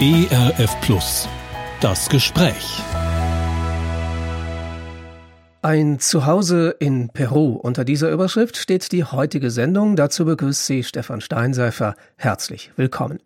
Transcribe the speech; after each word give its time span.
ERF 0.00 0.80
Plus. 0.80 1.28
Das 1.80 2.08
Gespräch. 2.08 2.82
Ein 5.60 6.00
Zuhause 6.00 6.74
in 6.80 7.10
Peru. 7.10 7.52
Unter 7.52 7.84
dieser 7.84 8.10
Überschrift 8.10 8.56
steht 8.56 8.90
die 8.90 9.04
heutige 9.04 9.50
Sendung. 9.50 9.94
Dazu 9.94 10.24
begrüßt 10.24 10.66
Sie 10.66 10.82
Stefan 10.82 11.20
Steinseifer. 11.20 11.94
Herzlich 12.16 12.72
willkommen. 12.76 13.20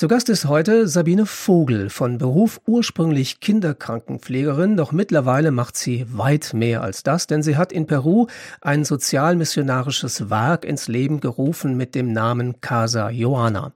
Zu 0.00 0.08
Gast 0.08 0.30
ist 0.30 0.46
heute 0.46 0.88
Sabine 0.88 1.26
Vogel, 1.26 1.90
von 1.90 2.16
Beruf 2.16 2.62
ursprünglich 2.66 3.40
Kinderkrankenpflegerin, 3.40 4.78
doch 4.78 4.92
mittlerweile 4.92 5.50
macht 5.50 5.76
sie 5.76 6.06
weit 6.08 6.54
mehr 6.54 6.82
als 6.82 7.02
das, 7.02 7.26
denn 7.26 7.42
sie 7.42 7.58
hat 7.58 7.70
in 7.70 7.86
Peru 7.86 8.26
ein 8.62 8.86
sozialmissionarisches 8.86 10.30
Werk 10.30 10.64
ins 10.64 10.88
Leben 10.88 11.20
gerufen 11.20 11.76
mit 11.76 11.94
dem 11.94 12.14
Namen 12.14 12.62
Casa 12.62 13.10
Joana. 13.10 13.74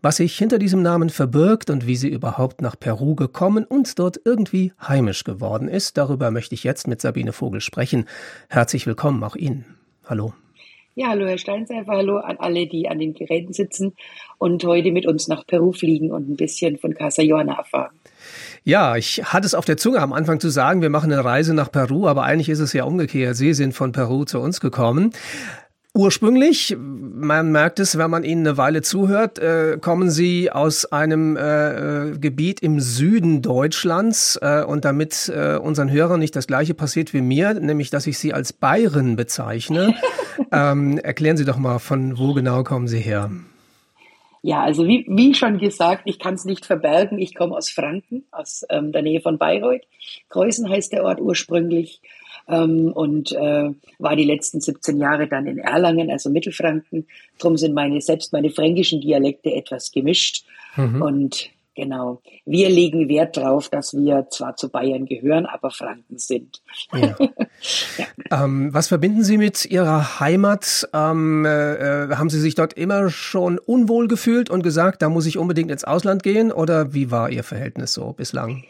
Was 0.00 0.18
sich 0.18 0.38
hinter 0.38 0.60
diesem 0.60 0.80
Namen 0.80 1.10
verbirgt 1.10 1.70
und 1.70 1.88
wie 1.88 1.96
sie 1.96 2.08
überhaupt 2.08 2.62
nach 2.62 2.78
Peru 2.78 3.16
gekommen 3.16 3.64
und 3.64 3.98
dort 3.98 4.20
irgendwie 4.24 4.72
heimisch 4.80 5.24
geworden 5.24 5.66
ist, 5.66 5.96
darüber 5.98 6.30
möchte 6.30 6.54
ich 6.54 6.62
jetzt 6.62 6.86
mit 6.86 7.00
Sabine 7.00 7.32
Vogel 7.32 7.60
sprechen. 7.60 8.04
Herzlich 8.48 8.86
willkommen 8.86 9.24
auch 9.24 9.34
Ihnen. 9.34 9.64
Hallo. 10.04 10.34
Ja, 10.96 11.08
hallo 11.08 11.26
Herr 11.26 11.38
Steinseifer, 11.38 11.90
hallo 11.90 12.18
an 12.18 12.36
alle, 12.38 12.68
die 12.68 12.88
an 12.88 13.00
den 13.00 13.14
Geräten 13.14 13.52
sitzen 13.52 13.94
und 14.38 14.62
heute 14.62 14.92
mit 14.92 15.06
uns 15.06 15.26
nach 15.26 15.44
Peru 15.44 15.72
fliegen 15.72 16.12
und 16.12 16.30
ein 16.30 16.36
bisschen 16.36 16.78
von 16.78 16.94
Casa 16.94 17.20
Joana 17.20 17.56
erfahren. 17.56 17.90
Ja, 18.62 18.94
ich 18.94 19.20
hatte 19.24 19.44
es 19.44 19.54
auf 19.54 19.64
der 19.64 19.76
Zunge 19.76 19.98
am 19.98 20.12
Anfang 20.12 20.38
zu 20.38 20.50
sagen, 20.50 20.82
wir 20.82 20.90
machen 20.90 21.12
eine 21.12 21.24
Reise 21.24 21.52
nach 21.52 21.72
Peru, 21.72 22.06
aber 22.06 22.22
eigentlich 22.22 22.48
ist 22.48 22.60
es 22.60 22.72
ja 22.72 22.84
umgekehrt. 22.84 23.34
Sie 23.34 23.54
sind 23.54 23.74
von 23.74 23.90
Peru 23.90 24.24
zu 24.24 24.38
uns 24.38 24.60
gekommen. 24.60 25.10
Ursprünglich, 25.96 26.76
man 26.76 27.52
merkt 27.52 27.78
es, 27.78 27.96
wenn 27.96 28.10
man 28.10 28.24
Ihnen 28.24 28.44
eine 28.44 28.56
Weile 28.56 28.82
zuhört, 28.82 29.38
äh, 29.38 29.78
kommen 29.80 30.10
Sie 30.10 30.50
aus 30.50 30.86
einem 30.86 31.36
äh, 31.36 32.08
äh, 32.10 32.18
Gebiet 32.18 32.58
im 32.64 32.80
Süden 32.80 33.42
Deutschlands 33.42 34.36
äh, 34.42 34.64
und 34.64 34.84
damit 34.84 35.30
äh, 35.32 35.54
unseren 35.56 35.92
Hörern 35.92 36.18
nicht 36.18 36.34
das 36.34 36.48
gleiche 36.48 36.74
passiert 36.74 37.14
wie 37.14 37.20
mir, 37.20 37.54
nämlich 37.54 37.90
dass 37.90 38.08
ich 38.08 38.18
Sie 38.18 38.34
als 38.34 38.52
Bayern 38.52 39.14
bezeichne, 39.14 39.94
ähm, 40.50 40.98
erklären 40.98 41.36
Sie 41.36 41.44
doch 41.44 41.58
mal, 41.58 41.78
von 41.78 42.18
wo 42.18 42.34
genau 42.34 42.64
kommen 42.64 42.88
Sie 42.88 42.98
her? 42.98 43.30
Ja, 44.42 44.62
also 44.62 44.88
wie, 44.88 45.06
wie 45.08 45.32
schon 45.32 45.58
gesagt, 45.58 46.02
ich 46.06 46.18
kann 46.18 46.34
es 46.34 46.44
nicht 46.44 46.66
verbergen. 46.66 47.20
Ich 47.20 47.36
komme 47.36 47.56
aus 47.56 47.70
Franken, 47.70 48.24
aus 48.32 48.66
ähm, 48.68 48.90
der 48.90 49.02
Nähe 49.02 49.20
von 49.20 49.38
Bayreuth. 49.38 49.86
Kreuzen 50.28 50.68
heißt 50.68 50.92
der 50.92 51.04
Ort 51.04 51.20
ursprünglich 51.20 52.00
ähm, 52.48 52.92
und 52.92 53.32
äh, 53.32 53.70
war 53.98 54.16
die 54.16 54.24
letzten 54.24 54.60
17 54.60 54.98
Jahre 54.98 55.26
dann 55.28 55.46
in 55.46 55.58
Erlangen, 55.58 56.10
also 56.10 56.30
Mittelfranken. 56.30 57.06
Drum 57.38 57.56
sind 57.56 57.74
meine, 57.74 58.00
selbst 58.00 58.32
meine 58.32 58.50
fränkischen 58.50 59.00
Dialekte 59.00 59.52
etwas 59.52 59.92
gemischt. 59.92 60.44
Mhm. 60.76 61.02
Und 61.02 61.50
Genau. 61.76 62.22
Wir 62.46 62.68
legen 62.68 63.08
Wert 63.08 63.36
darauf, 63.36 63.68
dass 63.68 63.94
wir 63.94 64.28
zwar 64.30 64.56
zu 64.56 64.68
Bayern 64.68 65.06
gehören, 65.06 65.44
aber 65.44 65.72
Franken 65.72 66.18
sind. 66.18 66.62
Ja. 66.92 67.16
ja. 67.98 68.44
Ähm, 68.44 68.72
was 68.72 68.88
verbinden 68.88 69.24
Sie 69.24 69.38
mit 69.38 69.64
Ihrer 69.64 70.20
Heimat? 70.20 70.88
Ähm, 70.92 71.44
äh, 71.44 72.14
haben 72.14 72.30
Sie 72.30 72.40
sich 72.40 72.54
dort 72.54 72.74
immer 72.74 73.10
schon 73.10 73.58
unwohl 73.58 74.06
gefühlt 74.06 74.50
und 74.50 74.62
gesagt, 74.62 75.02
da 75.02 75.08
muss 75.08 75.26
ich 75.26 75.36
unbedingt 75.36 75.72
ins 75.72 75.82
Ausland 75.82 76.22
gehen? 76.22 76.52
Oder 76.52 76.94
wie 76.94 77.10
war 77.10 77.30
Ihr 77.30 77.42
Verhältnis 77.42 77.92
so 77.92 78.12
bislang? 78.12 78.62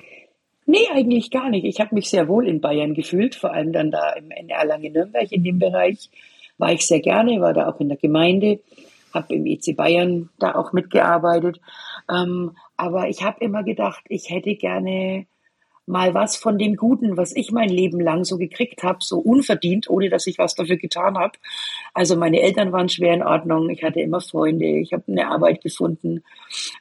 Nee, 0.67 0.89
eigentlich 0.93 1.31
gar 1.31 1.51
nicht. 1.51 1.65
Ich 1.65 1.81
habe 1.81 1.95
mich 1.95 2.09
sehr 2.09 2.29
wohl 2.29 2.49
in 2.49 2.61
Bayern 2.61 2.95
gefühlt, 2.95 3.35
vor 3.35 3.53
allem 3.53 3.73
dann 3.73 3.91
da 3.91 4.13
im 4.13 4.31
in 4.31 4.49
Erlangen-Nürnberg 4.49 5.31
in 5.31 5.45
dem 5.45 5.59
Bereich 5.59 6.11
war 6.59 6.73
ich 6.73 6.87
sehr 6.87 7.01
gerne, 7.01 7.41
war 7.41 7.53
da 7.53 7.69
auch 7.69 7.81
in 7.81 7.89
der 7.89 7.99
Gemeinde, 7.99 8.61
habe 9.13 9.35
im 9.35 9.47
EC 9.47 9.77
Bayern 9.77 10.31
da 10.39 10.55
auch 10.55 10.73
mitgearbeitet. 10.73 11.61
Ähm, 12.11 12.57
aber 12.77 13.09
ich 13.09 13.23
habe 13.23 13.45
immer 13.45 13.63
gedacht, 13.63 14.05
ich 14.09 14.31
hätte 14.31 14.55
gerne 14.55 15.27
mal 15.87 16.15
was 16.15 16.37
von 16.37 16.59
dem 16.59 16.77
Guten, 16.77 17.17
was 17.17 17.37
ich 17.37 17.53
mein 17.53 17.69
Leben 17.69 18.01
lang 18.01 18.25
so 18.25 18.39
gekriegt 18.39 18.83
habe, 18.83 18.99
so 19.01 19.19
unverdient, 19.19 19.91
ohne 19.91 20.09
dass 20.09 20.27
ich 20.27 20.39
was 20.39 20.55
dafür 20.55 20.77
getan 20.77 21.19
habe. 21.19 21.39
Also 21.93 22.17
meine 22.17 22.41
Eltern 22.41 22.73
waren 22.73 22.89
schwer 22.89 23.15
in 23.15 23.23
Ordnung, 23.23 23.69
ich 23.69 23.83
hatte 23.83 24.01
immer 24.01 24.21
Freunde, 24.21 24.65
ich 24.65 24.93
habe 24.93 25.05
eine 25.09 25.29
Arbeit 25.29 25.63
gefunden. 25.63 26.23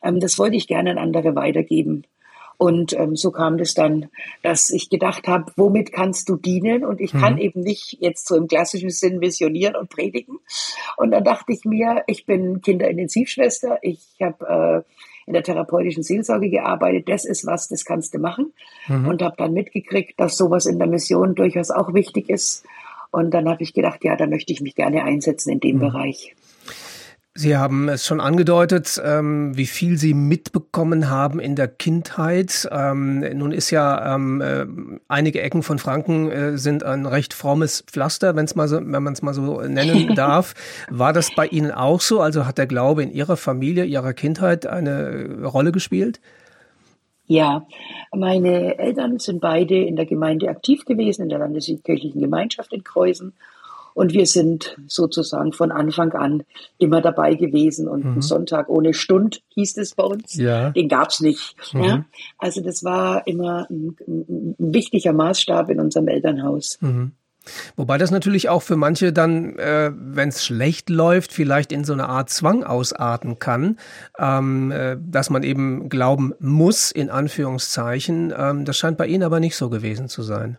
Ähm, 0.02 0.20
das 0.20 0.40
wollte 0.40 0.56
ich 0.56 0.68
gerne 0.68 0.92
an 0.92 0.98
andere 0.98 1.36
weitergeben. 1.36 2.06
Und 2.58 2.94
ähm, 2.94 3.16
so 3.16 3.32
kam 3.32 3.58
das 3.58 3.74
dann, 3.74 4.10
dass 4.42 4.70
ich 4.70 4.90
gedacht 4.90 5.28
habe, 5.28 5.52
womit 5.56 5.92
kannst 5.92 6.30
du 6.30 6.36
dienen? 6.36 6.86
Und 6.86 7.02
ich 7.02 7.14
mhm. 7.14 7.20
kann 7.20 7.38
eben 7.38 7.62
nicht 7.62 7.98
jetzt 8.00 8.28
so 8.28 8.36
im 8.36 8.48
klassischen 8.48 8.90
Sinn 8.90 9.20
missionieren 9.20 9.76
und 9.76 9.90
predigen. 9.90 10.40
Und 10.98 11.12
dann 11.12 11.24
dachte 11.24 11.52
ich 11.52 11.66
mir, 11.66 12.04
ich 12.08 12.26
bin 12.26 12.62
Kinderintensivschwester, 12.62 13.80
ich 13.82 14.02
habe 14.22 14.86
äh, 14.86 14.94
in 15.26 15.34
der 15.34 15.44
therapeutischen 15.44 16.04
Seelsorge 16.04 16.50
gearbeitet. 16.50 17.10
Das 17.10 17.26
ist 17.26 17.46
was, 17.46 17.68
das 17.68 17.86
kannst 17.86 18.14
du 18.14 18.20
machen. 18.20 18.54
Mhm. 18.88 19.08
Und 19.08 19.22
habe 19.22 19.36
dann 19.38 19.54
mitgekriegt, 19.54 20.20
dass 20.20 20.38
sowas 20.38 20.66
in 20.66 20.80
der 20.80 20.88
Mission 20.88 21.36
durchaus 21.36 21.72
auch 21.72 21.94
wichtig 21.94 22.30
ist. 22.30 22.66
Und 23.12 23.32
dann 23.32 23.48
habe 23.48 23.64
ich 23.64 23.74
gedacht, 23.74 24.04
ja, 24.04 24.16
da 24.16 24.28
möchte 24.28 24.54
ich 24.54 24.62
mich 24.62 24.76
gerne 24.76 25.04
einsetzen 25.04 25.52
in 25.52 25.60
dem 25.60 25.78
mhm. 25.78 25.82
Bereich. 25.82 26.36
Sie 27.36 27.58
haben 27.58 27.90
es 27.90 28.06
schon 28.06 28.20
angedeutet, 28.20 29.02
ähm, 29.04 29.58
wie 29.58 29.66
viel 29.66 29.98
Sie 29.98 30.14
mitbekommen 30.14 31.10
haben 31.10 31.40
in 31.40 31.56
der 31.56 31.68
Kindheit. 31.68 32.70
Ähm, 32.72 33.22
nun 33.22 33.52
ist 33.52 33.72
ja 33.72 34.14
ähm, 34.14 34.40
äh, 34.40 34.68
einige 35.08 35.42
Ecken 35.42 35.64
von 35.64 35.80
Franken 35.80 36.30
äh, 36.30 36.58
sind 36.60 36.84
ein 36.84 37.08
recht 37.08 37.34
frommes 37.34 37.84
Pflaster, 37.88 38.36
wenn's 38.36 38.54
mal 38.54 38.68
so, 38.68 38.76
wenn 38.78 39.02
man 39.02 39.14
es 39.14 39.24
mal 39.24 39.34
so 39.34 39.62
nennen 39.62 40.14
darf. 40.16 40.54
War 40.92 41.12
das 41.12 41.34
bei 41.34 41.48
Ihnen 41.48 41.72
auch 41.72 42.02
so? 42.02 42.22
Also 42.22 42.46
hat 42.46 42.60
der 42.60 42.68
Glaube 42.68 43.02
in 43.02 43.12
Ihrer 43.12 43.36
Familie, 43.36 43.86
Ihrer 43.86 44.14
Kindheit 44.14 44.68
eine 44.68 45.44
Rolle 45.44 45.72
gespielt? 45.72 46.22
Ja, 47.26 47.66
meine 48.16 48.78
Eltern 48.78 49.18
sind 49.18 49.42
beide 49.42 49.76
in 49.76 49.96
der 49.96 50.06
Gemeinde 50.06 50.50
aktiv 50.50 50.86
gewesen, 50.86 51.24
in 51.24 51.30
der 51.30 51.40
Landeskirchlichen 51.40 52.22
Gemeinschaft 52.22 52.74
in 52.74 52.84
Kreuzen. 52.84 53.34
Und 53.94 54.14
wir 54.14 54.26
sind 54.26 54.78
sozusagen 54.88 55.54
von 55.54 55.72
Anfang 55.72 56.14
an 56.14 56.44
immer 56.78 57.02
dabei 57.02 57.36
gewesen. 57.36 57.88
Und 57.88 58.06
mhm. 58.06 58.14
ein 58.18 58.22
Sonntag 58.22 58.70
ohne 58.70 58.94
Stund 58.94 59.42
hieß 59.50 59.78
es 59.78 59.96
bei 59.96 60.04
uns. 60.04 60.36
Ja. 60.36 60.72
Den 60.72 60.90
gab's 60.90 61.20
nicht. 61.20 61.56
Mhm. 61.74 61.84
Ja? 61.84 62.06
Also 62.38 62.62
das 62.62 62.84
war 62.84 63.28
immer 63.28 63.68
ein, 63.70 63.96
ein, 64.08 64.56
wichtiger 64.58 65.14
Maßstab 65.14 65.70
in 65.70 65.80
unserem 65.80 66.08
Elternhaus. 66.08 66.78
Mhm. 66.82 67.14
Wobei 67.76 67.98
das 67.98 68.12
natürlich 68.12 68.50
auch 68.50 68.62
für 68.62 68.78
manche 68.78 69.12
dann, 69.12 69.58
äh, 69.58 69.92
wenn 69.94 70.30
es 70.30 70.46
schlecht 70.46 70.90
läuft, 70.90 71.34
vielleicht 71.34 71.72
in 71.72 71.84
so 71.84 71.94
eine 71.94 72.08
Art 72.08 72.30
Zwang 72.30 72.64
ausarten 72.64 73.40
kann, 73.40 73.78
ähm, 74.18 74.72
äh, 74.72 74.98
dass 75.00 75.30
man 75.30 75.44
eben 75.44 75.90
glauben 75.90 76.34
muss, 76.40 76.92
in 76.92 77.10
Anführungszeichen. 77.10 78.34
Ähm, 78.36 78.66
das 78.66 78.78
scheint 78.78 78.98
bei 78.98 79.08
Ihnen 79.08 79.24
aber 79.24 79.40
nicht 79.40 79.58
so 79.58 79.70
gewesen 79.70 80.08
zu 80.08 80.24
sein. 80.24 80.58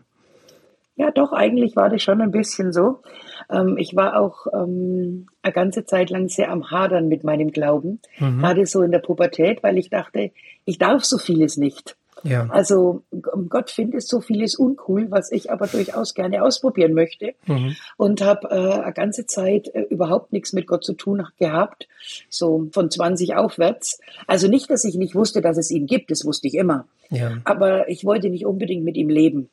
Ja, 0.97 1.11
doch, 1.11 1.33
eigentlich 1.33 1.75
war 1.75 1.89
das 1.89 2.01
schon 2.01 2.21
ein 2.21 2.31
bisschen 2.31 2.71
so. 2.71 3.01
Ähm, 3.49 3.77
ich 3.77 3.95
war 3.95 4.19
auch 4.19 4.47
ähm, 4.53 5.27
eine 5.41 5.53
ganze 5.53 5.85
Zeit 5.85 6.09
lang 6.09 6.29
sehr 6.29 6.51
am 6.51 6.71
Hadern 6.71 7.07
mit 7.07 7.23
meinem 7.23 7.51
Glauben, 7.51 7.99
mhm. 8.17 8.39
gerade 8.39 8.65
so 8.65 8.81
in 8.81 8.91
der 8.91 8.99
Pubertät, 8.99 9.61
weil 9.61 9.77
ich 9.77 9.89
dachte, 9.89 10.31
ich 10.63 10.77
darf 10.77 11.03
so 11.03 11.17
vieles 11.17 11.57
nicht. 11.57 11.97
Ja. 12.23 12.47
Also 12.49 13.03
Gott 13.49 13.69
findet 13.69 14.01
so 14.01 14.19
vieles 14.19 14.55
uncool, 14.55 15.11
was 15.11 15.31
ich 15.31 15.51
aber 15.51 15.67
durchaus 15.67 16.15
gerne 16.15 16.43
ausprobieren 16.43 16.93
möchte 16.93 17.33
mhm. 17.45 17.75
und 17.97 18.21
habe 18.23 18.49
äh, 18.49 18.81
eine 18.81 18.93
ganze 18.93 19.27
Zeit 19.27 19.67
äh, 19.75 19.81
überhaupt 19.81 20.31
nichts 20.31 20.51
mit 20.51 20.65
Gott 20.65 20.83
zu 20.83 20.93
tun 20.93 21.27
gehabt, 21.37 21.87
so 22.29 22.67
von 22.71 22.89
20 22.89 23.35
aufwärts. 23.35 23.99
Also 24.25 24.47
nicht, 24.47 24.71
dass 24.71 24.85
ich 24.85 24.95
nicht 24.95 25.13
wusste, 25.13 25.41
dass 25.41 25.57
es 25.57 25.69
ihn 25.69 25.85
gibt, 25.85 26.09
das 26.09 26.25
wusste 26.25 26.47
ich 26.47 26.55
immer, 26.55 26.87
ja. 27.11 27.37
aber 27.43 27.89
ich 27.89 28.05
wollte 28.05 28.29
nicht 28.29 28.45
unbedingt 28.45 28.83
mit 28.83 28.97
ihm 28.97 29.09
leben 29.09 29.49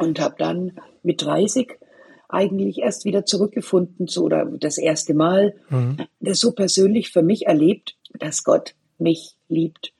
und 0.00 0.20
habe 0.20 0.34
dann 0.38 0.78
mit 1.02 1.22
30 1.22 1.78
eigentlich 2.28 2.78
erst 2.78 3.04
wieder 3.04 3.24
zurückgefunden 3.24 4.06
zu, 4.06 4.24
oder 4.24 4.44
das 4.46 4.78
erste 4.78 5.14
Mal 5.14 5.54
mhm. 5.68 5.96
das 6.20 6.38
so 6.38 6.52
persönlich 6.52 7.10
für 7.10 7.22
mich 7.22 7.46
erlebt, 7.46 7.96
dass 8.18 8.44
Gott 8.44 8.74
mich 8.98 9.36
liebt 9.48 9.92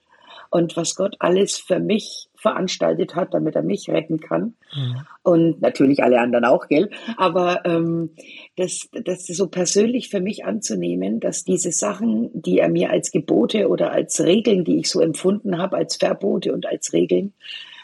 und 0.51 0.77
was 0.77 0.97
Gott 0.97 1.17
alles 1.21 1.57
für 1.59 1.79
mich 1.79 2.29
veranstaltet 2.35 3.15
hat, 3.15 3.35
damit 3.35 3.55
er 3.55 3.63
mich 3.63 3.89
retten 3.89 4.19
kann. 4.19 4.55
Mhm. 4.75 4.97
Und 5.23 5.61
natürlich 5.61 6.03
alle 6.03 6.21
anderen 6.21 6.45
auch, 6.45 6.69
gell? 6.69 6.91
Aber 7.17 7.65
ähm, 7.65 8.11
das, 8.57 8.89
das 8.93 9.27
so 9.27 9.47
persönlich 9.49 10.09
für 10.09 10.21
mich 10.21 10.45
anzunehmen, 10.45 11.21
dass 11.21 11.45
diese 11.45 11.71
Sachen, 11.71 12.31
die 12.33 12.59
er 12.59 12.69
mir 12.69 12.91
als 12.91 13.13
Gebote 13.13 13.69
oder 13.69 13.93
als 13.93 14.21
Regeln, 14.21 14.65
die 14.65 14.79
ich 14.81 14.91
so 14.91 15.01
empfunden 15.01 15.59
habe, 15.59 15.77
als 15.77 15.97
Verbote 15.97 16.53
und 16.53 16.67
als 16.67 16.93
Regeln, 16.93 17.35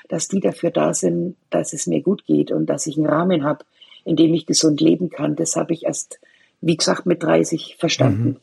dass 0.08 0.28
die 0.28 0.40
dafür 0.40 0.70
da 0.70 0.94
sind, 0.94 1.36
dass 1.50 1.72
es 1.72 1.86
mir 1.86 2.02
gut 2.02 2.24
geht 2.24 2.50
und 2.50 2.66
dass 2.66 2.86
ich 2.86 2.96
einen 2.96 3.06
Rahmen 3.06 3.44
habe, 3.44 3.64
in 4.04 4.16
dem 4.16 4.34
ich 4.34 4.46
gesund 4.46 4.80
leben 4.80 5.10
kann. 5.10 5.36
Das 5.36 5.56
habe 5.56 5.72
ich 5.72 5.84
erst, 5.84 6.20
wie 6.60 6.76
gesagt, 6.76 7.06
mit 7.06 7.22
30 7.22 7.76
verstanden. 7.78 8.28
Mhm. 8.28 8.36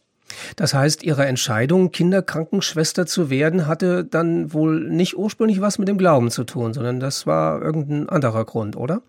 Das 0.55 0.73
heißt, 0.73 1.03
Ihre 1.03 1.25
Entscheidung, 1.25 1.91
Kinderkrankenschwester 1.91 3.05
zu 3.05 3.29
werden, 3.29 3.67
hatte 3.67 4.03
dann 4.03 4.53
wohl 4.53 4.79
nicht 4.89 5.17
ursprünglich 5.17 5.61
was 5.61 5.79
mit 5.79 5.87
dem 5.87 5.97
Glauben 5.97 6.31
zu 6.31 6.43
tun, 6.43 6.73
sondern 6.73 6.99
das 6.99 7.27
war 7.27 7.61
irgendein 7.61 8.09
anderer 8.09 8.45
Grund, 8.45 8.75
oder? 8.75 9.01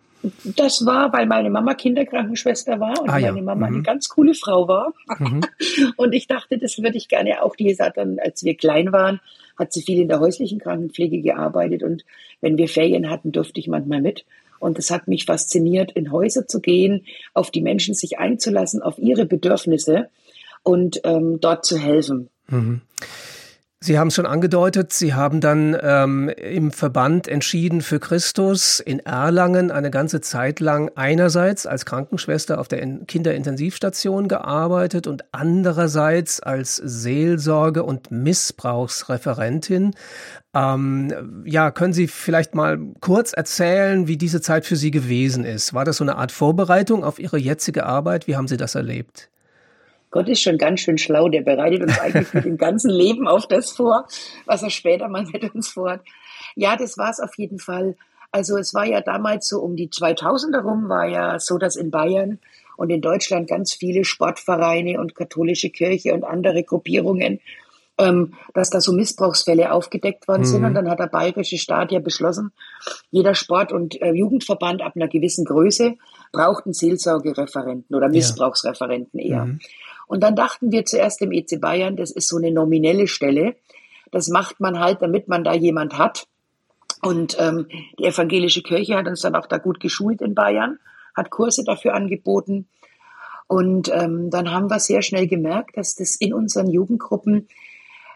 Das 0.56 0.84
war, 0.86 1.12
weil 1.12 1.26
meine 1.26 1.50
Mama 1.50 1.74
Kinderkrankenschwester 1.74 2.80
war 2.80 3.00
und 3.00 3.10
ah, 3.10 3.18
ja. 3.18 3.32
meine 3.32 3.42
Mama 3.44 3.68
mhm. 3.68 3.74
eine 3.74 3.82
ganz 3.82 4.08
coole 4.08 4.34
Frau 4.34 4.68
war. 4.68 4.92
Mhm. 5.18 5.40
Und 5.96 6.12
ich 6.12 6.26
dachte, 6.26 6.58
das 6.58 6.78
würde 6.78 6.96
ich 6.96 7.08
gerne 7.08 7.42
auch. 7.42 7.56
Die 7.56 7.76
hat 7.78 7.96
dann, 7.96 8.18
als 8.18 8.42
wir 8.42 8.56
klein 8.56 8.92
waren, 8.92 9.20
hat 9.56 9.72
sie 9.72 9.82
viel 9.82 10.00
in 10.00 10.08
der 10.08 10.20
häuslichen 10.20 10.58
Krankenpflege 10.58 11.20
gearbeitet 11.20 11.82
und 11.82 12.04
wenn 12.40 12.58
wir 12.58 12.68
Ferien 12.68 13.08
hatten, 13.08 13.32
durfte 13.32 13.60
ich 13.60 13.68
manchmal 13.68 14.00
mit. 14.00 14.24
Und 14.58 14.78
es 14.78 14.90
hat 14.90 15.08
mich 15.08 15.26
fasziniert, 15.26 15.92
in 15.92 16.10
Häuser 16.10 16.46
zu 16.46 16.60
gehen, 16.60 17.04
auf 17.34 17.50
die 17.50 17.60
Menschen 17.60 17.94
sich 17.94 18.18
einzulassen, 18.18 18.82
auf 18.82 18.98
ihre 18.98 19.26
Bedürfnisse 19.26 20.08
und 20.62 21.00
ähm, 21.04 21.38
dort 21.40 21.64
zu 21.64 21.78
helfen. 21.78 22.30
Mhm. 22.48 22.80
Sie 23.84 23.98
haben 23.98 24.08
es 24.08 24.14
schon 24.14 24.24
angedeutet, 24.24 24.94
Sie 24.94 25.12
haben 25.12 25.42
dann 25.42 25.76
ähm, 25.78 26.30
im 26.30 26.72
Verband 26.72 27.28
entschieden 27.28 27.82
für 27.82 28.00
Christus 28.00 28.80
in 28.80 29.00
Erlangen 29.00 29.70
eine 29.70 29.90
ganze 29.90 30.22
Zeit 30.22 30.58
lang 30.60 30.90
einerseits 30.94 31.66
als 31.66 31.84
Krankenschwester 31.84 32.58
auf 32.58 32.66
der 32.66 32.80
Kinderintensivstation 32.80 34.28
gearbeitet 34.28 35.06
und 35.06 35.26
andererseits 35.32 36.40
als 36.40 36.76
Seelsorge- 36.76 37.82
und 37.82 38.10
Missbrauchsreferentin. 38.10 39.94
Ähm, 40.54 41.42
ja, 41.44 41.70
können 41.70 41.92
Sie 41.92 42.06
vielleicht 42.06 42.54
mal 42.54 42.78
kurz 43.00 43.34
erzählen, 43.34 44.08
wie 44.08 44.16
diese 44.16 44.40
Zeit 44.40 44.64
für 44.64 44.76
Sie 44.76 44.92
gewesen 44.92 45.44
ist? 45.44 45.74
War 45.74 45.84
das 45.84 45.98
so 45.98 46.04
eine 46.04 46.16
Art 46.16 46.32
Vorbereitung 46.32 47.04
auf 47.04 47.18
Ihre 47.18 47.36
jetzige 47.36 47.84
Arbeit? 47.84 48.28
Wie 48.28 48.36
haben 48.36 48.48
Sie 48.48 48.56
das 48.56 48.76
erlebt? 48.76 49.28
Gott 50.14 50.28
ist 50.28 50.42
schon 50.42 50.58
ganz 50.58 50.78
schön 50.78 50.96
schlau, 50.96 51.28
der 51.28 51.40
bereitet 51.40 51.82
uns 51.82 51.98
eigentlich 51.98 52.32
mit 52.32 52.44
dem 52.44 52.56
ganzen 52.56 52.88
Leben 52.88 53.26
auf 53.26 53.48
das 53.48 53.72
vor, 53.72 54.06
was 54.46 54.62
er 54.62 54.70
später 54.70 55.08
mal 55.08 55.24
mit 55.24 55.52
uns 55.52 55.70
vorhat. 55.70 56.02
Ja, 56.54 56.76
das 56.76 56.96
war 56.96 57.10
es 57.10 57.18
auf 57.18 57.36
jeden 57.36 57.58
Fall. 57.58 57.96
Also 58.30 58.56
es 58.56 58.74
war 58.74 58.86
ja 58.86 59.00
damals 59.00 59.48
so 59.48 59.58
um 59.58 59.74
die 59.74 59.88
2000er 59.88 60.60
rum, 60.60 60.88
war 60.88 61.08
ja 61.08 61.40
so, 61.40 61.58
dass 61.58 61.74
in 61.74 61.90
Bayern 61.90 62.38
und 62.76 62.90
in 62.90 63.00
Deutschland 63.00 63.48
ganz 63.48 63.72
viele 63.72 64.04
Sportvereine 64.04 65.00
und 65.00 65.16
katholische 65.16 65.70
Kirche 65.70 66.14
und 66.14 66.22
andere 66.22 66.62
Gruppierungen, 66.62 67.40
ähm, 67.98 68.34
dass 68.54 68.70
da 68.70 68.80
so 68.80 68.92
Missbrauchsfälle 68.92 69.72
aufgedeckt 69.72 70.28
worden 70.28 70.42
mhm. 70.42 70.46
sind. 70.46 70.64
Und 70.64 70.74
dann 70.74 70.88
hat 70.88 71.00
der 71.00 71.08
bayerische 71.08 71.58
Staat 71.58 71.90
ja 71.90 71.98
beschlossen, 71.98 72.52
jeder 73.10 73.34
Sport- 73.34 73.72
und 73.72 74.00
äh, 74.00 74.12
Jugendverband 74.12 74.80
ab 74.80 74.92
einer 74.94 75.08
gewissen 75.08 75.44
Größe 75.44 75.96
braucht 76.30 76.66
einen 76.66 76.72
Seelsorgereferenten 76.72 77.96
oder 77.96 78.08
Missbrauchsreferenten 78.08 79.18
eher. 79.18 79.46
Mhm. 79.46 79.58
Und 80.06 80.22
dann 80.22 80.36
dachten 80.36 80.72
wir 80.72 80.84
zuerst 80.84 81.22
im 81.22 81.32
EC 81.32 81.60
Bayern, 81.60 81.96
das 81.96 82.10
ist 82.10 82.28
so 82.28 82.36
eine 82.36 82.50
nominelle 82.50 83.06
Stelle. 83.08 83.56
Das 84.10 84.28
macht 84.28 84.60
man 84.60 84.78
halt, 84.78 85.02
damit 85.02 85.28
man 85.28 85.44
da 85.44 85.54
jemand 85.54 85.98
hat. 85.98 86.26
Und 87.02 87.36
ähm, 87.38 87.66
die 87.98 88.04
evangelische 88.04 88.62
Kirche 88.62 88.96
hat 88.96 89.06
uns 89.06 89.20
dann 89.20 89.34
auch 89.34 89.46
da 89.46 89.58
gut 89.58 89.80
geschult 89.80 90.22
in 90.22 90.34
Bayern, 90.34 90.78
hat 91.14 91.30
Kurse 91.30 91.64
dafür 91.64 91.94
angeboten. 91.94 92.68
Und 93.46 93.90
ähm, 93.92 94.30
dann 94.30 94.50
haben 94.50 94.70
wir 94.70 94.80
sehr 94.80 95.02
schnell 95.02 95.26
gemerkt, 95.26 95.76
dass 95.76 95.94
das 95.96 96.16
in 96.16 96.32
unseren 96.32 96.68
Jugendgruppen 96.68 97.48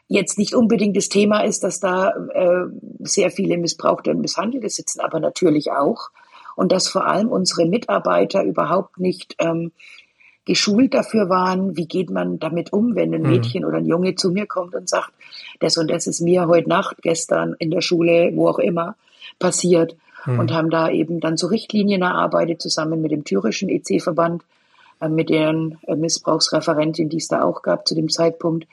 jetzt 0.06 0.38
nicht 0.38 0.54
unbedingt 0.54 0.96
das 0.96 1.10
Thema 1.10 1.40
ist, 1.40 1.62
dass 1.62 1.80
da 1.80 2.10
äh, 2.32 2.64
sehr 3.00 3.30
viele 3.30 3.58
Missbrauchte 3.58 4.10
und 4.10 4.20
Misshandelte 4.20 4.70
sitzen, 4.70 5.00
aber 5.00 5.20
natürlich 5.20 5.70
auch. 5.70 6.08
Und 6.56 6.72
dass 6.72 6.88
vor 6.88 7.06
allem 7.06 7.28
unsere 7.28 7.66
Mitarbeiter 7.66 8.42
überhaupt 8.42 8.98
nicht 8.98 9.36
ähm, 9.38 9.70
geschult 10.48 10.94
dafür 10.94 11.28
waren, 11.28 11.76
wie 11.76 11.86
geht 11.86 12.08
man 12.08 12.38
damit 12.38 12.72
um, 12.72 12.94
wenn 12.94 13.14
ein 13.14 13.22
mhm. 13.22 13.28
Mädchen 13.28 13.64
oder 13.66 13.76
ein 13.76 13.86
Junge 13.86 14.14
zu 14.14 14.30
mir 14.30 14.46
kommt 14.46 14.74
und 14.74 14.88
sagt, 14.88 15.12
das 15.60 15.76
und 15.76 15.90
das 15.90 16.06
ist 16.06 16.20
mir 16.20 16.48
heute 16.48 16.70
Nacht, 16.70 16.96
gestern 17.02 17.54
in 17.58 17.70
der 17.70 17.82
Schule, 17.82 18.32
wo 18.34 18.48
auch 18.48 18.58
immer, 18.58 18.96
passiert. 19.38 19.94
Mhm. 20.24 20.38
Und 20.38 20.52
haben 20.52 20.70
da 20.70 20.88
eben 20.88 21.20
dann 21.20 21.36
so 21.36 21.48
Richtlinien 21.48 22.00
erarbeitet, 22.00 22.62
zusammen 22.62 23.02
mit 23.02 23.12
dem 23.12 23.24
thürischen 23.24 23.68
EC-Verband, 23.68 24.42
äh, 25.00 25.10
mit 25.10 25.28
deren 25.28 25.78
äh, 25.86 25.94
Missbrauchsreferentin, 25.94 27.10
die 27.10 27.18
es 27.18 27.28
da 27.28 27.42
auch 27.42 27.60
gab 27.60 27.86
zu 27.86 27.94
dem 27.94 28.08
Zeitpunkt, 28.08 28.66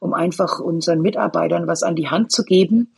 um 0.00 0.12
einfach 0.12 0.60
unseren 0.60 1.00
Mitarbeitern 1.00 1.66
was 1.66 1.82
an 1.82 1.96
die 1.96 2.08
Hand 2.08 2.30
zu 2.30 2.44
geben, 2.44 2.92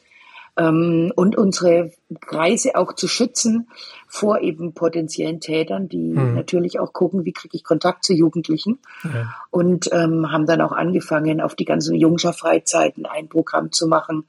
ähm, 0.56 1.12
und 1.14 1.36
unsere 1.36 1.92
Kreise 2.20 2.76
auch 2.76 2.94
zu 2.94 3.08
schützen 3.08 3.68
vor 4.06 4.40
eben 4.40 4.72
potenziellen 4.72 5.40
Tätern, 5.40 5.88
die 5.88 6.12
mhm. 6.12 6.34
natürlich 6.34 6.78
auch 6.78 6.92
gucken, 6.92 7.24
wie 7.24 7.32
kriege 7.32 7.56
ich 7.56 7.64
Kontakt 7.64 8.04
zu 8.04 8.14
Jugendlichen 8.14 8.78
ja. 9.02 9.34
und 9.50 9.90
ähm, 9.92 10.30
haben 10.30 10.46
dann 10.46 10.60
auch 10.60 10.72
angefangen, 10.72 11.40
auf 11.40 11.54
die 11.54 11.64
ganzen 11.64 11.96
Jungscher-Freizeiten 11.96 13.06
ein 13.06 13.28
Programm 13.28 13.72
zu 13.72 13.88
machen, 13.88 14.24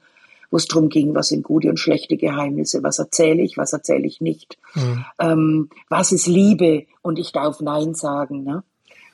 wo 0.50 0.56
es 0.56 0.66
darum 0.66 0.88
ging, 0.88 1.14
was 1.14 1.28
sind 1.28 1.42
gute 1.42 1.68
und 1.68 1.78
schlechte 1.78 2.16
Geheimnisse, 2.16 2.82
was 2.82 2.98
erzähle 2.98 3.42
ich, 3.42 3.56
was 3.56 3.72
erzähle 3.72 4.06
ich 4.06 4.20
nicht, 4.20 4.58
mhm. 4.74 5.04
ähm, 5.18 5.70
was 5.88 6.12
ist 6.12 6.26
Liebe 6.26 6.86
und 7.02 7.18
ich 7.18 7.32
darf 7.32 7.60
Nein 7.60 7.94
sagen. 7.94 8.42
Ne? 8.42 8.62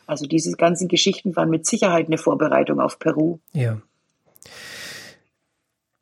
Also 0.06 0.26
diese 0.26 0.52
ganzen 0.56 0.88
Geschichten 0.88 1.36
waren 1.36 1.50
mit 1.50 1.66
Sicherheit 1.66 2.06
eine 2.06 2.18
Vorbereitung 2.18 2.80
auf 2.80 2.98
Peru. 2.98 3.38
Ja. 3.52 3.78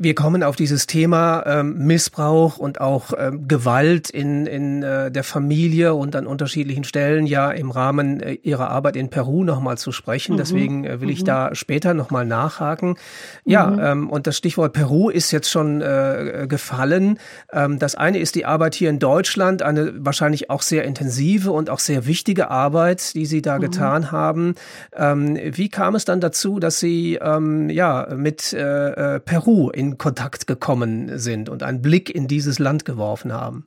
Wir 0.03 0.15
kommen 0.15 0.43
auf 0.43 0.57
dieses 0.57 0.87
Thema 0.87 1.45
ähm, 1.45 1.77
Missbrauch 1.87 2.57
und 2.57 2.81
auch 2.81 3.13
ähm, 3.19 3.47
Gewalt 3.49 4.09
in, 4.09 4.47
in 4.47 4.83
äh, 4.83 5.11
der 5.11 5.23
Familie 5.23 5.93
und 5.93 6.17
an 6.17 6.27
unterschiedlichen 6.27 6.85
Stellen 6.85 7.27
ja 7.27 7.51
im 7.51 7.71
Rahmen 7.71 8.21
äh, 8.21 8.33
Ihrer 8.43 8.71
Arbeit 8.71 8.97
in 8.97 9.11
Peru 9.11 9.45
nochmal 9.45 9.77
zu 9.77 9.93
sprechen. 9.93 10.33
Mhm. 10.33 10.37
Deswegen 10.39 10.85
äh, 10.87 11.03
will 11.03 11.09
mhm. 11.09 11.13
ich 11.13 11.25
da 11.25 11.55
später 11.55 11.93
nochmal 11.93 12.25
nachhaken. 12.25 12.97
Ja, 13.45 13.67
mhm. 13.67 13.79
ähm, 13.79 14.11
und 14.11 14.27
das 14.27 14.39
Stichwort 14.39 14.73
Peru 14.73 15.11
ist 15.11 15.33
jetzt 15.33 15.51
schon 15.51 15.83
äh, 15.83 16.47
gefallen. 16.49 17.19
Ähm, 17.53 17.79
das 17.79 17.95
eine 17.95 18.21
ist 18.21 18.37
die 18.37 18.47
Arbeit 18.47 18.75
hier 18.75 18.89
in 18.89 19.01
Deutschland, 19.01 19.61
eine 19.61 19.93
wahrscheinlich 20.03 20.49
auch 20.49 20.63
sehr 20.63 20.85
intensive 20.85 21.53
und 21.53 21.69
auch 21.69 21.79
sehr 21.79 22.07
wichtige 22.07 22.51
Arbeit, 22.51 23.15
die 23.15 23.27
Sie 23.27 23.43
da 23.43 23.59
mhm. 23.59 23.61
getan 23.61 24.13
haben. 24.13 24.55
Ähm, 24.97 25.39
wie 25.43 25.69
kam 25.69 25.95
es 25.95 26.07
dann 26.07 26.21
dazu, 26.21 26.59
dass 26.59 26.81
Sie 26.81 27.19
ähm, 27.21 27.69
ja 27.69 28.09
mit 28.17 28.55
äh, 28.55 29.17
äh 29.17 29.21
Peru 29.21 29.69
in 29.69 29.90
Kontakt 29.99 30.47
gekommen 30.47 31.19
sind 31.19 31.49
und 31.49 31.63
einen 31.63 31.83
Blick 31.83 32.11
in 32.11 32.29
dieses 32.29 32.59
Land 32.59 32.85
geworfen 32.85 33.33
haben? 33.33 33.67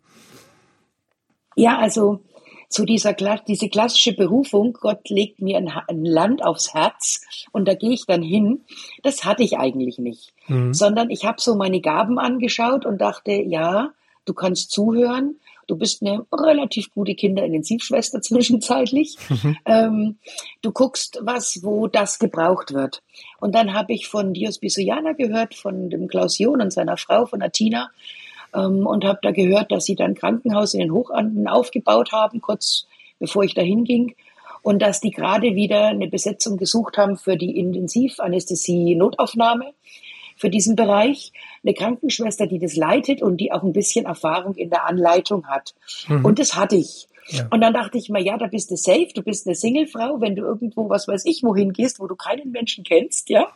Ja, 1.56 1.78
also 1.78 2.22
zu 2.70 2.86
dieser 2.86 3.14
diese 3.14 3.70
klassische 3.70 4.14
Berufung, 4.14 4.74
Gott 4.74 5.08
legt 5.10 5.42
mir 5.42 5.58
ein, 5.58 5.68
ein, 5.68 6.04
Land 6.04 6.44
aufs 6.44 6.74
Herz 6.74 7.22
und 7.52 7.68
da 7.68 7.76
gehe 7.76 7.92
ich 7.92 8.06
dann 8.08 8.24
hin, 8.24 8.62
das 9.04 9.26
hatte 9.26 9.44
ich 9.44 9.60
eigentlich 9.60 10.00
nicht. 10.00 10.34
Mhm. 10.48 10.74
Sondern 10.74 11.12
ich 11.12 11.24
habe 11.24 11.40
so 11.40 11.56
meine 11.56 11.82
Gaben 11.82 12.18
angeschaut 12.18 12.86
und 12.88 13.00
dachte, 13.00 13.32
ja, 13.32 13.92
du 14.26 14.34
kannst 14.34 14.72
zuhören, 14.72 15.36
Du 15.68 15.78
bist 15.78 16.02
eine 16.02 16.26
relativ 16.32 16.92
gute 16.94 17.16
Kinderintensivschwester 17.16 18.22
zwischenzeitlich. 18.22 19.18
Mhm. 19.30 19.58
Ähm, 19.66 20.18
du 20.62 20.72
guckst 20.72 21.20
was, 21.22 21.60
wo 21.64 21.88
das 21.88 22.20
gebraucht 22.20 22.74
wird. 22.74 23.02
Und 23.40 23.56
dann 23.56 23.74
habe 23.74 23.94
ich 23.94 24.08
von 24.08 24.34
Dios 24.34 24.60
Bisuyana 24.60 25.14
gehört, 25.14 25.56
von 25.56 25.90
dem 25.90 26.08
Klaus 26.08 26.38
John 26.38 26.62
und 26.62 26.74
seiner 26.74 26.98
Frau, 26.98 27.26
von 27.26 27.42
Atina, 27.42 27.92
ähm, 28.54 28.86
und 28.86 29.06
habe 29.06 29.20
da 29.22 29.32
gehört, 29.32 29.72
dass 29.72 29.86
sie 29.86 29.96
dann 29.96 30.12
ein 30.12 30.16
Krankenhaus 30.16 30.74
in 30.74 30.82
den 30.82 30.94
Hochanden 30.94 31.48
aufgebaut 31.48 32.12
haben, 32.12 32.42
kurz 32.42 32.88
bevor 33.20 33.44
ich 33.44 33.54
dahin 33.54 33.84
ging. 33.84 34.16
Und 34.62 34.82
dass 34.82 35.02
die 35.02 35.12
gerade 35.12 35.56
wieder 35.56 35.88
eine 35.88 36.08
Besetzung 36.08 36.58
gesucht 36.58 36.98
haben 36.98 37.18
für 37.18 37.36
die 37.36 37.58
Intensivanästhesie-Notaufnahme 37.58 39.74
für 40.44 40.50
diesen 40.50 40.76
Bereich, 40.76 41.32
eine 41.64 41.74
Krankenschwester, 41.74 42.48
die 42.48 42.60
das 42.60 42.76
leitet 42.76 43.22
und 43.22 43.38
die 43.38 43.54
auch 43.54 43.64
ein 43.64 43.72
bisschen 43.72 44.04
Erfahrung 44.04 44.56
in 44.56 44.70
der 44.70 44.86
Anleitung 44.86 45.48
hat. 45.48 45.74
Mhm. 46.10 46.26
Und 46.26 46.38
das 46.38 46.58
hatte 46.58 46.76
ich. 46.76 47.08
Ja. 47.30 47.48
Und 47.50 47.62
dann 47.62 47.74
dachte 47.74 47.98
ich 47.98 48.10
mir, 48.10 48.22
ja, 48.22 48.38
da 48.38 48.48
bist 48.48 48.70
du 48.70 48.76
safe, 48.76 49.08
du 49.16 49.22
bist 49.22 49.48
eine 49.48 49.56
Singlefrau, 49.56 50.20
wenn 50.20 50.36
du 50.36 50.42
irgendwo, 50.44 50.90
was 50.90 51.08
weiß 51.08 51.24
ich, 51.28 51.44
wohin 51.44 51.72
gehst, 51.72 52.02
wo 52.02 52.08
du 52.08 52.18
keinen 52.18 52.52
Menschen 52.52 52.84
kennst, 52.84 53.30
ja. 53.30 53.48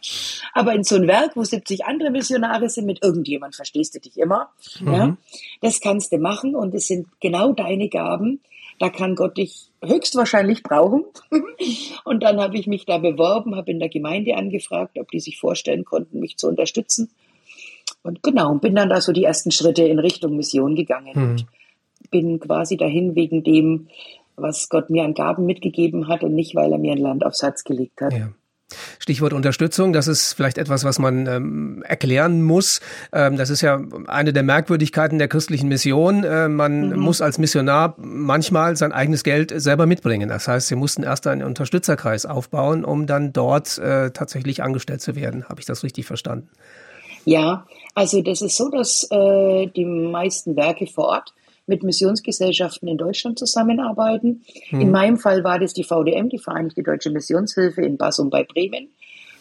Aber 0.54 0.74
in 0.74 0.86
so 0.86 0.96
ein 0.96 1.08
Werk, 1.08 1.36
wo 1.36 1.44
70 1.44 1.84
andere 1.84 2.10
Missionare 2.10 2.70
sind, 2.70 2.86
mit 2.86 3.04
irgendjemand 3.04 3.58
verstehst 3.58 3.94
du 3.94 4.00
dich 4.00 4.16
immer, 4.18 4.48
mhm. 4.80 4.94
ja. 4.94 5.18
Das 5.60 5.82
kannst 5.82 6.14
du 6.14 6.20
machen 6.20 6.56
und 6.56 6.74
es 6.74 6.88
sind 6.88 7.08
genau 7.20 7.52
deine 7.52 7.90
Gaben. 7.90 8.40
Da 8.80 8.90
kann 8.90 9.16
Gott 9.16 9.38
dich 9.38 9.72
höchstwahrscheinlich 9.84 10.64
brauchen. 10.64 11.06
Und 12.04 12.24
dann 12.24 12.40
habe 12.40 12.58
ich 12.58 12.68
mich 12.68 12.86
da 12.86 12.98
beworben, 13.00 13.56
habe 13.56 13.72
in 13.72 13.80
der 13.80 13.90
Gemeinde 13.90 14.36
angefragt, 14.36 14.98
ob 15.00 15.10
die 15.10 15.20
sich 15.20 15.40
vorstellen 15.40 15.84
konnten, 15.84 16.20
mich 16.20 16.38
zu 16.38 16.48
unterstützen. 16.48 17.10
Und 18.04 18.24
genau, 18.24 18.54
bin 18.56 18.76
dann 18.76 18.90
da 18.90 19.02
so 19.02 19.12
die 19.12 19.24
ersten 19.24 19.52
Schritte 19.52 19.84
in 19.84 20.00
Richtung 20.00 20.36
Mission 20.36 20.76
gegangen 20.76 21.14
hm. 21.14 21.24
und 21.24 21.46
bin 22.12 22.40
quasi 22.40 22.78
dahin 22.78 23.16
wegen 23.16 23.44
dem, 23.44 23.88
was 24.36 24.70
Gott 24.70 24.90
mir 24.90 25.04
an 25.04 25.14
Gaben 25.14 25.46
mitgegeben 25.46 26.08
hat 26.08 26.24
und 26.24 26.34
nicht, 26.34 26.56
weil 26.56 26.72
er 26.72 26.78
mir 26.78 26.94
ein 26.94 27.00
Land 27.00 27.26
aufs 27.26 27.42
Herz 27.42 27.64
gelegt 27.64 28.00
hat. 28.02 28.14
Ja. 28.14 28.30
Stichwort 29.00 29.34
Unterstützung, 29.34 29.94
das 29.94 30.08
ist 30.08 30.34
vielleicht 30.34 30.58
etwas, 30.58 30.84
was 30.84 31.00
man 31.00 31.26
ähm, 31.28 31.84
erklären 31.88 32.42
muss. 32.42 32.82
Ähm, 33.14 33.38
das 33.38 33.50
ist 33.50 33.62
ja 33.62 33.80
eine 34.08 34.34
der 34.34 34.44
Merkwürdigkeiten 34.44 35.20
der 35.20 35.28
christlichen 35.28 35.70
Mission. 35.70 36.24
Äh, 36.24 36.50
man 36.50 36.90
mhm. 36.90 37.00
muss 37.00 37.22
als 37.22 37.38
Missionar 37.38 37.96
manchmal 37.98 38.76
sein 38.76 38.92
eigenes 38.92 39.24
Geld 39.24 39.54
selber 39.56 39.86
mitbringen. 39.86 40.28
Das 40.30 40.48
heißt, 40.48 40.68
sie 40.68 40.76
mussten 40.76 41.04
erst 41.04 41.28
einen 41.28 41.44
Unterstützerkreis 41.44 42.26
aufbauen, 42.26 42.84
um 42.84 43.08
dann 43.08 43.32
dort 43.32 43.78
äh, 43.78 44.12
tatsächlich 44.12 44.64
angestellt 44.64 45.02
zu 45.02 45.16
werden. 45.16 45.48
Habe 45.48 45.62
ich 45.62 45.66
das 45.66 45.84
richtig 45.84 46.06
verstanden? 46.06 46.50
Ja, 47.24 47.66
also 47.94 48.22
das 48.22 48.42
ist 48.42 48.56
so, 48.56 48.70
dass 48.70 49.08
äh, 49.12 49.68
die 49.68 49.86
meisten 49.86 50.56
Werke 50.56 50.88
vor 50.88 51.06
Ort 51.06 51.34
mit 51.68 51.84
Missionsgesellschaften 51.84 52.88
in 52.88 52.98
Deutschland 52.98 53.38
zusammenarbeiten. 53.38 54.44
Mhm. 54.72 54.82
In 54.82 54.92
meinem 54.92 55.18
Fall 55.18 55.44
war 55.44 55.60
das 55.60 55.74
die 55.74 55.84
VDM, 55.84 56.30
die 56.30 56.40
Vereinigte 56.40 56.82
Deutsche 56.82 57.12
Missionshilfe 57.12 57.82
in 57.82 57.98
Bassum 57.98 58.30
bei 58.30 58.44
Bremen. 58.44 58.90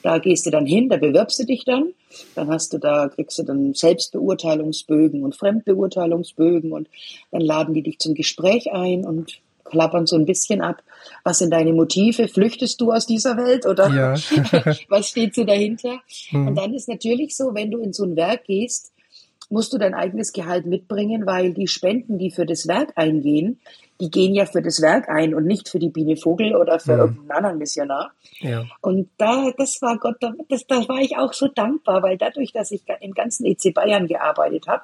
Da 0.02 0.18
gehst 0.18 0.46
du 0.46 0.50
dann 0.50 0.66
hin, 0.66 0.88
da 0.88 0.98
bewirbst 0.98 1.38
du 1.40 1.44
dich 1.44 1.64
dann. 1.64 1.92
Dann 2.34 2.48
hast 2.48 2.72
du 2.72 2.78
da, 2.78 3.08
kriegst 3.08 3.38
du 3.38 3.42
dann 3.42 3.74
Selbstbeurteilungsbögen 3.74 5.24
und 5.24 5.34
Fremdbeurteilungsbögen 5.34 6.72
und 6.72 6.88
dann 7.32 7.40
laden 7.40 7.74
die 7.74 7.82
dich 7.82 7.98
zum 7.98 8.14
Gespräch 8.14 8.72
ein 8.72 9.04
und 9.04 9.40
klappern 9.64 10.06
so 10.06 10.16
ein 10.16 10.24
bisschen 10.24 10.60
ab. 10.60 10.82
Was 11.24 11.38
sind 11.38 11.50
deine 11.50 11.72
Motive? 11.72 12.28
Flüchtest 12.28 12.80
du 12.80 12.92
aus 12.92 13.06
dieser 13.06 13.36
Welt 13.36 13.66
oder 13.66 13.88
ja. 13.88 14.74
was 14.88 15.08
steht 15.08 15.34
so 15.34 15.44
dahinter? 15.44 15.98
Hm. 16.28 16.48
Und 16.48 16.54
dann 16.54 16.72
ist 16.74 16.88
natürlich 16.88 17.36
so, 17.36 17.54
wenn 17.54 17.70
du 17.70 17.78
in 17.80 17.92
so 17.92 18.04
ein 18.04 18.14
Werk 18.16 18.44
gehst, 18.44 18.92
musst 19.50 19.72
du 19.72 19.78
dein 19.78 19.94
eigenes 19.94 20.32
Gehalt 20.32 20.66
mitbringen, 20.66 21.26
weil 21.26 21.52
die 21.52 21.68
Spenden, 21.68 22.18
die 22.18 22.30
für 22.30 22.46
das 22.46 22.66
Werk 22.66 22.92
eingehen, 22.96 23.60
die 24.00 24.10
gehen 24.10 24.34
ja 24.34 24.44
für 24.44 24.62
das 24.62 24.82
Werk 24.82 25.08
ein 25.08 25.34
und 25.34 25.46
nicht 25.46 25.68
für 25.68 25.78
die 25.78 25.88
Biene 25.88 26.16
Vogel 26.16 26.54
oder 26.54 26.78
für 26.78 26.92
ja. 26.92 26.98
irgendeinen 26.98 27.30
anderen 27.30 27.58
Missionar. 27.58 28.12
Ja. 28.40 28.64
Und 28.82 29.08
da, 29.16 29.50
das 29.56 29.80
war 29.80 29.98
Gott, 29.98 30.16
das, 30.48 30.66
da 30.66 30.86
war 30.88 31.00
ich 31.00 31.16
auch 31.16 31.32
so 31.32 31.48
dankbar, 31.48 32.02
weil 32.02 32.18
dadurch, 32.18 32.52
dass 32.52 32.70
ich 32.70 32.82
im 33.00 33.12
ganzen 33.12 33.46
EC 33.46 33.72
Bayern 33.72 34.06
gearbeitet 34.06 34.66
habe, 34.66 34.82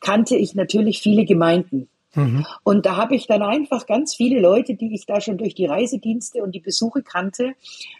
kannte 0.00 0.36
ich 0.36 0.54
natürlich 0.54 1.00
viele 1.00 1.24
Gemeinden. 1.24 1.88
Mhm. 2.14 2.44
Und 2.62 2.86
da 2.86 2.96
habe 2.96 3.14
ich 3.14 3.26
dann 3.26 3.42
einfach 3.42 3.86
ganz 3.86 4.14
viele 4.14 4.40
Leute, 4.40 4.74
die 4.74 4.94
ich 4.94 5.06
da 5.06 5.20
schon 5.20 5.38
durch 5.38 5.54
die 5.54 5.66
Reisedienste 5.66 6.42
und 6.42 6.54
die 6.54 6.60
Besuche 6.60 7.02
kannte, 7.02 7.52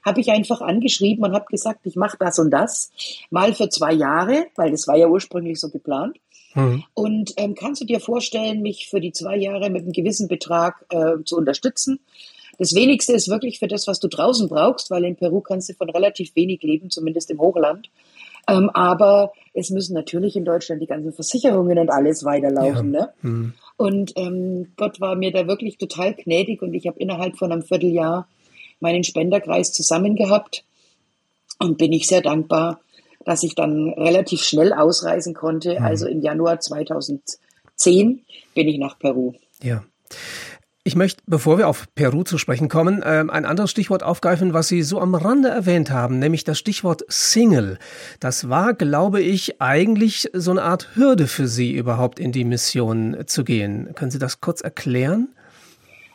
habe 0.05 0.21
ich 0.21 0.31
einfach 0.31 0.61
angeschrieben 0.61 1.25
und 1.25 1.35
habe 1.35 1.47
gesagt, 1.47 1.81
ich 1.85 1.97
mache 1.97 2.17
das 2.19 2.39
und 2.39 2.51
das 2.51 2.91
mal 3.31 3.55
für 3.55 3.69
zwei 3.69 3.93
Jahre, 3.93 4.47
weil 4.57 4.71
das 4.71 4.87
war 4.87 4.97
ja 4.97 5.09
ursprünglich 5.09 5.61
so 5.61 5.71
geplant. 5.71 6.19
Mhm. 6.55 6.85
Und 6.95 7.33
ähm, 7.39 7.55
kannst 7.55 7.81
du 7.81 7.87
dir 7.87 8.01
vorstellen, 8.01 8.61
mich 8.61 8.89
für 8.91 9.01
die 9.01 9.13
zwei 9.13 9.37
Jahre 9.37 9.71
mit 9.71 9.83
einem 9.83 9.93
gewissen 9.93 10.29
Betrag 10.29 10.85
äh, 10.91 11.23
zu 11.25 11.37
unterstützen? 11.37 12.01
Das 12.59 12.75
wenigste 12.75 13.15
ist 13.15 13.29
wirklich 13.29 13.59
für 13.59 13.69
das, 13.69 13.87
was 13.87 13.99
du 13.99 14.09
draußen 14.09 14.49
brauchst, 14.49 14.91
weil 14.91 15.05
in 15.05 15.17
Peru 15.17 15.41
kannst 15.41 15.71
du 15.71 15.75
von 15.75 15.89
relativ 15.89 16.37
wenig 16.37 16.63
leben, 16.63 16.91
zumindest 16.91 17.31
im 17.31 17.41
Hochland. 17.41 17.91
Ähm, 18.49 18.71
aber 18.75 19.33
es 19.55 19.71
müssen 19.71 19.95
natürlich 19.95 20.37
in 20.37 20.45
Deutschland 20.45 20.83
die 20.83 20.87
ganzen 20.87 21.13
Versicherungen 21.13 21.79
und 21.79 21.91
alles 21.91 22.25
weiterlaufen. 22.25 22.93
Ja. 22.93 23.01
Ne? 23.01 23.13
Mhm. 23.23 23.55
Und 23.77 24.13
ähm, 24.17 24.73
Gott 24.77 25.01
war 25.01 25.17
mir 25.17 25.33
da 25.33 25.47
wirklich 25.47 25.79
total 25.79 26.15
gnädig 26.15 26.63
und 26.63 26.75
ich 26.75 26.87
habe 26.87 27.01
innerhalb 27.01 27.37
von 27.37 27.53
einem 27.53 27.63
Vierteljahr 27.63 28.29
meinen 28.81 29.05
Spenderkreis 29.05 29.73
zusammen 29.73 30.17
gehabt 30.17 30.65
und 31.59 31.79
bin 31.79 31.93
ich 31.93 32.07
sehr 32.07 32.21
dankbar, 32.21 32.81
dass 33.25 33.43
ich 33.43 33.55
dann 33.55 33.91
relativ 33.91 34.43
schnell 34.43 34.73
ausreisen 34.73 35.35
konnte. 35.35 35.79
Mhm. 35.79 35.85
Also 35.85 36.07
im 36.07 36.21
Januar 36.21 36.61
2010 36.61 38.25
bin 38.55 38.69
ich 38.69 38.79
nach 38.79 38.99
Peru. 38.99 39.35
Ja. 39.63 39.85
Ich 40.85 40.97
möchte, 40.97 41.23
bevor 41.27 41.59
wir 41.59 41.69
auf 41.69 41.87
Peru 41.95 42.25
zu 42.25 42.39
sprechen 42.39 42.69
kommen, 42.69 43.05
ähm, 43.07 43.31
ein 43.31 43.45
anderes 43.45 43.71
Stichwort 43.71 44.03
aufgreifen, 44.03 44.53
was 44.53 44.67
Sie 44.67 44.83
so 44.83 44.99
am 44.99 45.15
Rande 45.15 45.49
erwähnt 45.49 45.93
haben, 45.93 46.19
nämlich 46.19 46.43
das 46.43 46.59
Stichwort 46.59 47.05
Single. 47.07 47.79
Das 48.19 48.49
war, 48.49 48.75
glaube 48.75 49.23
ich, 49.23 49.61
eigentlich 49.61 50.29
so 50.33 50.51
eine 50.51 50.63
Art 50.63 50.97
Hürde 50.97 51.29
für 51.29 51.47
Sie, 51.47 51.73
überhaupt 51.73 52.19
in 52.19 52.33
die 52.33 52.43
Mission 52.43 53.17
zu 53.27 53.45
gehen. 53.45 53.91
Können 53.95 54.11
Sie 54.11 54.19
das 54.19 54.41
kurz 54.41 54.61
erklären? 54.61 55.29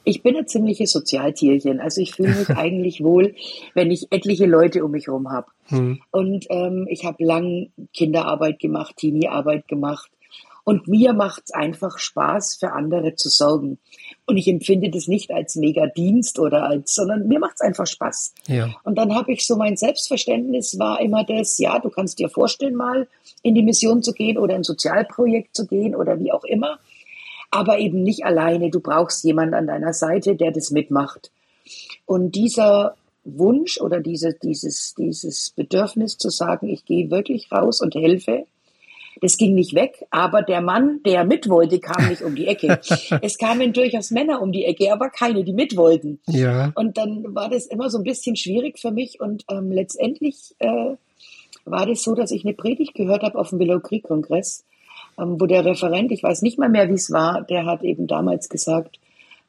Ich 0.03 0.21
bin 0.21 0.35
ein 0.35 0.47
ziemliches 0.47 0.91
Sozialtierchen. 0.91 1.79
Also 1.79 2.01
ich 2.01 2.15
fühle 2.15 2.35
mich 2.35 2.49
eigentlich 2.57 3.01
wohl, 3.01 3.35
wenn 3.73 3.89
ich 3.89 4.11
etliche 4.11 4.47
Leute 4.47 4.83
um 4.83 4.91
mich 4.91 5.07
herum 5.07 5.31
habe. 5.31 5.47
Hm. 5.67 6.01
Und 6.11 6.45
ähm, 6.49 6.87
ich 6.89 7.05
habe 7.05 7.23
lang 7.23 7.71
Kinderarbeit 7.93 8.59
gemacht, 8.59 8.97
Teenie-Arbeit 8.97 9.69
gemacht. 9.69 10.11
Und 10.67 10.89
mir 10.89 11.13
macht 11.13 11.43
es 11.45 11.53
einfach 11.53 11.97
Spaß, 11.97 12.57
für 12.59 12.73
andere 12.73 13.15
zu 13.15 13.29
sorgen. 13.29 13.79
Und 14.29 14.35
ich 14.35 14.49
empfinde 14.49 14.89
das 14.89 15.07
nicht 15.07 15.31
als 15.31 15.55
Mega-Dienst 15.55 16.37
oder 16.37 16.63
als, 16.63 16.93
sondern 16.93 17.29
mir 17.29 17.39
macht 17.39 17.55
es 17.55 17.61
einfach 17.61 17.87
Spaß. 17.87 18.33
Ja. 18.47 18.75
Und 18.83 18.97
dann 18.97 19.15
habe 19.15 19.31
ich 19.31 19.47
so 19.47 19.55
mein 19.55 19.77
Selbstverständnis 19.77 20.77
war 20.77 20.99
immer 20.99 21.23
das, 21.23 21.57
ja, 21.59 21.79
du 21.79 21.89
kannst 21.89 22.19
dir 22.19 22.27
vorstellen, 22.27 22.75
mal 22.75 23.07
in 23.41 23.55
die 23.55 23.63
Mission 23.63 24.03
zu 24.03 24.11
gehen 24.11 24.37
oder 24.37 24.55
ein 24.55 24.65
Sozialprojekt 24.65 25.55
zu 25.55 25.65
gehen 25.65 25.95
oder 25.95 26.19
wie 26.19 26.33
auch 26.33 26.43
immer. 26.43 26.77
Aber 27.51 27.79
eben 27.79 28.03
nicht 28.03 28.25
alleine. 28.25 28.69
Du 28.69 28.81
brauchst 28.81 29.23
jemand 29.23 29.53
an 29.53 29.67
deiner 29.67 29.93
Seite, 29.93 30.35
der 30.35 30.51
das 30.51 30.71
mitmacht. 30.71 31.31
Und 32.05 32.35
dieser 32.35 32.95
Wunsch 33.23 33.79
oder 33.79 34.01
diese, 34.01 34.33
dieses, 34.33 34.93
dieses 34.95 35.51
Bedürfnis 35.51 36.17
zu 36.17 36.29
sagen, 36.29 36.67
ich 36.67 36.83
gehe 36.83 37.09
wirklich 37.11 37.49
raus 37.49 37.79
und 37.79 37.95
helfe, 37.95 38.45
das 39.21 39.37
ging 39.37 39.55
nicht 39.55 39.73
weg, 39.73 40.05
aber 40.09 40.41
der 40.41 40.61
Mann, 40.61 41.01
der 41.05 41.23
mit 41.23 41.49
wollte, 41.49 41.79
kam 41.79 42.09
nicht 42.09 42.21
um 42.21 42.35
die 42.35 42.47
Ecke. 42.47 42.79
es 43.21 43.37
kamen 43.37 43.73
durchaus 43.73 44.11
Männer 44.11 44.41
um 44.41 44.51
die 44.51 44.65
Ecke, 44.65 44.91
aber 44.91 45.09
keine, 45.09 45.43
die 45.43 45.53
mit 45.53 45.75
wollten. 45.77 46.19
Ja. 46.27 46.71
Und 46.75 46.97
dann 46.97 47.35
war 47.35 47.49
das 47.49 47.65
immer 47.65 47.89
so 47.89 47.97
ein 47.97 48.03
bisschen 48.03 48.35
schwierig 48.35 48.79
für 48.79 48.91
mich 48.91 49.19
und 49.19 49.45
ähm, 49.49 49.71
letztendlich 49.71 50.55
äh, 50.59 50.95
war 51.65 51.85
das 51.85 52.03
so, 52.03 52.15
dass 52.15 52.31
ich 52.31 52.45
eine 52.45 52.53
Predigt 52.53 52.93
gehört 52.93 53.23
habe 53.23 53.37
auf 53.37 53.49
dem 53.49 53.59
Willow 53.59 53.79
Creek 53.79 54.03
Kongress, 54.03 54.65
ähm, 55.19 55.39
wo 55.39 55.45
der 55.45 55.65
Referent, 55.65 56.11
ich 56.11 56.23
weiß 56.23 56.41
nicht 56.41 56.57
mal 56.57 56.69
mehr, 56.69 56.89
wie 56.89 56.93
es 56.93 57.11
war, 57.11 57.41
der 57.43 57.65
hat 57.65 57.83
eben 57.83 58.07
damals 58.07 58.49
gesagt, 58.49 58.99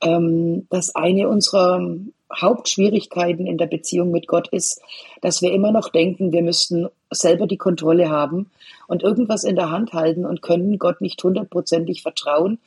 ähm, 0.01 0.67
dass 0.71 0.95
eine 0.95 1.29
unserer 1.29 1.97
Hauptschwierigkeiten 2.35 3.47
in 3.47 3.59
der 3.59 3.67
Beziehung 3.67 4.11
mit 4.11 4.27
Gott 4.27 4.49
ist, 4.49 4.81
dass 5.23 5.43
wir 5.43 5.53
immer 5.53 5.73
noch 5.73 5.89
denken, 5.89 6.33
wir 6.33 6.43
müssten 6.43 6.89
selber 7.11 7.47
die 7.47 7.57
Kontrolle 7.57 8.11
haben 8.11 8.51
und 8.87 9.03
irgendwas 9.03 9.45
in 9.45 9.57
der 9.57 9.71
Hand 9.71 9.93
halten 9.93 10.27
und 10.27 10.43
können 10.43 10.79
Gott 10.79 11.01
nicht 11.01 11.23
hundertprozentig 11.23 12.03
vertrauen 12.03 12.59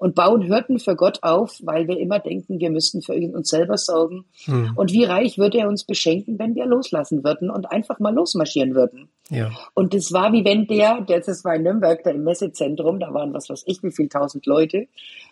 und 0.00 0.14
bauen 0.14 0.48
Hürden 0.48 0.78
für 0.78 0.96
Gott 0.96 1.18
auf, 1.22 1.58
weil 1.62 1.86
wir 1.86 1.98
immer 1.98 2.18
denken, 2.18 2.58
wir 2.58 2.70
müssten 2.70 3.02
für 3.02 3.12
uns 3.12 3.50
selber 3.50 3.76
sorgen. 3.76 4.24
Hm. 4.46 4.72
Und 4.74 4.92
wie 4.92 5.04
reich 5.04 5.36
würde 5.36 5.58
er 5.58 5.68
uns 5.68 5.84
beschenken, 5.84 6.38
wenn 6.38 6.54
wir 6.54 6.64
loslassen 6.64 7.22
würden 7.22 7.50
und 7.50 7.70
einfach 7.70 7.98
mal 7.98 8.14
losmarschieren 8.14 8.74
würden. 8.74 9.10
Ja. 9.28 9.50
Und 9.74 9.92
das 9.92 10.10
war 10.10 10.32
wie 10.32 10.42
wenn 10.46 10.66
der, 10.66 11.02
der 11.02 11.20
das 11.20 11.44
war 11.44 11.54
in 11.54 11.64
Nürnberg, 11.64 12.02
da 12.02 12.10
im 12.10 12.24
Messezentrum, 12.24 12.98
da 12.98 13.12
waren 13.12 13.34
was 13.34 13.50
weiß 13.50 13.64
ich, 13.66 13.82
wie 13.82 13.92
viel 13.92 14.08
tausend 14.08 14.46
Leute. 14.46 14.86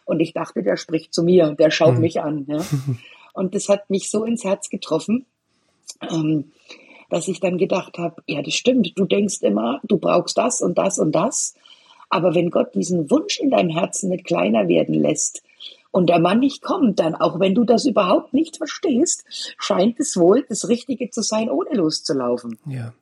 Und 0.04 0.20
ich 0.20 0.34
dachte, 0.34 0.62
der 0.62 0.76
spricht 0.76 1.14
zu 1.14 1.22
mir, 1.22 1.54
der 1.58 1.70
schaut 1.70 1.94
hm. 1.94 2.00
mich 2.02 2.20
an. 2.20 2.44
Ja. 2.46 2.58
Und 3.38 3.54
das 3.54 3.68
hat 3.68 3.88
mich 3.88 4.10
so 4.10 4.24
ins 4.24 4.42
Herz 4.42 4.68
getroffen, 4.68 5.24
ähm, 6.10 6.50
dass 7.08 7.28
ich 7.28 7.40
dann 7.40 7.56
gedacht 7.56 7.96
habe, 7.96 8.22
ja, 8.26 8.42
das 8.42 8.54
stimmt. 8.54 8.92
Du 8.96 9.04
denkst 9.04 9.42
immer, 9.42 9.80
du 9.84 9.96
brauchst 9.98 10.36
das 10.36 10.60
und 10.60 10.76
das 10.76 10.98
und 10.98 11.12
das. 11.12 11.54
Aber 12.10 12.34
wenn 12.34 12.50
Gott 12.50 12.74
diesen 12.74 13.10
Wunsch 13.10 13.38
in 13.38 13.50
deinem 13.50 13.70
Herzen 13.70 14.10
nicht 14.10 14.24
kleiner 14.24 14.66
werden 14.66 14.94
lässt 14.94 15.42
und 15.90 16.08
der 16.08 16.18
Mann 16.18 16.40
nicht 16.40 16.62
kommt, 16.62 16.98
dann 16.98 17.14
auch 17.14 17.38
wenn 17.38 17.54
du 17.54 17.64
das 17.64 17.86
überhaupt 17.86 18.34
nicht 18.34 18.56
verstehst, 18.56 19.24
scheint 19.58 20.00
es 20.00 20.16
wohl 20.16 20.44
das 20.48 20.68
Richtige 20.68 21.10
zu 21.10 21.22
sein, 21.22 21.50
ohne 21.50 21.74
loszulaufen. 21.74 22.58
Ja. 22.66 22.92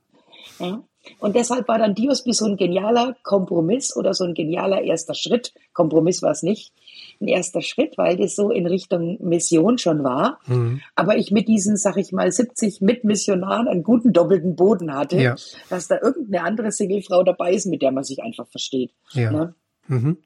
ja? 0.58 0.82
Und 1.18 1.36
deshalb 1.36 1.68
war 1.68 1.78
dann 1.78 1.94
Diosby 1.94 2.32
so 2.32 2.44
ein 2.44 2.56
genialer 2.56 3.16
Kompromiss 3.22 3.96
oder 3.96 4.12
so 4.12 4.24
ein 4.24 4.34
genialer 4.34 4.82
erster 4.82 5.14
Schritt. 5.14 5.54
Kompromiss 5.72 6.22
war 6.22 6.32
es 6.32 6.42
nicht, 6.42 6.72
ein 7.20 7.28
erster 7.28 7.62
Schritt, 7.62 7.98
weil 7.98 8.16
das 8.16 8.36
so 8.36 8.50
in 8.50 8.66
Richtung 8.66 9.18
Mission 9.20 9.78
schon 9.78 10.04
war. 10.04 10.38
Mhm. 10.46 10.80
Aber 10.94 11.16
ich 11.16 11.30
mit 11.30 11.48
diesen, 11.48 11.76
sag 11.76 11.96
ich 11.96 12.12
mal, 12.12 12.30
70 12.30 12.80
Mitmissionaren 12.80 13.68
einen 13.68 13.82
guten 13.82 14.12
doppelten 14.12 14.56
Boden 14.56 14.94
hatte, 14.94 15.20
ja. 15.20 15.34
dass 15.70 15.88
da 15.88 15.98
irgendeine 16.00 16.44
andere 16.44 16.72
Singlefrau 16.72 17.22
dabei 17.22 17.52
ist, 17.52 17.66
mit 17.66 17.82
der 17.82 17.92
man 17.92 18.04
sich 18.04 18.22
einfach 18.22 18.46
versteht. 18.48 18.92
Ja. 19.12 19.30
Ne? 19.30 19.54
Mhm. 19.88 20.18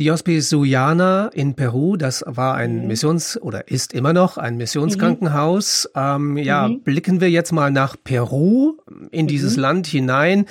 Die 0.00 0.10
Hospice 0.10 0.48
Suyana 0.48 1.28
in 1.34 1.52
Peru, 1.52 1.98
das 1.98 2.24
war 2.26 2.54
ein 2.54 2.80
mhm. 2.80 2.86
Missions- 2.86 3.38
oder 3.38 3.68
ist 3.68 3.92
immer 3.92 4.14
noch 4.14 4.38
ein 4.38 4.56
Missionskrankenhaus. 4.56 5.90
Mhm. 5.94 6.00
Ähm, 6.00 6.36
ja, 6.38 6.68
mhm. 6.68 6.80
blicken 6.80 7.20
wir 7.20 7.28
jetzt 7.28 7.52
mal 7.52 7.70
nach 7.70 7.96
Peru, 8.02 8.78
in 9.10 9.26
dieses 9.26 9.56
mhm. 9.56 9.62
Land 9.62 9.86
hinein. 9.88 10.46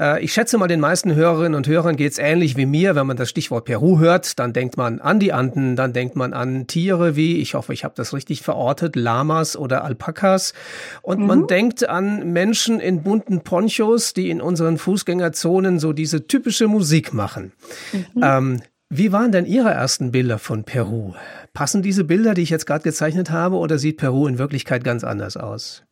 Äh, 0.00 0.24
ich 0.24 0.32
schätze 0.32 0.56
mal, 0.56 0.66
den 0.66 0.80
meisten 0.80 1.14
Hörerinnen 1.14 1.54
und 1.54 1.68
Hörern 1.68 1.96
geht's 1.96 2.16
ähnlich 2.16 2.56
wie 2.56 2.64
mir. 2.64 2.94
Wenn 2.94 3.06
man 3.06 3.18
das 3.18 3.28
Stichwort 3.28 3.66
Peru 3.66 3.98
hört, 3.98 4.38
dann 4.38 4.54
denkt 4.54 4.78
man 4.78 4.98
an 4.98 5.20
die 5.20 5.34
Anden, 5.34 5.76
dann 5.76 5.92
denkt 5.92 6.16
man 6.16 6.32
an 6.32 6.66
Tiere 6.66 7.16
wie, 7.16 7.36
ich 7.36 7.52
hoffe, 7.52 7.74
ich 7.74 7.84
habe 7.84 7.92
das 7.98 8.14
richtig 8.14 8.40
verortet, 8.40 8.96
Lamas 8.96 9.58
oder 9.58 9.84
Alpakas. 9.84 10.54
Und 11.02 11.20
man 11.20 11.40
mhm. 11.40 11.46
denkt 11.48 11.86
an 11.86 12.32
Menschen 12.32 12.80
in 12.80 13.02
bunten 13.02 13.42
Ponchos, 13.42 14.14
die 14.14 14.30
in 14.30 14.40
unseren 14.40 14.78
Fußgängerzonen 14.78 15.80
so 15.80 15.92
diese 15.92 16.26
typische 16.26 16.66
Musik 16.66 17.12
machen. 17.12 17.52
Mhm. 17.92 18.22
Ähm, 18.22 18.60
wie 18.88 19.12
waren 19.12 19.32
denn 19.32 19.46
Ihre 19.46 19.70
ersten 19.70 20.12
Bilder 20.12 20.38
von 20.38 20.64
Peru? 20.64 21.14
Passen 21.52 21.82
diese 21.82 22.04
Bilder, 22.04 22.34
die 22.34 22.42
ich 22.42 22.50
jetzt 22.50 22.66
gerade 22.66 22.84
gezeichnet 22.84 23.30
habe, 23.30 23.56
oder 23.56 23.78
sieht 23.78 23.96
Peru 23.96 24.26
in 24.26 24.38
Wirklichkeit 24.38 24.84
ganz 24.84 25.02
anders 25.02 25.36
aus? 25.36 25.82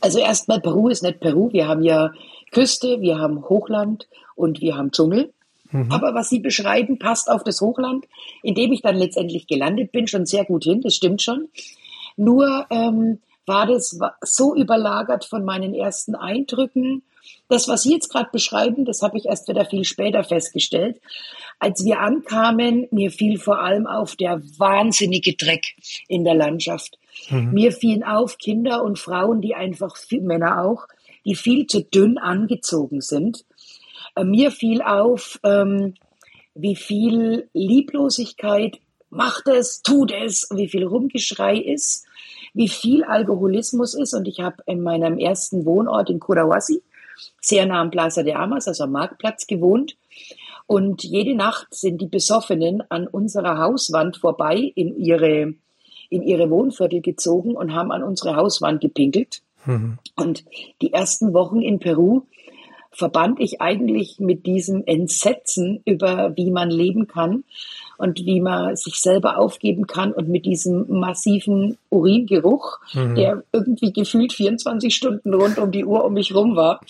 Also 0.00 0.18
erstmal, 0.18 0.60
Peru 0.60 0.88
ist 0.88 1.02
nicht 1.02 1.20
Peru. 1.20 1.52
Wir 1.52 1.66
haben 1.66 1.82
ja 1.82 2.12
Küste, 2.50 3.00
wir 3.00 3.18
haben 3.18 3.48
Hochland 3.48 4.08
und 4.34 4.60
wir 4.60 4.76
haben 4.76 4.90
Dschungel. 4.90 5.32
Mhm. 5.70 5.90
Aber 5.90 6.14
was 6.14 6.28
Sie 6.28 6.38
beschreiben, 6.38 6.98
passt 6.98 7.30
auf 7.30 7.44
das 7.44 7.60
Hochland, 7.60 8.04
in 8.42 8.54
dem 8.54 8.72
ich 8.72 8.82
dann 8.82 8.96
letztendlich 8.96 9.46
gelandet 9.46 9.90
bin, 9.90 10.06
schon 10.06 10.26
sehr 10.26 10.44
gut 10.44 10.64
hin. 10.64 10.82
Das 10.82 10.94
stimmt 10.94 11.22
schon. 11.22 11.48
Nur 12.16 12.66
ähm, 12.70 13.20
war 13.46 13.66
das 13.66 13.98
so 14.20 14.54
überlagert 14.54 15.24
von 15.24 15.44
meinen 15.44 15.74
ersten 15.74 16.14
Eindrücken. 16.14 17.02
Das, 17.52 17.68
was 17.68 17.82
Sie 17.82 17.92
jetzt 17.92 18.08
gerade 18.08 18.30
beschreiben, 18.32 18.86
das 18.86 19.02
habe 19.02 19.18
ich 19.18 19.26
erst 19.26 19.46
wieder 19.46 19.66
viel 19.66 19.84
später 19.84 20.24
festgestellt. 20.24 21.02
Als 21.58 21.84
wir 21.84 22.00
ankamen, 22.00 22.88
mir 22.90 23.10
fiel 23.10 23.38
vor 23.38 23.60
allem 23.60 23.86
auf 23.86 24.16
der 24.16 24.40
wahnsinnige 24.56 25.34
Dreck 25.34 25.74
in 26.08 26.24
der 26.24 26.34
Landschaft. 26.34 26.98
Mhm. 27.28 27.52
Mir 27.52 27.72
fielen 27.72 28.04
auf 28.04 28.38
Kinder 28.38 28.82
und 28.82 28.98
Frauen, 28.98 29.42
die 29.42 29.54
einfach, 29.54 29.98
Männer 30.12 30.64
auch, 30.64 30.88
die 31.26 31.34
viel 31.34 31.66
zu 31.66 31.82
dünn 31.84 32.16
angezogen 32.16 33.02
sind. 33.02 33.44
Äh, 34.16 34.24
mir 34.24 34.50
fiel 34.50 34.80
auf, 34.80 35.38
ähm, 35.44 35.92
wie 36.54 36.74
viel 36.74 37.50
Lieblosigkeit 37.52 38.80
macht 39.10 39.46
es, 39.48 39.82
tut 39.82 40.10
es, 40.10 40.48
wie 40.54 40.68
viel 40.68 40.86
Rumgeschrei 40.86 41.58
ist, 41.58 42.06
wie 42.54 42.68
viel 42.68 43.04
Alkoholismus 43.04 43.92
ist. 43.92 44.14
Und 44.14 44.26
ich 44.26 44.40
habe 44.40 44.62
in 44.64 44.80
meinem 44.80 45.18
ersten 45.18 45.66
Wohnort 45.66 46.08
in 46.08 46.18
Kurawasi, 46.18 46.82
sehr 47.40 47.66
nah 47.66 47.80
am 47.80 47.90
Plaza 47.90 48.22
de 48.22 48.34
Amas, 48.34 48.68
also 48.68 48.84
am 48.84 48.92
Marktplatz, 48.92 49.46
gewohnt. 49.46 49.96
Und 50.66 51.02
jede 51.02 51.34
Nacht 51.34 51.74
sind 51.74 52.00
die 52.00 52.06
Besoffenen 52.06 52.82
an 52.88 53.06
unserer 53.06 53.58
Hauswand 53.58 54.16
vorbei 54.16 54.72
in 54.74 54.96
ihre, 54.96 55.54
in 56.08 56.22
ihre 56.22 56.50
Wohnviertel 56.50 57.00
gezogen 57.00 57.54
und 57.56 57.74
haben 57.74 57.92
an 57.92 58.02
unsere 58.02 58.36
Hauswand 58.36 58.80
gepinkelt. 58.80 59.42
Mhm. 59.66 59.98
Und 60.16 60.44
die 60.80 60.92
ersten 60.92 61.34
Wochen 61.34 61.60
in 61.60 61.78
Peru 61.78 62.22
verband 62.92 63.40
ich 63.40 63.60
eigentlich 63.60 64.20
mit 64.20 64.46
diesem 64.46 64.84
Entsetzen 64.84 65.82
über, 65.84 66.36
wie 66.36 66.50
man 66.50 66.70
leben 66.70 67.06
kann 67.06 67.44
und 67.98 68.20
wie 68.20 68.40
man 68.40 68.76
sich 68.76 69.00
selber 69.00 69.38
aufgeben 69.38 69.86
kann 69.86 70.12
und 70.12 70.28
mit 70.28 70.44
diesem 70.44 70.86
massiven 70.88 71.78
Uringeruch, 71.90 72.78
mhm. 72.92 73.14
der 73.14 73.44
irgendwie 73.52 73.92
gefühlt 73.92 74.32
24 74.32 74.94
Stunden 74.94 75.32
rund 75.34 75.58
um 75.58 75.70
die 75.70 75.84
Uhr 75.84 76.04
um 76.04 76.14
mich 76.14 76.34
rum 76.34 76.56
war. 76.56 76.80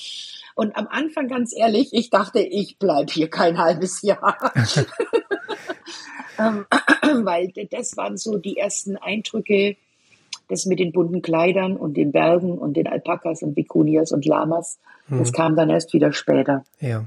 Und 0.54 0.76
am 0.76 0.87
Anfang, 0.88 1.28
ganz 1.28 1.56
ehrlich, 1.56 1.90
ich 1.92 2.11
dachte, 2.11 2.40
ich 2.40 2.78
bleib 2.78 3.11
hier 3.11 3.30
kein 3.30 3.59
halbes 3.59 4.02
Jahr. 4.02 4.37
ähm, 6.38 6.66
weil 7.25 7.52
das 7.71 7.97
waren 7.97 8.16
so 8.16 8.38
die 8.38 8.56
ersten 8.56 8.97
Eindrücke, 8.97 9.76
das 10.52 10.66
mit 10.66 10.78
den 10.78 10.92
bunten 10.92 11.23
Kleidern 11.23 11.76
und 11.76 11.97
den 11.97 12.12
Bergen 12.12 12.59
und 12.59 12.76
den 12.76 12.87
Alpakas 12.87 13.42
und 13.42 13.56
Vikunias 13.56 14.12
und 14.12 14.25
Lamas. 14.25 14.78
Das 15.09 15.28
hm. 15.28 15.35
kam 15.35 15.56
dann 15.56 15.71
erst 15.71 15.92
wieder 15.92 16.12
später. 16.12 16.64
Ja. 16.78 17.04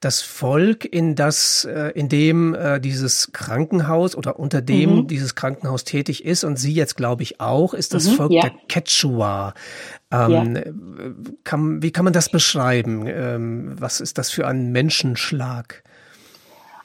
Das 0.00 0.20
Volk, 0.20 0.84
in 0.84 1.14
das, 1.14 1.64
äh, 1.64 1.90
in 1.94 2.08
dem 2.08 2.54
äh, 2.54 2.80
dieses 2.80 3.30
Krankenhaus 3.32 4.16
oder 4.16 4.38
unter 4.38 4.60
dem 4.60 4.96
mhm. 4.96 5.06
dieses 5.06 5.34
Krankenhaus 5.34 5.84
tätig 5.84 6.24
ist 6.24 6.42
und 6.42 6.58
Sie 6.58 6.72
jetzt, 6.72 6.96
glaube 6.96 7.22
ich, 7.22 7.40
auch, 7.40 7.74
ist 7.74 7.94
das 7.94 8.08
mhm, 8.08 8.14
Volk 8.14 8.32
ja. 8.32 8.42
der 8.42 8.52
Quechua. 8.68 9.54
Ähm, 10.10 10.56
ja. 10.56 10.62
kann, 11.44 11.82
wie 11.82 11.92
kann 11.92 12.04
man 12.04 12.12
das 12.12 12.30
beschreiben? 12.30 13.04
Ähm, 13.06 13.76
was 13.78 14.00
ist 14.00 14.18
das 14.18 14.30
für 14.30 14.46
ein 14.46 14.72
Menschenschlag? 14.72 15.84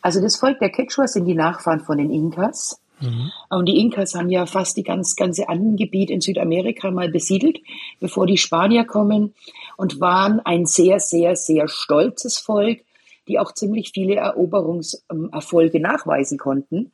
Also 0.01 0.21
das 0.21 0.35
Volk 0.37 0.59
der 0.59 0.69
Quechua 0.69 1.07
sind 1.07 1.25
die 1.25 1.35
Nachfahren 1.35 1.79
von 1.79 1.97
den 1.97 2.11
Inkas. 2.11 2.79
Mhm. 2.99 3.31
Und 3.49 3.65
die 3.67 3.79
Inkas 3.79 4.15
haben 4.15 4.29
ja 4.29 4.45
fast 4.45 4.77
die 4.77 4.83
ganz, 4.83 5.15
ganze 5.15 5.49
Andengebiet 5.49 6.09
in 6.09 6.21
Südamerika 6.21 6.91
mal 6.91 7.09
besiedelt, 7.09 7.59
bevor 7.99 8.25
die 8.25 8.37
Spanier 8.37 8.85
kommen 8.85 9.33
und 9.77 9.99
waren 9.99 10.39
ein 10.39 10.65
sehr, 10.65 10.99
sehr, 10.99 11.35
sehr 11.35 11.67
stolzes 11.67 12.37
Volk, 12.37 12.81
die 13.27 13.39
auch 13.39 13.51
ziemlich 13.53 13.91
viele 13.93 14.15
Eroberungserfolge 14.15 15.79
nachweisen 15.79 16.37
konnten. 16.37 16.91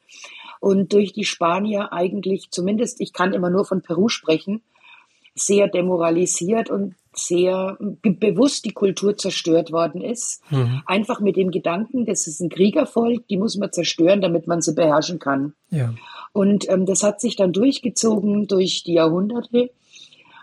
Und 0.60 0.94
durch 0.94 1.14
die 1.14 1.26
Spanier 1.26 1.92
eigentlich, 1.92 2.50
zumindest 2.50 3.02
ich 3.02 3.14
kann 3.14 3.34
immer 3.34 3.50
nur 3.50 3.66
von 3.66 3.82
Peru 3.82 4.10
sprechen, 4.10 4.62
sehr 5.36 5.68
demoralisiert 5.68 6.70
und 6.70 6.96
sehr 7.18 7.78
bewusst 8.02 8.66
die 8.66 8.74
Kultur 8.74 9.18
zerstört 9.18 9.72
worden 9.72 10.02
ist. 10.02 10.42
Mhm. 10.50 10.82
Einfach 10.86 11.20
mit 11.20 11.36
dem 11.36 11.52
Gedanken, 11.52 12.06
das 12.06 12.28
ist 12.28 12.40
ein 12.40 12.50
Kriegervolk, 12.50 13.28
die 13.28 13.38
muss 13.38 13.58
man 13.58 13.72
zerstören, 13.72 14.22
damit 14.22 14.48
man 14.48 14.62
sie 14.62 14.74
beherrschen 14.74 15.20
kann. 15.20 15.54
Ja. 15.70 15.94
Und 16.32 16.70
ähm, 16.70 16.86
das 16.86 17.04
hat 17.04 17.22
sich 17.22 17.36
dann 17.36 17.54
durchgezogen 17.54 18.48
durch 18.48 18.84
die 18.84 18.94
Jahrhunderte. 18.94 19.70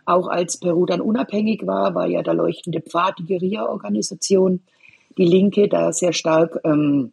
Auch 0.07 0.29
als 0.29 0.59
Peru 0.59 0.87
dann 0.87 1.01
unabhängig 1.01 1.67
war, 1.67 1.95
war 1.95 2.07
ja 2.07 2.23
der 2.23 2.35
leuchtende 2.35 2.81
Pfad, 2.81 3.19
die 3.19 3.27
Guerilla-Organisation, 3.27 4.61
die 5.19 5.25
Linke, 5.25 5.69
da 5.69 5.93
sehr 5.93 6.13
stark 6.13 6.61
ähm, 6.65 7.13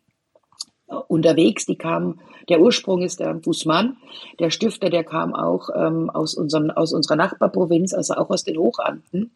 unterwegs. 0.88 1.66
Die 1.66 1.76
kam, 1.76 2.20
der 2.50 2.62
Ursprung 2.62 3.02
ist 3.02 3.20
der 3.20 3.34
Guzman, 3.36 3.98
der 4.40 4.50
Stifter, 4.50 4.90
der 4.90 5.04
kam 5.04 5.36
auch 5.36 5.70
ähm, 5.76 6.10
aus, 6.10 6.34
unserem, 6.34 6.72
aus 6.72 6.94
unserer 6.94 7.16
Nachbarprovinz, 7.16 7.94
also 7.94 8.16
auch 8.16 8.30
aus 8.30 8.44
den 8.44 8.58
Hochanden. 8.58 9.32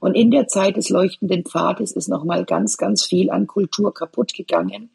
Und 0.00 0.14
in 0.14 0.30
der 0.30 0.48
Zeit 0.48 0.76
des 0.76 0.90
leuchtenden 0.90 1.44
Pfades 1.44 1.92
ist 1.92 2.08
nochmal 2.08 2.44
ganz, 2.44 2.76
ganz 2.76 3.04
viel 3.04 3.30
an 3.30 3.46
Kultur 3.46 3.94
kaputt 3.94 4.34
gegangen, 4.34 4.90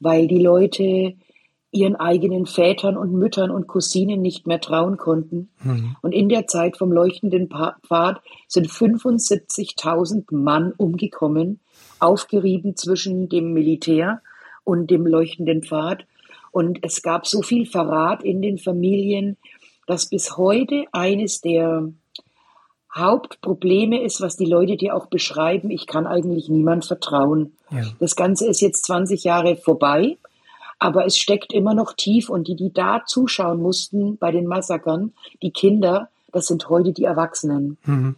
weil 0.00 0.26
die 0.26 0.42
Leute 0.42 1.14
ihren 1.70 1.96
eigenen 1.96 2.44
Vätern 2.44 2.98
und 2.98 3.14
Müttern 3.14 3.50
und 3.50 3.66
Cousinen 3.66 4.20
nicht 4.20 4.46
mehr 4.46 4.60
trauen 4.60 4.98
konnten. 4.98 5.48
Mhm. 5.62 5.96
Und 6.02 6.12
in 6.12 6.28
der 6.28 6.46
Zeit 6.46 6.76
vom 6.76 6.92
leuchtenden 6.92 7.48
Pfad 7.48 8.20
sind 8.46 8.66
75.000 8.68 10.34
Mann 10.34 10.72
umgekommen, 10.76 11.60
aufgerieben 11.98 12.76
zwischen 12.76 13.30
dem 13.30 13.54
Militär 13.54 14.20
und 14.64 14.90
dem 14.90 15.06
leuchtenden 15.06 15.62
Pfad. 15.62 16.06
Und 16.50 16.78
es 16.82 17.02
gab 17.02 17.26
so 17.26 17.42
viel 17.42 17.66
Verrat 17.66 18.22
in 18.22 18.42
den 18.42 18.58
Familien, 18.58 19.36
dass 19.86 20.08
bis 20.08 20.36
heute 20.36 20.84
eines 20.92 21.40
der 21.40 21.92
Hauptprobleme 22.94 24.02
ist, 24.02 24.20
was 24.20 24.36
die 24.36 24.44
Leute 24.44 24.76
dir 24.76 24.94
auch 24.94 25.06
beschreiben, 25.06 25.70
ich 25.70 25.86
kann 25.86 26.06
eigentlich 26.06 26.48
niemand 26.48 26.84
vertrauen. 26.84 27.56
Ja. 27.70 27.84
Das 27.98 28.16
Ganze 28.16 28.46
ist 28.46 28.60
jetzt 28.60 28.84
20 28.84 29.24
Jahre 29.24 29.56
vorbei, 29.56 30.18
aber 30.78 31.06
es 31.06 31.16
steckt 31.16 31.52
immer 31.52 31.74
noch 31.74 31.94
tief 31.94 32.28
und 32.28 32.48
die, 32.48 32.56
die 32.56 32.72
da 32.72 33.02
zuschauen 33.06 33.62
mussten 33.62 34.18
bei 34.18 34.30
den 34.30 34.46
Massakern, 34.46 35.12
die 35.40 35.52
Kinder, 35.52 36.10
das 36.32 36.46
sind 36.46 36.68
heute 36.68 36.92
die 36.92 37.04
Erwachsenen. 37.04 37.78
Mhm. 37.84 38.16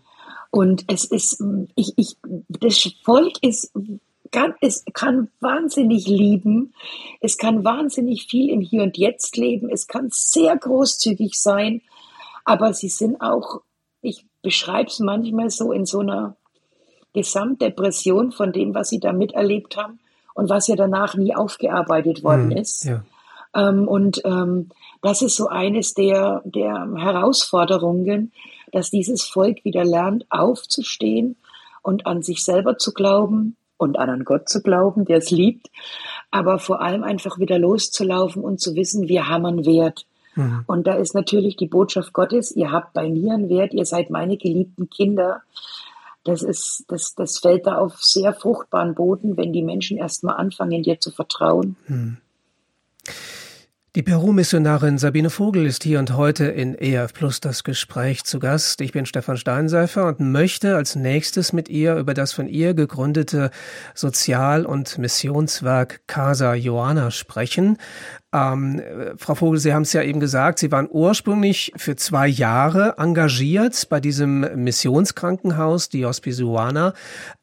Und 0.51 0.85
es 0.89 1.05
ist, 1.05 1.43
ich, 1.77 1.95
ich, 1.97 2.17
das 2.49 2.89
Volk 3.03 3.43
ist 3.43 3.73
kann, 4.31 4.55
es 4.61 4.85
kann 4.93 5.29
wahnsinnig 5.41 6.07
lieben, 6.07 6.75
es 7.21 7.39
kann 7.39 7.65
wahnsinnig 7.65 8.27
viel 8.27 8.51
im 8.51 8.61
Hier 8.61 8.83
und 8.83 8.97
Jetzt 8.97 9.37
leben, 9.37 9.71
es 9.71 9.87
kann 9.87 10.09
sehr 10.11 10.57
großzügig 10.57 11.41
sein, 11.41 11.83
aber 12.45 12.73
sie 12.75 12.89
sind 12.89 13.21
auch, 13.21 13.63
ich 14.03 14.27
beschreibe 14.43 14.89
es 14.89 15.01
manchmal 15.01 15.51
so 15.51 15.73
in 15.73 15.87
so 15.87 16.01
einer 16.01 16.37
Gesamtdepression 17.13 18.33
von 18.33 18.53
dem, 18.53 18.75
was 18.75 18.89
sie 18.89 19.01
da 19.01 19.13
miterlebt 19.13 19.77
haben 19.77 20.01
und 20.35 20.51
was 20.51 20.67
ja 20.67 20.77
danach 20.77 21.15
nie 21.15 21.35
aufgearbeitet 21.35 22.25
worden 22.25 22.47
mhm, 22.47 22.57
ist. 22.57 22.85
Ja. 22.85 23.05
Ähm, 23.55 23.87
und 23.87 24.21
ähm, 24.25 24.71
das 25.01 25.23
ist 25.23 25.37
so 25.37 25.47
eines 25.49 25.95
der, 25.95 26.43
der 26.45 26.89
Herausforderungen, 26.97 28.33
dass 28.73 28.91
dieses 28.91 29.25
Volk 29.25 29.65
wieder 29.65 29.85
lernt, 29.85 30.27
aufzustehen 30.31 31.37
und 31.83 32.07
an 32.07 32.23
sich 32.23 32.43
selber 32.43 32.79
zu 32.79 32.93
glauben 32.93 33.57
und 33.85 33.99
an 33.99 34.11
einen 34.11 34.25
Gott 34.25 34.49
zu 34.49 34.63
glauben, 34.63 35.05
der 35.05 35.19
es 35.19 35.31
liebt, 35.31 35.71
aber 36.31 36.59
vor 36.59 36.81
allem 36.81 37.05
einfach 37.05 37.39
wieder 37.39 37.59
loszulaufen 37.59 38.43
und 38.43 38.61
zu 38.61 38.75
wissen, 38.75 39.09
wir 39.09 39.29
haben 39.29 39.47
einen 39.47 39.65
Wert. 39.65 40.07
Mhm. 40.35 40.65
Und 40.67 40.87
da 40.87 40.95
ist 40.95 41.15
natürlich 41.15 41.57
die 41.57 41.69
Botschaft 41.69 42.13
Gottes, 42.13 42.55
ihr 42.57 42.73
habt 42.73 42.93
bei 42.93 43.09
mir 43.09 43.35
einen 43.35 43.49
Wert, 43.49 43.73
ihr 43.73 43.85
seid 43.85 44.11
meine 44.11 44.37
geliebten 44.37 44.91
Kinder. 44.91 45.43
Das 46.25 46.43
ist, 46.43 46.85
das, 46.89 47.15
das 47.15 47.39
fällt 47.39 47.67
da 47.67 47.77
auf 47.77 48.03
sehr 48.03 48.33
fruchtbaren 48.33 48.95
Boden, 48.95 49.37
wenn 49.37 49.53
die 49.53 49.63
Menschen 49.63 49.99
erstmal 49.99 50.37
anfangen, 50.37 50.83
dir 50.83 50.99
zu 50.99 51.11
vertrauen. 51.11 51.77
Mhm. 51.87 52.17
Die 53.97 54.03
Peru-Missionarin 54.03 54.99
Sabine 54.99 55.31
Vogel 55.31 55.67
ist 55.67 55.85
hier 55.85 56.01
und 56.01 56.17
heute 56.17 56.47
in 56.47 56.75
EF 56.77 57.13
Plus 57.13 57.39
das 57.39 57.63
Gespräch 57.63 58.25
zu 58.25 58.41
Gast. 58.41 58.81
Ich 58.81 58.91
bin 58.91 59.07
Stefan 59.07 59.37
Steinseifer 59.37 60.09
und 60.09 60.19
möchte 60.19 60.75
als 60.75 60.97
nächstes 60.97 61.53
mit 61.53 61.69
ihr 61.69 61.95
über 61.95 62.13
das 62.13 62.33
von 62.33 62.49
ihr 62.49 62.75
gegründete 62.75 63.53
Sozial- 63.95 64.67
und 64.67 64.99
Missionswerk 64.99 66.01
Casa 66.09 66.55
Joana 66.55 67.13
sprechen. 67.13 67.79
Ähm, 68.35 68.83
Frau 69.17 69.37
Vogel, 69.37 69.61
Sie 69.61 69.73
haben 69.73 69.83
es 69.83 69.93
ja 69.93 70.03
eben 70.03 70.19
gesagt, 70.19 70.59
Sie 70.59 70.73
waren 70.73 70.89
ursprünglich 70.91 71.73
für 71.77 71.95
zwei 71.95 72.27
Jahre 72.27 72.97
engagiert 72.99 73.89
bei 73.89 74.01
diesem 74.01 74.41
Missionskrankenhaus, 74.57 75.89
die 75.89 76.05
Hospisuana, 76.05 76.95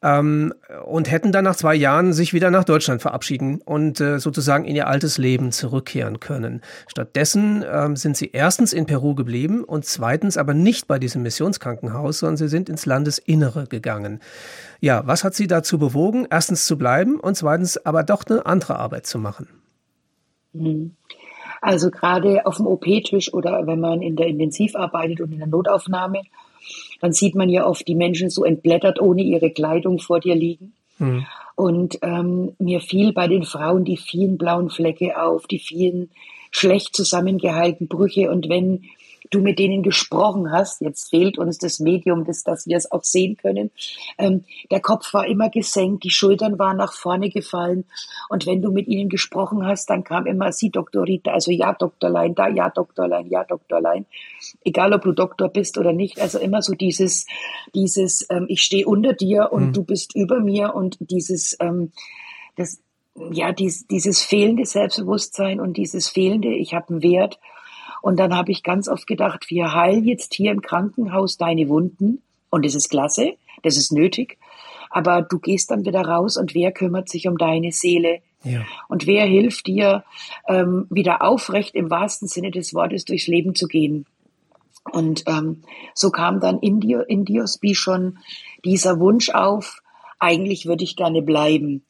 ähm, 0.02 0.52
und 0.84 1.10
hätten 1.10 1.32
dann 1.32 1.44
nach 1.44 1.56
zwei 1.56 1.74
Jahren 1.74 2.12
sich 2.12 2.34
wieder 2.34 2.50
nach 2.50 2.64
Deutschland 2.64 3.00
verabschieden 3.00 3.62
und 3.64 4.00
äh, 4.02 4.18
sozusagen 4.18 4.66
in 4.66 4.76
Ihr 4.76 4.86
altes 4.86 5.16
Leben 5.16 5.50
zurückkehren 5.50 6.20
können. 6.20 6.60
Stattdessen 6.88 7.64
ähm, 7.66 7.96
sind 7.96 8.18
Sie 8.18 8.30
erstens 8.30 8.74
in 8.74 8.84
Peru 8.84 9.14
geblieben 9.14 9.64
und 9.64 9.86
zweitens 9.86 10.36
aber 10.36 10.52
nicht 10.52 10.88
bei 10.88 10.98
diesem 10.98 11.22
Missionskrankenhaus, 11.22 12.18
sondern 12.18 12.36
Sie 12.36 12.48
sind 12.48 12.68
ins 12.68 12.84
Landesinnere 12.84 13.66
gegangen. 13.66 14.20
Ja, 14.80 15.06
was 15.06 15.24
hat 15.24 15.34
Sie 15.34 15.46
dazu 15.46 15.78
bewogen, 15.78 16.26
erstens 16.28 16.66
zu 16.66 16.76
bleiben 16.76 17.18
und 17.18 17.34
zweitens 17.34 17.78
aber 17.78 18.02
doch 18.02 18.26
eine 18.26 18.44
andere 18.44 18.76
Arbeit 18.76 19.06
zu 19.06 19.18
machen? 19.18 19.48
Mhm. 20.52 20.92
Also 21.60 21.90
gerade 21.90 22.44
auf 22.44 22.56
dem 22.56 22.66
OP-Tisch 22.66 23.32
oder 23.32 23.66
wenn 23.66 23.80
man 23.80 24.02
in 24.02 24.16
der 24.16 24.26
Intensiv 24.26 24.74
arbeitet 24.74 25.20
und 25.20 25.32
in 25.32 25.38
der 25.38 25.46
Notaufnahme, 25.46 26.22
dann 27.00 27.12
sieht 27.12 27.34
man 27.34 27.48
ja 27.48 27.66
oft 27.66 27.86
die 27.86 27.94
Menschen 27.94 28.30
so 28.30 28.44
entblättert 28.44 29.00
ohne 29.00 29.22
ihre 29.22 29.50
Kleidung 29.50 29.98
vor 29.98 30.20
dir 30.20 30.34
liegen. 30.34 30.72
Mhm. 30.98 31.26
Und 31.54 31.98
ähm, 32.02 32.52
mir 32.58 32.80
fiel 32.80 33.12
bei 33.12 33.28
den 33.28 33.44
Frauen 33.44 33.84
die 33.84 33.96
vielen 33.96 34.38
blauen 34.38 34.70
Flecke 34.70 35.20
auf, 35.20 35.46
die 35.46 35.58
vielen 35.58 36.10
schlecht 36.50 36.96
zusammengehaltenen 36.96 37.88
Brüche. 37.88 38.30
Und 38.30 38.48
wenn 38.48 38.84
du 39.30 39.40
mit 39.40 39.58
denen 39.58 39.82
gesprochen 39.82 40.50
hast. 40.50 40.80
Jetzt 40.80 41.10
fehlt 41.10 41.38
uns 41.38 41.58
das 41.58 41.80
Medium, 41.80 42.24
das, 42.24 42.42
dass 42.42 42.66
wir 42.66 42.76
es 42.76 42.90
auch 42.90 43.04
sehen 43.04 43.36
können. 43.36 43.70
Ähm, 44.18 44.44
der 44.70 44.80
Kopf 44.80 45.12
war 45.14 45.26
immer 45.26 45.50
gesenkt, 45.50 46.04
die 46.04 46.10
Schultern 46.10 46.58
waren 46.58 46.76
nach 46.76 46.92
vorne 46.92 47.30
gefallen. 47.30 47.84
Und 48.28 48.46
wenn 48.46 48.62
du 48.62 48.70
mit 48.70 48.88
ihnen 48.88 49.08
gesprochen 49.08 49.66
hast, 49.66 49.90
dann 49.90 50.04
kam 50.04 50.26
immer 50.26 50.52
sie, 50.52 50.70
Doktorita, 50.70 51.32
also 51.32 51.50
ja, 51.50 51.72
Doktorlein, 51.72 52.34
da, 52.34 52.48
ja, 52.48 52.70
Doktorlein, 52.70 53.28
ja, 53.28 53.44
Doktorlein. 53.44 54.06
Egal, 54.64 54.92
ob 54.92 55.02
du 55.02 55.12
Doktor 55.12 55.48
bist 55.48 55.78
oder 55.78 55.92
nicht. 55.92 56.20
Also 56.20 56.38
immer 56.38 56.62
so 56.62 56.74
dieses, 56.74 57.26
dieses, 57.74 58.26
ähm, 58.30 58.46
ich 58.48 58.62
stehe 58.62 58.86
unter 58.86 59.12
dir 59.12 59.52
und 59.52 59.68
mhm. 59.68 59.72
du 59.72 59.84
bist 59.84 60.14
über 60.14 60.40
mir 60.40 60.74
und 60.74 60.96
dieses, 61.00 61.56
ähm, 61.60 61.92
das, 62.56 62.80
ja, 63.30 63.52
dies, 63.52 63.86
dieses 63.86 64.22
fehlende 64.22 64.64
Selbstbewusstsein 64.64 65.60
und 65.60 65.76
dieses 65.76 66.08
fehlende, 66.08 66.48
ich 66.54 66.74
habe 66.74 66.88
einen 66.90 67.02
Wert 67.02 67.38
und 68.02 68.18
dann 68.18 68.36
habe 68.36 68.50
ich 68.50 68.62
ganz 68.62 68.88
oft 68.88 69.06
gedacht, 69.06 69.46
wir 69.48 69.72
heilen 69.72 70.04
jetzt 70.04 70.34
hier 70.34 70.50
im 70.50 70.60
Krankenhaus 70.60 71.38
deine 71.38 71.68
Wunden. 71.68 72.20
Und 72.50 72.66
das 72.66 72.74
ist 72.74 72.90
klasse, 72.90 73.34
das 73.62 73.76
ist 73.76 73.92
nötig. 73.92 74.38
Aber 74.90 75.22
du 75.22 75.38
gehst 75.38 75.70
dann 75.70 75.86
wieder 75.86 76.02
raus 76.02 76.36
und 76.36 76.54
wer 76.54 76.72
kümmert 76.72 77.08
sich 77.08 77.26
um 77.28 77.38
deine 77.38 77.72
Seele? 77.72 78.20
Ja. 78.42 78.66
Und 78.88 79.06
wer 79.06 79.24
hilft 79.24 79.68
dir, 79.68 80.04
ähm, 80.48 80.86
wieder 80.90 81.22
aufrecht 81.22 81.74
im 81.76 81.90
wahrsten 81.90 82.28
Sinne 82.28 82.50
des 82.50 82.74
Wortes 82.74 83.04
durchs 83.04 83.28
Leben 83.28 83.54
zu 83.54 83.68
gehen? 83.68 84.04
Und 84.90 85.22
ähm, 85.28 85.62
so 85.94 86.10
kam 86.10 86.40
dann 86.40 86.58
in, 86.58 86.80
Dio, 86.80 87.00
in 87.00 87.24
Diosby 87.24 87.76
schon 87.76 88.18
dieser 88.64 88.98
Wunsch 88.98 89.30
auf, 89.30 89.80
eigentlich 90.18 90.66
würde 90.66 90.82
ich 90.82 90.96
gerne 90.96 91.22
bleiben. 91.22 91.84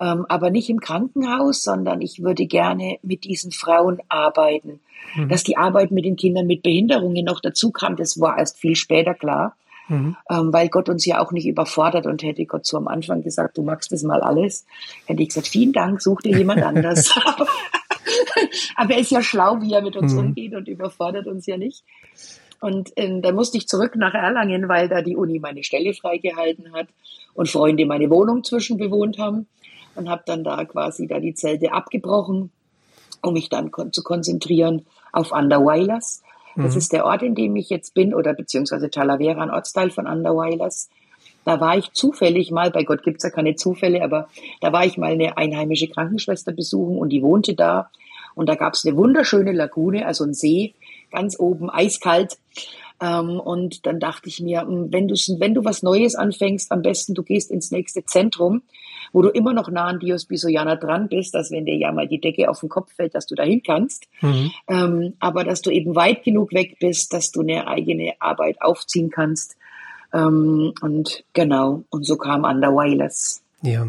Ähm, 0.00 0.26
aber 0.28 0.50
nicht 0.50 0.70
im 0.70 0.80
Krankenhaus, 0.80 1.62
sondern 1.62 2.00
ich 2.00 2.22
würde 2.22 2.46
gerne 2.46 2.98
mit 3.02 3.24
diesen 3.24 3.50
Frauen 3.50 3.98
arbeiten. 4.08 4.80
Mhm. 5.16 5.28
Dass 5.28 5.42
die 5.42 5.56
Arbeit 5.56 5.90
mit 5.90 6.04
den 6.04 6.16
Kindern 6.16 6.46
mit 6.46 6.62
Behinderungen 6.62 7.24
noch 7.24 7.40
dazu 7.40 7.72
kam, 7.72 7.96
das 7.96 8.20
war 8.20 8.38
erst 8.38 8.58
viel 8.58 8.76
später 8.76 9.14
klar. 9.14 9.56
Mhm. 9.88 10.16
Ähm, 10.30 10.52
weil 10.52 10.68
Gott 10.68 10.88
uns 10.88 11.04
ja 11.06 11.20
auch 11.20 11.32
nicht 11.32 11.46
überfordert 11.46 12.06
und 12.06 12.22
hätte 12.22 12.44
Gott 12.44 12.66
so 12.66 12.76
am 12.76 12.88
Anfang 12.88 13.22
gesagt, 13.22 13.56
du 13.56 13.62
magst 13.62 13.90
das 13.90 14.02
mal 14.02 14.20
alles, 14.20 14.66
hätte 15.06 15.22
ich 15.22 15.28
gesagt, 15.28 15.48
vielen 15.48 15.72
Dank, 15.72 16.02
such 16.02 16.20
dir 16.20 16.36
jemand 16.36 16.62
anders. 16.64 17.14
Aber 18.76 18.94
er 18.94 19.00
ist 19.00 19.10
ja 19.10 19.22
schlau, 19.22 19.60
wie 19.60 19.72
er 19.72 19.82
mit 19.82 19.96
uns 19.96 20.12
mhm. 20.12 20.18
umgeht 20.18 20.54
und 20.54 20.68
überfordert 20.68 21.26
uns 21.26 21.46
ja 21.46 21.56
nicht. 21.56 21.84
Und 22.60 22.90
ähm, 22.96 23.22
da 23.22 23.32
musste 23.32 23.56
ich 23.56 23.66
zurück 23.66 23.96
nach 23.96 24.14
Erlangen, 24.14 24.68
weil 24.68 24.88
da 24.88 25.00
die 25.00 25.16
Uni 25.16 25.38
meine 25.38 25.62
Stelle 25.62 25.94
freigehalten 25.94 26.72
hat 26.72 26.88
und 27.34 27.48
Freunde 27.48 27.86
meine 27.86 28.10
Wohnung 28.10 28.44
zwischenbewohnt 28.44 29.18
haben 29.18 29.46
und 29.98 30.08
habe 30.08 30.22
dann 30.24 30.44
da 30.44 30.64
quasi 30.64 31.06
da 31.06 31.20
die 31.20 31.34
Zelte 31.34 31.72
abgebrochen 31.72 32.50
um 33.22 33.34
mich 33.34 33.48
dann 33.48 33.70
kon 33.70 33.92
zu 33.92 34.02
konzentrieren 34.02 34.86
auf 35.12 35.32
Underweilers. 35.32 36.22
Das 36.56 36.72
mhm. 36.72 36.78
ist 36.78 36.92
der 36.92 37.04
Ort, 37.04 37.22
in 37.22 37.34
dem 37.34 37.56
ich 37.56 37.70
jetzt 37.70 37.94
bin, 37.94 38.14
oder 38.14 38.34
beziehungsweise 38.34 38.90
Talavera, 38.90 39.42
ein 39.42 39.50
Ortsteil 39.50 39.90
von 39.90 40.06
Underweilers. 40.06 40.88
Da 41.44 41.60
war 41.60 41.78
ich 41.78 41.92
zufällig 41.92 42.50
mal, 42.50 42.70
bei 42.70 42.82
Gott 42.82 43.02
gibt's 43.02 43.24
ja 43.24 43.30
keine 43.30 43.54
Zufälle, 43.54 44.02
aber 44.02 44.28
da 44.60 44.72
war 44.72 44.84
ich 44.84 44.98
mal 44.98 45.12
eine 45.12 45.36
einheimische 45.36 45.88
Krankenschwester 45.88 46.52
besuchen 46.52 46.98
und 46.98 47.10
die 47.10 47.22
wohnte 47.22 47.54
da. 47.54 47.90
Und 48.34 48.48
da 48.48 48.54
gab's 48.54 48.84
eine 48.84 48.96
wunderschöne 48.96 49.52
Lagune, 49.52 50.06
also 50.06 50.24
ein 50.24 50.34
See, 50.34 50.74
ganz 51.10 51.38
oben, 51.38 51.70
eiskalt. 51.70 52.38
Ähm, 53.00 53.40
und 53.40 53.86
dann 53.86 53.98
dachte 53.98 54.28
ich 54.28 54.40
mir, 54.40 54.62
hm, 54.62 54.92
wenn 54.92 55.08
du, 55.08 55.14
wenn 55.14 55.54
du 55.54 55.64
was 55.64 55.82
Neues 55.82 56.16
anfängst, 56.16 56.70
am 56.70 56.82
besten 56.82 57.14
du 57.14 57.22
gehst 57.22 57.50
ins 57.50 57.70
nächste 57.70 58.04
Zentrum 58.04 58.62
wo 59.12 59.22
du 59.22 59.28
immer 59.28 59.52
noch 59.52 59.70
nah 59.70 59.86
an 59.86 59.98
Dios 59.98 60.26
Bisoyana 60.26 60.76
dran 60.76 61.08
bist, 61.08 61.34
dass 61.34 61.50
wenn 61.50 61.64
dir 61.64 61.76
ja 61.76 61.92
mal 61.92 62.08
die 62.08 62.20
Decke 62.20 62.48
auf 62.48 62.60
den 62.60 62.68
Kopf 62.68 62.92
fällt, 62.94 63.14
dass 63.14 63.26
du 63.26 63.34
dahin 63.34 63.62
kannst, 63.62 64.06
mhm. 64.20 64.50
ähm, 64.68 65.14
aber 65.20 65.44
dass 65.44 65.62
du 65.62 65.70
eben 65.70 65.94
weit 65.94 66.24
genug 66.24 66.52
weg 66.52 66.76
bist, 66.80 67.12
dass 67.12 67.30
du 67.30 67.40
eine 67.40 67.66
eigene 67.66 68.14
Arbeit 68.20 68.60
aufziehen 68.60 69.10
kannst. 69.10 69.56
Ähm, 70.12 70.72
und 70.80 71.24
genau, 71.32 71.84
und 71.90 72.04
so 72.04 72.16
kam 72.16 72.44
Underwilers. 72.44 73.42
Ja. 73.62 73.88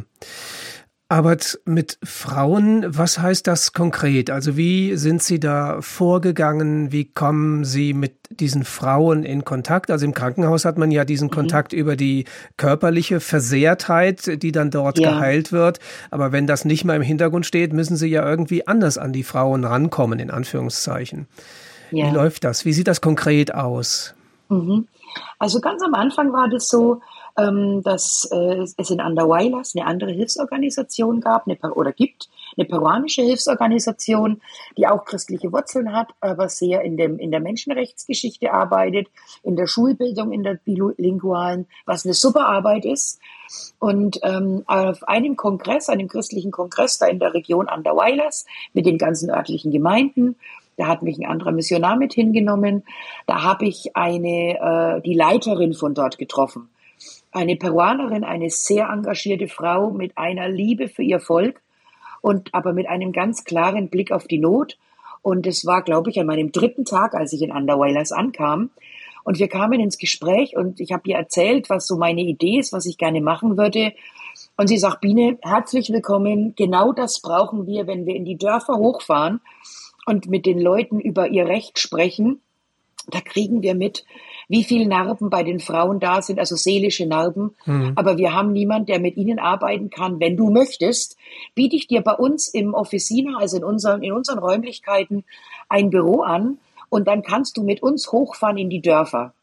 Arbeit 1.12 1.60
mit 1.66 1.98
Frauen, 2.04 2.86
was 2.88 3.18
heißt 3.18 3.48
das 3.48 3.74
konkret? 3.74 4.30
Also 4.30 4.56
wie 4.58 4.96
sind 4.96 5.24
Sie 5.24 5.40
da 5.40 5.82
vorgegangen? 5.82 6.92
Wie 6.92 7.06
kommen 7.06 7.66
Sie 7.66 7.96
mit 7.96 8.14
diesen 8.30 8.64
Frauen 8.64 9.24
in 9.24 9.44
Kontakt? 9.44 9.90
Also 9.90 10.06
im 10.06 10.14
Krankenhaus 10.14 10.66
hat 10.66 10.78
man 10.78 10.92
ja 10.92 11.06
diesen 11.06 11.30
mhm. 11.30 11.34
Kontakt 11.34 11.74
über 11.74 11.96
die 11.96 12.26
körperliche 12.58 13.22
Versehrtheit, 13.22 14.44
die 14.44 14.52
dann 14.52 14.70
dort 14.70 15.00
ja. 15.00 15.10
geheilt 15.10 15.52
wird. 15.52 15.80
Aber 16.12 16.32
wenn 16.32 16.46
das 16.46 16.64
nicht 16.64 16.86
mal 16.86 16.96
im 16.96 17.02
Hintergrund 17.02 17.48
steht, 17.48 17.74
müssen 17.74 17.98
Sie 17.98 18.08
ja 18.08 18.24
irgendwie 18.30 18.68
anders 18.68 19.00
an 19.00 19.12
die 19.12 19.24
Frauen 19.24 19.64
rankommen, 19.64 20.20
in 20.20 20.30
Anführungszeichen. 20.30 21.26
Ja. 21.90 22.06
Wie 22.06 22.16
läuft 22.16 22.44
das? 22.44 22.66
Wie 22.66 22.74
sieht 22.74 22.88
das 22.88 23.02
konkret 23.02 23.56
aus? 23.56 24.14
Mhm. 24.50 24.88
Also 25.40 25.60
ganz 25.60 25.82
am 25.82 25.96
Anfang 25.96 26.32
war 26.34 26.50
das 26.50 26.68
so, 26.68 27.02
ähm, 27.40 27.82
dass 27.84 28.28
äh, 28.32 28.66
es 28.78 28.90
in 28.90 29.00
Andahuaylas 29.00 29.76
eine 29.76 29.86
andere 29.86 30.12
Hilfsorganisation 30.12 31.22
gab 31.22 31.48
eine, 31.48 31.58
oder 31.74 31.94
gibt, 31.94 32.30
eine 32.58 32.66
peruanische 32.66 33.22
Hilfsorganisation, 33.22 34.42
die 34.78 34.88
auch 34.88 35.06
christliche 35.06 35.52
Wurzeln 35.52 35.94
hat, 35.94 36.10
aber 36.20 36.50
sehr 36.50 36.82
in, 36.82 36.98
dem, 36.98 37.18
in 37.20 37.32
der 37.32 37.40
Menschenrechtsgeschichte 37.40 38.52
arbeitet, 38.52 39.08
in 39.44 39.56
der 39.56 39.68
Schulbildung, 39.68 40.32
in 40.32 40.44
der 40.44 40.56
bilingualen, 40.56 41.68
was 41.86 42.06
eine 42.06 42.14
super 42.14 42.48
Arbeit 42.48 42.86
ist. 42.86 43.20
Und 43.80 44.20
ähm, 44.24 44.64
auf 44.68 45.08
einem 45.08 45.36
Kongress, 45.36 45.90
einem 45.90 46.08
christlichen 46.08 46.52
Kongress 46.52 46.98
da 47.00 47.08
in 47.08 47.20
der 47.20 47.34
Region 47.34 47.68
Andahuaylas 47.68 48.46
mit 48.74 48.86
den 48.86 48.98
ganzen 48.98 49.30
örtlichen 49.30 49.72
Gemeinden 49.72 50.36
da 50.78 50.88
hat 50.88 51.02
mich 51.02 51.20
ein 51.20 51.30
anderer 51.30 51.52
Missionar 51.52 51.98
mit 51.98 52.14
hingenommen. 52.14 52.86
Da 53.28 53.44
habe 53.44 53.66
ich 53.66 53.98
eine, 53.98 54.98
äh, 54.98 55.02
die 55.02 55.14
Leiterin 55.14 55.74
von 55.74 55.94
dort 55.94 56.18
getroffen 56.18 56.70
eine 57.32 57.56
Peruanerin, 57.56 58.24
eine 58.24 58.50
sehr 58.50 58.90
engagierte 58.90 59.48
Frau 59.48 59.92
mit 59.92 60.18
einer 60.18 60.50
Liebe 60.50 60.88
für 60.88 61.04
ihr 61.04 61.20
Volk 61.20 61.62
und 62.22 62.54
aber 62.54 62.74
mit 62.74 62.88
einem 62.88 63.12
ganz 63.12 63.44
klaren 63.44 63.90
Blick 63.90 64.12
auf 64.12 64.28
die 64.28 64.40
Not. 64.40 64.78
Und 65.22 65.46
es 65.48 65.66
war, 65.66 65.84
glaube 65.84 66.10
ich, 66.10 66.20
an 66.20 66.28
meinem 66.28 66.52
dritten 66.52 66.86
Tag, 66.86 67.14
als 67.14 67.34
ich 67.34 67.42
in 67.42 67.52
Underweilers 67.52 68.12
ankam. 68.12 68.70
Und 69.24 69.38
wir 69.38 69.48
kamen 69.48 69.80
ins 69.80 69.98
Gespräch 69.98 70.56
und 70.56 70.80
ich 70.80 70.92
habe 70.92 71.10
ihr 71.10 71.18
erzählt, 71.18 71.70
was 71.70 71.86
so 71.86 71.98
meine 71.98 72.22
Idee 72.22 72.58
ist, 72.58 72.74
was 72.74 72.86
ich 72.86 72.98
gerne 72.98 73.22
machen 73.22 73.58
würde. 73.58 73.94
Und 74.58 74.68
sie 74.68 74.78
sagt, 74.78 75.02
Biene, 75.02 75.38
herzlich 75.42 75.90
willkommen. 75.90 76.56
Genau 76.56 76.94
das 76.94 77.22
brauchen 77.22 77.68
wir, 77.68 77.86
wenn 77.86 78.06
wir 78.06 78.16
in 78.16 78.26
die 78.26 78.38
Dörfer 78.38 78.78
hochfahren 78.78 79.42
und 80.06 80.28
mit 80.28 80.46
den 80.46 80.60
Leuten 80.60 81.00
über 81.00 81.28
ihr 81.28 81.48
Recht 81.48 81.80
sprechen. 81.80 82.42
Da 83.08 83.22
kriegen 83.22 83.62
wir 83.62 83.76
mit, 83.76 84.06
wie 84.50 84.64
viele 84.64 84.88
Narben 84.88 85.30
bei 85.30 85.44
den 85.44 85.60
Frauen 85.60 86.00
da 86.00 86.22
sind, 86.22 86.40
also 86.40 86.56
seelische 86.56 87.06
Narben. 87.06 87.56
Mhm. 87.66 87.94
Aber 87.96 88.18
wir 88.18 88.34
haben 88.34 88.52
niemanden, 88.52 88.88
der 88.88 89.00
mit 89.00 89.16
ihnen 89.16 89.40
arbeiten 89.40 89.92
kann. 89.92 90.20
Wenn 90.20 90.36
du 90.36 90.50
möchtest, 90.50 91.18
biete 91.56 91.76
ich 91.76 91.88
dir 91.88 92.02
bei 92.02 92.14
uns 92.14 92.48
im 92.50 92.74
Officina, 92.74 93.38
also 93.38 93.58
in 93.58 93.64
unseren, 93.64 94.02
in 94.02 94.12
unseren 94.12 94.40
Räumlichkeiten, 94.40 95.24
ein 95.70 95.92
Büro 95.92 96.22
an 96.22 96.58
und 96.90 97.08
dann 97.08 97.22
kannst 97.22 97.58
du 97.58 97.64
mit 97.64 97.84
uns 97.84 98.12
hochfahren 98.12 98.58
in 98.58 98.72
die 98.72 98.82
Dörfer. 98.82 99.34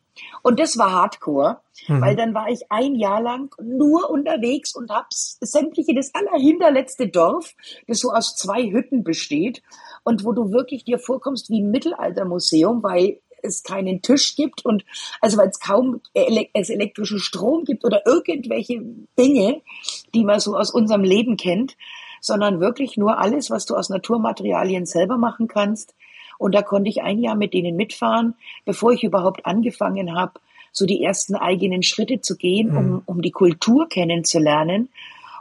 Und 0.42 0.58
das 0.58 0.78
war 0.78 0.92
Hardcore, 0.92 1.60
mhm. 1.86 2.00
weil 2.00 2.16
dann 2.16 2.34
war 2.34 2.48
ich 2.48 2.62
ein 2.70 2.94
Jahr 2.94 3.20
lang 3.20 3.54
nur 3.62 4.10
unterwegs 4.10 4.74
und 4.74 4.90
hab's 4.90 5.38
sämtliche, 5.40 5.94
das 5.94 6.14
allerhinterletzte 6.14 7.08
Dorf, 7.08 7.54
das 7.86 8.00
so 8.00 8.10
aus 8.10 8.34
zwei 8.34 8.70
Hütten 8.70 9.04
besteht 9.04 9.62
und 10.04 10.24
wo 10.24 10.32
du 10.32 10.50
wirklich 10.50 10.84
dir 10.84 10.98
vorkommst 10.98 11.50
wie 11.50 11.60
ein 11.60 11.70
Mittelaltermuseum, 11.70 12.82
weil 12.82 13.20
es 13.46 13.62
keinen 13.62 14.02
Tisch 14.02 14.36
gibt 14.36 14.64
und 14.64 14.84
also 15.20 15.38
weil 15.38 15.48
es 15.48 15.60
kaum 15.60 16.00
es 16.14 16.70
elektrischen 16.70 17.18
Strom 17.18 17.64
gibt 17.64 17.84
oder 17.84 18.06
irgendwelche 18.06 18.82
Dinge, 19.18 19.62
die 20.14 20.24
man 20.24 20.40
so 20.40 20.56
aus 20.56 20.70
unserem 20.70 21.02
Leben 21.02 21.36
kennt, 21.36 21.76
sondern 22.20 22.60
wirklich 22.60 22.96
nur 22.96 23.18
alles, 23.18 23.50
was 23.50 23.66
du 23.66 23.74
aus 23.74 23.88
Naturmaterialien 23.88 24.86
selber 24.86 25.16
machen 25.16 25.48
kannst. 25.48 25.94
Und 26.38 26.54
da 26.54 26.62
konnte 26.62 26.90
ich 26.90 27.02
ein 27.02 27.18
Jahr 27.18 27.36
mit 27.36 27.54
denen 27.54 27.76
mitfahren, 27.76 28.34
bevor 28.64 28.92
ich 28.92 29.04
überhaupt 29.04 29.46
angefangen 29.46 30.14
habe, 30.14 30.40
so 30.72 30.84
die 30.84 31.02
ersten 31.02 31.34
eigenen 31.34 31.82
Schritte 31.82 32.20
zu 32.20 32.36
gehen, 32.36 32.70
mhm. 32.70 32.76
um, 32.76 33.02
um 33.06 33.22
die 33.22 33.30
Kultur 33.30 33.88
kennenzulernen 33.88 34.90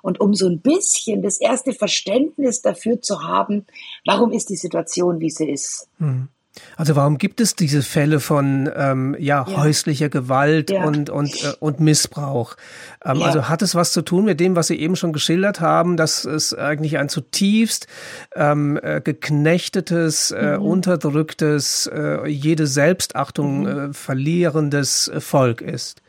und 0.02 0.22
um 0.22 0.36
so 0.36 0.48
ein 0.48 0.60
bisschen 0.60 1.24
das 1.24 1.42
erste 1.42 1.74
Verständnis 1.74 2.62
dafür 2.62 3.02
zu 3.02 3.24
haben, 3.24 3.66
warum 4.06 4.32
ist 4.32 4.50
die 4.50 4.56
Situation, 4.56 5.20
wie 5.20 5.32
sie 5.32 5.50
ist. 5.50 5.90
Mhm. 5.98 6.30
Also 6.78 6.96
warum 6.96 7.18
gibt 7.18 7.42
es 7.42 7.56
diese 7.56 7.82
Fälle 7.82 8.20
von 8.20 8.70
ähm, 8.76 9.16
ja, 9.20 9.46
ja. 9.48 9.58
häuslicher 9.58 10.10
Gewalt 10.10 10.72
ja. 10.72 10.84
und 10.84 11.10
und 11.10 11.34
äh, 11.44 11.54
und 11.60 11.80
Missbrauch? 11.80 12.56
Ähm, 13.04 13.18
ja. 13.18 13.26
Also 13.26 13.50
hat 13.50 13.62
es 13.62 13.76
was 13.76 13.94
zu 13.94 14.02
tun 14.02 14.26
mit 14.26 14.40
dem, 14.40 14.56
was 14.56 14.68
Sie 14.68 14.80
eben 14.80 14.96
schon 14.96 15.14
geschildert 15.14 15.62
haben, 15.62 15.98
dass 15.98 16.26
es 16.26 16.54
eigentlich 16.54 16.98
ein 16.98 17.10
zutiefst 17.10 17.88
ähm, 18.36 18.80
äh, 18.82 19.02
geknechtetes, 19.02 20.32
äh, 20.32 20.58
mhm. 20.58 20.66
unterdrücktes, 20.66 21.88
äh, 21.94 22.28
jede 22.28 22.68
Selbstachtung 22.68 23.62
mhm. 23.62 23.68
äh, 23.68 23.94
verlierendes 23.94 25.12
Volk 25.20 25.62
ist? 25.62 26.02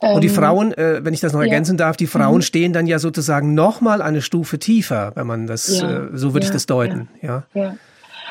Und 0.00 0.22
die 0.22 0.28
ähm, 0.28 0.34
Frauen, 0.34 0.72
äh, 0.74 1.04
wenn 1.04 1.14
ich 1.14 1.20
das 1.20 1.32
noch 1.32 1.40
ergänzen 1.40 1.76
darf, 1.76 1.96
die 1.96 2.06
Frauen 2.06 2.36
mhm. 2.36 2.42
stehen 2.42 2.72
dann 2.72 2.86
ja 2.86 2.98
sozusagen 2.98 3.54
noch 3.54 3.80
mal 3.80 4.02
eine 4.02 4.22
Stufe 4.22 4.58
tiefer, 4.58 5.12
wenn 5.14 5.26
man 5.26 5.46
das, 5.46 5.80
äh, 5.80 6.08
so 6.12 6.34
würde 6.34 6.46
ich 6.46 6.52
das 6.52 6.66
deuten. 6.66 7.08
ja. 7.22 7.76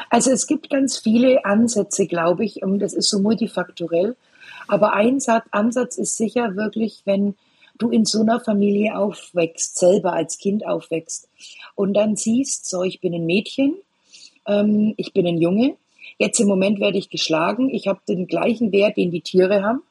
Also 0.09 0.31
es 0.31 0.47
gibt 0.47 0.69
ganz 0.69 0.97
viele 0.97 1.45
Ansätze, 1.45 2.07
glaube 2.07 2.45
ich, 2.45 2.63
und 2.63 2.79
das 2.79 2.93
ist 2.93 3.09
so 3.09 3.19
multifaktorell. 3.19 4.15
Aber 4.67 4.93
ein 4.93 5.19
Ansatz 5.51 5.97
ist 5.97 6.17
sicher 6.17 6.55
wirklich, 6.55 7.01
wenn 7.05 7.35
du 7.77 7.89
in 7.89 8.05
so 8.05 8.21
einer 8.21 8.39
Familie 8.39 8.97
aufwächst, 8.97 9.77
selber 9.77 10.13
als 10.13 10.37
Kind 10.37 10.65
aufwächst 10.65 11.29
und 11.75 11.93
dann 11.93 12.15
siehst, 12.15 12.69
so, 12.69 12.83
ich 12.83 13.01
bin 13.01 13.13
ein 13.13 13.25
Mädchen, 13.25 13.75
ähm, 14.47 14.93
ich 14.97 15.13
bin 15.13 15.27
ein 15.27 15.41
Junge, 15.41 15.75
jetzt 16.17 16.39
im 16.39 16.47
Moment 16.47 16.79
werde 16.79 16.97
ich 16.97 17.09
geschlagen, 17.09 17.69
ich 17.69 17.87
habe 17.87 17.99
den 18.07 18.27
gleichen 18.27 18.71
Wert, 18.71 18.97
den 18.97 19.11
die 19.11 19.21
Tiere 19.21 19.63
haben. 19.63 19.81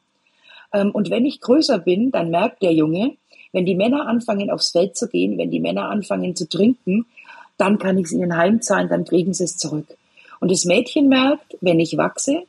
Ähm, 0.73 0.91
und 0.93 1.11
wenn 1.11 1.27
ich 1.27 1.41
größer 1.41 1.79
bin, 1.79 2.11
dann 2.13 2.31
merkt 2.31 2.63
der 2.63 2.73
Junge, 2.73 3.17
wenn 3.53 3.67
die 3.67 3.75
Männer 3.75 4.07
anfangen 4.07 4.51
aufs 4.51 4.71
Feld 4.71 4.97
zu 4.97 5.09
gehen, 5.09 5.37
wenn 5.37 5.51
die 5.51 5.61
Männer 5.61 5.91
anfangen 5.91 6.35
zu 6.35 6.49
trinken, 6.49 7.07
dann 7.63 7.79
kann 7.79 7.97
ich 7.97 8.07
es 8.07 8.13
ihnen 8.13 8.37
heimzahlen, 8.37 8.89
dann 8.89 9.05
kriegen 9.05 9.33
sie 9.35 9.45
es 9.45 9.57
zurück. 9.57 9.87
Und 10.41 10.51
das 10.51 10.65
Mädchen 10.65 11.09
merkt, 11.09 11.57
wenn 11.61 11.79
ich 11.79 11.97
wachse, 11.97 12.43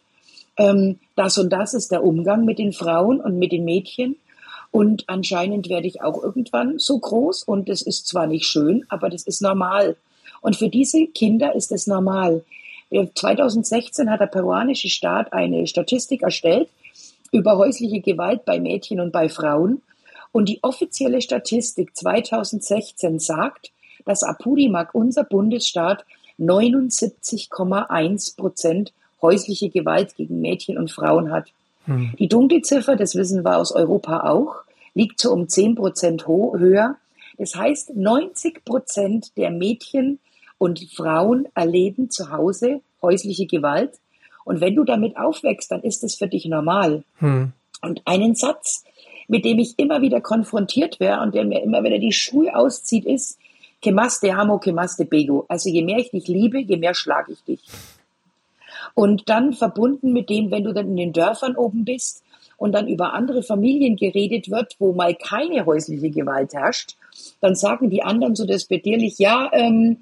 ähm, 0.58 0.97
das 1.15 1.38
und 1.38 1.54
das 1.54 1.76
ist 1.76 1.91
der 1.91 2.04
Umgang 2.04 2.45
mit 2.45 2.58
den 2.58 2.73
Frauen 2.73 3.21
und 3.21 3.38
mit 3.38 3.52
den 3.52 3.63
Mädchen. 3.63 4.15
Und 4.71 5.04
anscheinend 5.06 5.69
werde 5.69 5.86
ich 5.86 6.02
auch 6.02 6.23
irgendwann 6.23 6.80
so 6.80 6.97
groß 6.97 7.43
und 7.43 7.69
das 7.69 7.84
ist 7.84 8.08
zwar 8.08 8.26
nicht 8.26 8.45
schön, 8.45 8.86
aber 8.89 9.12
das 9.12 9.21
ist 9.21 9.43
normal. 9.43 9.97
Und 10.41 10.56
für 10.56 10.69
diese 10.69 11.06
Kinder 11.06 11.54
ist 11.54 11.71
es 11.71 11.86
normal. 11.86 12.43
2016 12.89 14.10
hat 14.10 14.19
der 14.19 14.26
peruanische 14.26 14.89
Staat 14.89 15.32
eine 15.32 15.67
Statistik 15.67 16.23
erstellt 16.23 16.69
über 17.32 17.60
häusliche 17.60 18.02
Gewalt 18.02 18.45
bei 18.45 18.60
Mädchen 18.60 18.99
und 18.99 19.12
bei 19.12 19.30
Frauen. 19.30 19.84
Und 20.32 20.49
die 20.49 20.58
offizielle 20.63 21.21
Statistik 21.21 21.95
2016 21.95 23.19
sagt, 23.19 23.69
dass 24.06 24.24
Apurimac, 24.24 24.94
unser 24.94 25.24
Bundesstaat, 25.24 26.06
79,1 26.39 28.38
Prozent 28.38 28.94
häusliche 29.22 29.70
Gewalt 29.70 30.16
gegen 30.16 30.42
Mädchen 30.42 30.78
und 30.78 30.92
Frauen 30.92 31.32
hat. 31.32 31.48
Hm. 31.86 32.13
Die 32.20 32.28
Dunkelziffer, 32.28 32.96
das 32.96 33.16
wissen 33.16 33.44
wir 33.44 33.58
aus 33.58 33.72
Europa 33.72 34.30
auch, 34.30 34.56
liegt 34.94 35.20
so 35.20 35.32
um 35.32 35.48
10 35.48 35.76
Prozent 35.76 36.28
höher. 36.28 36.98
Das 37.38 37.56
heißt, 37.56 37.96
90 37.96 38.63
Prozent 38.66 39.32
der 39.38 39.50
Mädchen 39.50 40.20
und 40.58 40.88
Frauen 40.94 41.48
erleben 41.56 42.10
zu 42.10 42.32
Hause 42.32 42.82
häusliche 43.02 43.48
Gewalt. 43.48 43.92
Und 44.46 44.62
wenn 44.62 44.76
du 44.76 44.84
damit 44.84 45.18
aufwächst, 45.18 45.72
dann 45.72 45.82
ist 45.82 46.04
das 46.04 46.16
für 46.16 46.28
dich 46.28 46.46
normal. 46.46 47.04
Hm. 47.18 47.54
Und 47.82 48.02
einen 48.06 48.36
Satz, 48.36 48.84
mit 49.28 49.46
dem 49.46 49.60
ich 49.60 49.78
immer 49.78 50.02
wieder 50.02 50.22
konfrontiert 50.22 51.00
wäre 51.00 51.22
und 51.22 51.34
der 51.34 51.46
mir 51.46 51.63
immer 51.63 51.84
wieder 51.84 52.00
die 52.00 52.12
Schuhe 52.12 52.56
auszieht, 52.56 53.06
ist, 53.06 53.38
que 53.84 53.91
más 53.91 54.19
te 54.19 54.32
amo, 54.32 54.60
que 54.60 54.72
más 54.72 54.96
te 54.96 55.06
pego. 55.06 55.46
Also 55.50 55.69
je 55.69 55.84
mehr 55.84 56.00
ich 56.00 56.12
dich 56.12 56.28
liebe, 56.28 56.60
je 56.60 56.78
mehr 56.78 56.96
schlage 56.96 57.34
ich 57.34 57.43
dich. 57.43 57.62
Und 58.96 59.30
dann 59.30 59.54
verbunden 59.54 60.13
mit 60.13 60.30
dem, 60.30 60.52
wenn 60.52 60.63
du 60.63 60.74
dann 60.74 60.88
in 60.88 60.96
den 60.96 61.13
Dörfern 61.13 61.56
oben 61.56 61.84
bist 61.84 62.24
und 62.58 62.72
dann 62.74 62.88
über 62.88 63.13
andere 63.13 63.43
Familien 63.43 63.96
geredet 63.96 64.50
wird, 64.50 64.76
wo 64.80 64.93
mal 64.93 65.15
keine 65.15 65.65
häusliche 65.65 66.10
Gewalt 66.10 66.54
herrscht, 66.54 66.96
dann 67.41 67.56
sagen 67.56 67.89
die 67.89 68.04
anderen 68.04 68.36
so 68.36 68.46
despektierlich, 68.46 69.19
ja, 69.19 69.50
ähm, 69.52 69.98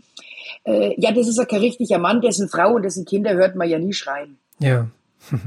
äh, 0.66 0.94
ja, 1.02 1.12
das 1.12 1.28
ist 1.28 1.38
ja 1.38 1.46
kein 1.46 1.62
richtiger 1.62 1.98
Mann, 1.98 2.22
dessen 2.22 2.50
Frau 2.50 2.76
und 2.76 2.84
dessen 2.84 3.06
Kinder 3.06 3.34
hört 3.34 3.56
man 3.56 3.70
ja 3.70 3.80
nie 3.80 3.94
schreien. 3.94 4.38
Ja. 4.60 4.88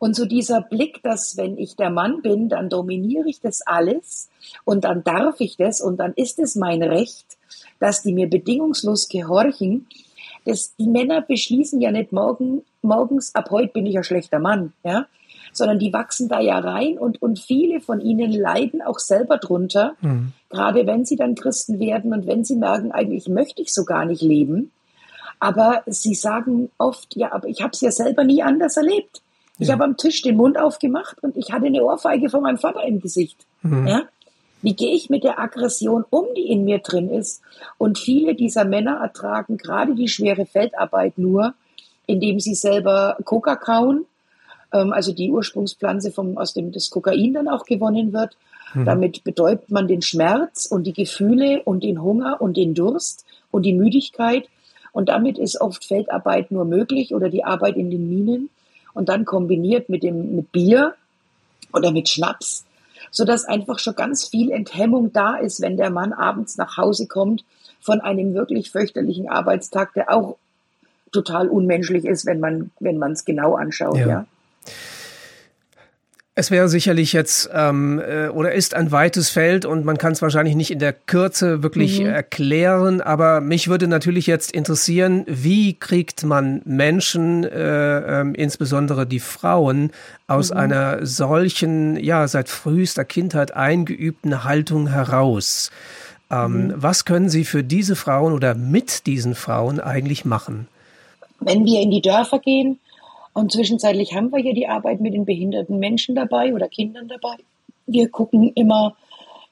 Und 0.00 0.14
so 0.14 0.26
dieser 0.26 0.60
Blick, 0.60 1.02
dass 1.02 1.36
wenn 1.36 1.58
ich 1.58 1.74
der 1.74 1.90
Mann 1.90 2.22
bin, 2.22 2.48
dann 2.48 2.68
dominiere 2.68 3.28
ich 3.28 3.40
das 3.40 3.62
alles 3.66 4.28
und 4.64 4.84
dann 4.84 5.02
darf 5.02 5.40
ich 5.40 5.56
das 5.56 5.80
und 5.80 5.96
dann 5.96 6.12
ist 6.14 6.38
es 6.38 6.54
mein 6.54 6.84
Recht, 6.84 7.37
dass 7.80 8.02
die 8.02 8.12
mir 8.12 8.28
bedingungslos 8.28 9.08
gehorchen. 9.08 9.86
Das, 10.44 10.74
die 10.76 10.88
Männer 10.88 11.20
beschließen 11.20 11.80
ja 11.80 11.90
nicht 11.90 12.12
morgen, 12.12 12.62
morgens, 12.82 13.34
ab 13.34 13.50
heute 13.50 13.72
bin 13.72 13.86
ich 13.86 13.96
ein 13.96 14.04
schlechter 14.04 14.38
Mann, 14.38 14.72
ja, 14.84 15.06
sondern 15.52 15.78
die 15.78 15.92
wachsen 15.92 16.28
da 16.28 16.40
ja 16.40 16.58
rein 16.58 16.98
und, 16.98 17.20
und 17.20 17.38
viele 17.38 17.80
von 17.80 18.00
ihnen 18.00 18.32
leiden 18.32 18.82
auch 18.82 18.98
selber 18.98 19.38
drunter, 19.38 19.94
mhm. 20.00 20.32
gerade 20.48 20.86
wenn 20.86 21.04
sie 21.04 21.16
dann 21.16 21.34
Christen 21.34 21.80
werden 21.80 22.12
und 22.12 22.26
wenn 22.26 22.44
sie 22.44 22.56
merken, 22.56 22.92
eigentlich 22.92 23.28
möchte 23.28 23.62
ich 23.62 23.74
so 23.74 23.84
gar 23.84 24.04
nicht 24.04 24.22
leben. 24.22 24.70
Aber 25.40 25.82
sie 25.86 26.14
sagen 26.14 26.70
oft, 26.78 27.14
ja, 27.16 27.32
aber 27.32 27.48
ich 27.48 27.62
habe 27.62 27.70
es 27.72 27.80
ja 27.80 27.90
selber 27.90 28.24
nie 28.24 28.42
anders 28.42 28.76
erlebt. 28.76 29.22
Ich 29.58 29.68
ja. 29.68 29.74
habe 29.74 29.84
am 29.84 29.96
Tisch 29.96 30.22
den 30.22 30.36
Mund 30.36 30.58
aufgemacht 30.58 31.22
und 31.22 31.36
ich 31.36 31.52
hatte 31.52 31.66
eine 31.66 31.82
Ohrfeige 31.82 32.30
von 32.30 32.42
meinem 32.42 32.58
Vater 32.58 32.82
im 32.84 33.00
Gesicht. 33.00 33.46
Mhm. 33.62 33.86
Ja? 33.86 34.02
Wie 34.62 34.74
gehe 34.74 34.94
ich 34.94 35.08
mit 35.08 35.24
der 35.24 35.38
Aggression 35.38 36.04
um, 36.10 36.26
die 36.36 36.48
in 36.50 36.64
mir 36.64 36.78
drin 36.78 37.10
ist? 37.10 37.42
Und 37.76 37.98
viele 37.98 38.34
dieser 38.34 38.64
Männer 38.64 39.00
ertragen 39.02 39.56
gerade 39.56 39.94
die 39.94 40.08
schwere 40.08 40.46
Feldarbeit 40.46 41.18
nur, 41.18 41.54
indem 42.06 42.40
sie 42.40 42.54
selber 42.54 43.16
Coca 43.24 43.56
kauen, 43.56 44.06
ähm, 44.72 44.92
also 44.92 45.12
die 45.12 45.30
Ursprungspflanze 45.30 46.10
vom, 46.10 46.38
aus 46.38 46.54
dem 46.54 46.72
das 46.72 46.90
Kokain 46.90 47.34
dann 47.34 47.48
auch 47.48 47.64
gewonnen 47.64 48.12
wird. 48.12 48.36
Mhm. 48.74 48.84
Damit 48.84 49.24
betäubt 49.24 49.70
man 49.70 49.88
den 49.88 50.02
Schmerz 50.02 50.66
und 50.66 50.84
die 50.84 50.92
Gefühle 50.92 51.62
und 51.64 51.84
den 51.84 52.02
Hunger 52.02 52.40
und 52.40 52.56
den 52.56 52.74
Durst 52.74 53.24
und 53.50 53.62
die 53.62 53.74
Müdigkeit. 53.74 54.48
Und 54.92 55.08
damit 55.08 55.38
ist 55.38 55.60
oft 55.60 55.84
Feldarbeit 55.84 56.50
nur 56.50 56.64
möglich 56.64 57.14
oder 57.14 57.28
die 57.28 57.44
Arbeit 57.44 57.76
in 57.76 57.90
den 57.90 58.08
Minen 58.08 58.50
und 58.94 59.08
dann 59.08 59.24
kombiniert 59.24 59.88
mit 59.88 60.02
dem, 60.02 60.34
mit 60.34 60.50
Bier 60.50 60.94
oder 61.72 61.92
mit 61.92 62.08
Schnaps, 62.08 62.64
so 63.10 63.24
dass 63.24 63.44
einfach 63.44 63.78
schon 63.78 63.94
ganz 63.94 64.26
viel 64.26 64.50
Enthemmung 64.50 65.12
da 65.12 65.36
ist, 65.36 65.60
wenn 65.60 65.76
der 65.76 65.90
Mann 65.90 66.12
abends 66.12 66.56
nach 66.56 66.76
Hause 66.76 67.06
kommt 67.06 67.44
von 67.80 68.00
einem 68.00 68.34
wirklich 68.34 68.70
fürchterlichen 68.70 69.28
Arbeitstag, 69.28 69.94
der 69.94 70.12
auch 70.12 70.36
total 71.12 71.48
unmenschlich 71.48 72.04
ist, 72.04 72.26
wenn 72.26 72.40
man, 72.40 72.70
wenn 72.80 72.98
man 72.98 73.12
es 73.12 73.24
genau 73.24 73.54
anschaut, 73.54 73.96
ja. 73.98 74.06
ja. 74.06 74.26
Es 76.38 76.52
wäre 76.52 76.68
sicherlich 76.68 77.12
jetzt 77.14 77.50
ähm, 77.52 77.98
äh, 77.98 78.28
oder 78.28 78.52
ist 78.52 78.74
ein 78.74 78.92
weites 78.92 79.28
Feld 79.28 79.64
und 79.64 79.84
man 79.84 79.98
kann 79.98 80.12
es 80.12 80.22
wahrscheinlich 80.22 80.54
nicht 80.54 80.70
in 80.70 80.78
der 80.78 80.92
Kürze 80.92 81.64
wirklich 81.64 81.98
mhm. 81.98 82.06
erklären, 82.06 83.00
aber 83.00 83.40
mich 83.40 83.66
würde 83.66 83.88
natürlich 83.88 84.28
jetzt 84.28 84.52
interessieren, 84.52 85.24
wie 85.26 85.74
kriegt 85.74 86.22
man 86.22 86.62
Menschen, 86.64 87.42
äh, 87.42 88.20
äh, 88.20 88.32
insbesondere 88.34 89.04
die 89.04 89.18
Frauen, 89.18 89.90
aus 90.28 90.52
mhm. 90.52 90.58
einer 90.58 91.04
solchen, 91.04 91.96
ja, 91.96 92.28
seit 92.28 92.48
frühester 92.48 93.04
Kindheit 93.04 93.56
eingeübten 93.56 94.44
Haltung 94.44 94.86
heraus? 94.86 95.72
Ähm, 96.30 96.68
mhm. 96.68 96.74
Was 96.76 97.04
können 97.04 97.30
Sie 97.30 97.44
für 97.44 97.64
diese 97.64 97.96
Frauen 97.96 98.32
oder 98.32 98.54
mit 98.54 99.08
diesen 99.08 99.34
Frauen 99.34 99.80
eigentlich 99.80 100.24
machen? 100.24 100.68
Wenn 101.40 101.64
wir 101.64 101.80
in 101.80 101.90
die 101.90 102.00
Dörfer 102.00 102.38
gehen, 102.38 102.78
und 103.38 103.52
zwischenzeitlich 103.52 104.14
haben 104.14 104.32
wir 104.32 104.40
hier 104.40 104.54
die 104.54 104.66
Arbeit 104.66 105.00
mit 105.00 105.14
den 105.14 105.24
behinderten 105.24 105.78
Menschen 105.78 106.14
dabei 106.14 106.52
oder 106.52 106.68
Kindern 106.68 107.08
dabei. 107.08 107.36
Wir 107.86 108.08
gucken 108.08 108.52
immer 108.54 108.96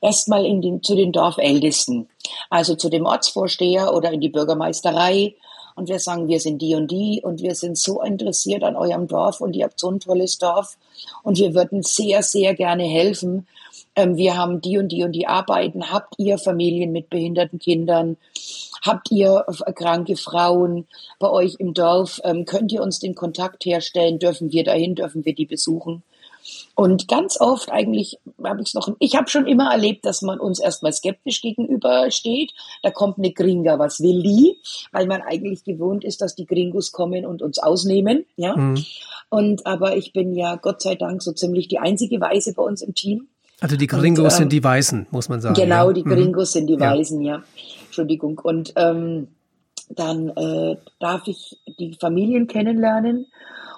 erstmal 0.00 0.42
den, 0.42 0.82
zu 0.82 0.96
den 0.96 1.12
Dorfältesten, 1.12 2.08
also 2.50 2.74
zu 2.74 2.88
dem 2.88 3.06
Ortsvorsteher 3.06 3.94
oder 3.94 4.12
in 4.12 4.20
die 4.20 4.28
Bürgermeisterei. 4.28 5.34
Und 5.76 5.88
wir 5.88 5.98
sagen, 5.98 6.26
wir 6.26 6.40
sind 6.40 6.62
die 6.62 6.74
und 6.74 6.90
die 6.90 7.20
und 7.22 7.42
wir 7.42 7.54
sind 7.54 7.78
so 7.78 8.02
interessiert 8.02 8.64
an 8.64 8.76
eurem 8.76 9.06
Dorf 9.06 9.40
und 9.40 9.54
ihr 9.54 9.64
habt 9.64 9.78
so 9.78 9.90
ein 9.90 10.00
tolles 10.00 10.38
Dorf 10.38 10.76
und 11.22 11.38
wir 11.38 11.54
würden 11.54 11.82
sehr, 11.82 12.22
sehr 12.22 12.54
gerne 12.54 12.84
helfen. 12.84 13.46
Ähm, 13.94 14.16
wir 14.16 14.36
haben 14.36 14.60
die 14.62 14.78
und 14.78 14.88
die 14.88 15.04
und 15.04 15.12
die 15.12 15.26
Arbeiten. 15.26 15.92
Habt 15.92 16.14
ihr 16.18 16.38
Familien 16.38 16.92
mit 16.92 17.10
behinderten 17.10 17.58
Kindern? 17.58 18.16
Habt 18.86 19.10
ihr 19.10 19.44
kranke 19.74 20.16
Frauen 20.16 20.86
bei 21.18 21.28
euch 21.28 21.56
im 21.58 21.74
Dorf? 21.74 22.20
Ähm, 22.24 22.44
könnt 22.44 22.72
ihr 22.72 22.82
uns 22.82 23.00
den 23.00 23.14
Kontakt 23.14 23.64
herstellen? 23.64 24.18
Dürfen 24.18 24.52
wir 24.52 24.64
dahin? 24.64 24.94
Dürfen 24.94 25.24
wir 25.24 25.34
die 25.34 25.46
besuchen? 25.46 26.02
Und 26.74 27.08
ganz 27.08 27.40
oft 27.40 27.72
eigentlich 27.72 28.18
habe 28.42 28.60
ich 28.60 28.68
es 28.68 28.74
noch, 28.74 28.88
ich 28.98 29.16
habe 29.16 29.28
schon 29.28 29.46
immer 29.46 29.70
erlebt, 29.70 30.04
dass 30.04 30.22
man 30.22 30.38
uns 30.38 30.60
erstmal 30.60 30.92
skeptisch 30.92 31.40
gegenübersteht. 31.40 32.52
Da 32.82 32.90
kommt 32.90 33.18
eine 33.18 33.32
Gringa, 33.32 33.78
was 33.78 34.00
will 34.00 34.22
die? 34.22 34.56
Weil 34.92 35.06
man 35.06 35.22
eigentlich 35.22 35.64
gewohnt 35.64 36.04
ist, 36.04 36.20
dass 36.20 36.34
die 36.34 36.46
Gringos 36.46 36.92
kommen 36.92 37.26
und 37.26 37.42
uns 37.42 37.58
ausnehmen, 37.58 38.26
ja. 38.36 38.56
Mhm. 38.56 38.84
Und 39.28 39.66
aber 39.66 39.96
ich 39.96 40.12
bin 40.12 40.34
ja 40.34 40.54
Gott 40.56 40.82
sei 40.82 40.94
Dank 40.94 41.22
so 41.22 41.32
ziemlich 41.32 41.66
die 41.68 41.78
einzige 41.78 42.20
Weise 42.20 42.54
bei 42.54 42.62
uns 42.62 42.82
im 42.82 42.94
Team. 42.94 43.28
Also 43.60 43.76
die 43.76 43.86
Gringos 43.86 44.18
und, 44.18 44.24
ähm, 44.24 44.30
sind 44.30 44.52
die 44.52 44.62
Weißen, 44.62 45.06
muss 45.10 45.28
man 45.28 45.40
sagen. 45.40 45.54
Genau, 45.54 45.88
ja. 45.88 45.92
die 45.92 46.04
mhm. 46.04 46.10
Gringos 46.10 46.54
mhm. 46.54 46.58
sind 46.58 46.66
die 46.68 46.80
Weißen, 46.80 47.20
ja. 47.22 47.36
ja. 47.36 47.42
Entschuldigung. 47.86 48.38
Und 48.42 48.72
ähm, 48.76 49.28
dann 49.88 50.28
äh, 50.30 50.76
darf 50.98 51.26
ich 51.26 51.58
die 51.78 51.96
Familien 51.98 52.48
kennenlernen 52.48 53.26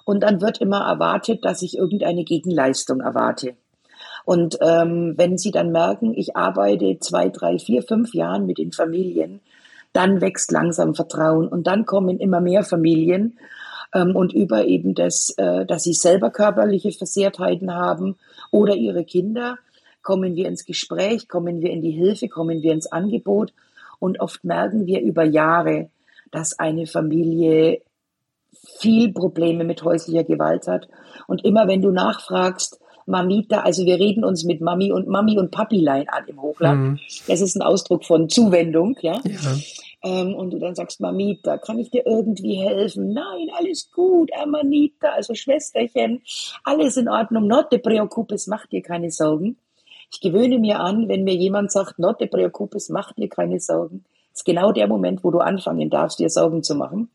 und 0.04 0.22
dann 0.22 0.40
wird 0.40 0.60
immer 0.60 0.80
erwartet, 0.80 1.44
dass 1.44 1.62
ich 1.62 1.76
irgendeine 1.76 2.24
Gegenleistung 2.24 3.00
erwarte. 3.00 3.54
Und 4.24 4.58
ähm, 4.60 5.14
wenn 5.16 5.38
Sie 5.38 5.50
dann 5.50 5.70
merken, 5.70 6.12
ich 6.14 6.36
arbeite 6.36 6.98
zwei, 6.98 7.28
drei, 7.28 7.58
vier, 7.58 7.82
fünf 7.82 8.14
Jahren 8.14 8.46
mit 8.46 8.58
den 8.58 8.72
Familien, 8.72 9.40
dann 9.92 10.20
wächst 10.20 10.52
langsam 10.52 10.94
Vertrauen 10.94 11.48
und 11.48 11.66
dann 11.66 11.86
kommen 11.86 12.18
immer 12.18 12.40
mehr 12.40 12.62
Familien 12.62 13.38
ähm, 13.94 14.14
und 14.14 14.32
über 14.32 14.66
eben 14.66 14.94
das, 14.94 15.30
äh, 15.36 15.64
dass 15.64 15.84
sie 15.84 15.94
selber 15.94 16.30
körperliche 16.30 16.92
Versehrtheiten 16.92 17.74
haben 17.74 18.16
oder 18.50 18.74
ihre 18.74 19.04
Kinder, 19.04 19.58
kommen 20.08 20.36
wir 20.36 20.48
ins 20.48 20.64
Gespräch, 20.64 21.28
kommen 21.28 21.60
wir 21.60 21.68
in 21.68 21.82
die 21.82 21.90
Hilfe, 21.90 22.28
kommen 22.28 22.62
wir 22.62 22.72
ins 22.72 22.90
Angebot 22.90 23.52
und 23.98 24.20
oft 24.20 24.42
merken 24.42 24.86
wir 24.86 25.02
über 25.02 25.22
Jahre, 25.22 25.90
dass 26.30 26.58
eine 26.58 26.86
Familie 26.86 27.82
viel 28.80 29.12
Probleme 29.12 29.64
mit 29.64 29.82
häuslicher 29.82 30.24
Gewalt 30.24 30.66
hat. 30.66 30.88
Und 31.26 31.44
immer 31.44 31.68
wenn 31.68 31.82
du 31.82 31.90
nachfragst, 31.90 32.80
Mamita, 33.04 33.60
also 33.60 33.84
wir 33.84 33.98
reden 33.98 34.24
uns 34.24 34.44
mit 34.44 34.62
Mami 34.62 34.92
und 34.92 35.08
Mami 35.08 35.38
und 35.38 35.50
Papilein 35.50 36.08
an 36.08 36.24
im 36.26 36.40
Hochland. 36.40 36.80
Mhm. 36.80 37.00
Das 37.26 37.42
ist 37.42 37.54
ein 37.54 37.62
Ausdruck 37.62 38.06
von 38.06 38.30
Zuwendung, 38.30 38.96
ja. 39.02 39.20
ja. 39.22 39.56
Ähm, 40.02 40.34
und 40.34 40.54
du 40.54 40.58
dann 40.58 40.74
sagst, 40.74 41.02
Mamita, 41.02 41.58
kann 41.58 41.78
ich 41.78 41.90
dir 41.90 42.06
irgendwie 42.06 42.54
helfen? 42.54 43.12
Nein, 43.12 43.48
alles 43.54 43.90
gut, 43.92 44.30
Amanita, 44.42 45.08
also 45.08 45.34
Schwesterchen, 45.34 46.22
alles 46.64 46.96
in 46.96 47.10
Ordnung, 47.10 47.46
not 47.46 47.68
te 47.68 47.78
preocupes, 47.78 48.46
mach 48.46 48.64
dir 48.68 48.80
keine 48.80 49.10
Sorgen. 49.10 49.58
Ich 50.10 50.20
gewöhne 50.20 50.58
mir 50.58 50.80
an, 50.80 51.08
wenn 51.08 51.24
mir 51.24 51.34
jemand 51.34 51.70
sagt, 51.70 51.98
not 51.98 52.18
te 52.18 52.26
preocupes, 52.26 52.88
mach 52.88 53.12
dir 53.12 53.28
keine 53.28 53.60
Sorgen, 53.60 54.04
ist 54.32 54.44
genau 54.44 54.72
der 54.72 54.86
Moment, 54.86 55.24
wo 55.24 55.30
du 55.30 55.38
anfangen 55.38 55.90
darfst, 55.90 56.18
dir 56.18 56.30
Sorgen 56.30 56.62
zu 56.62 56.74
machen. 56.74 57.10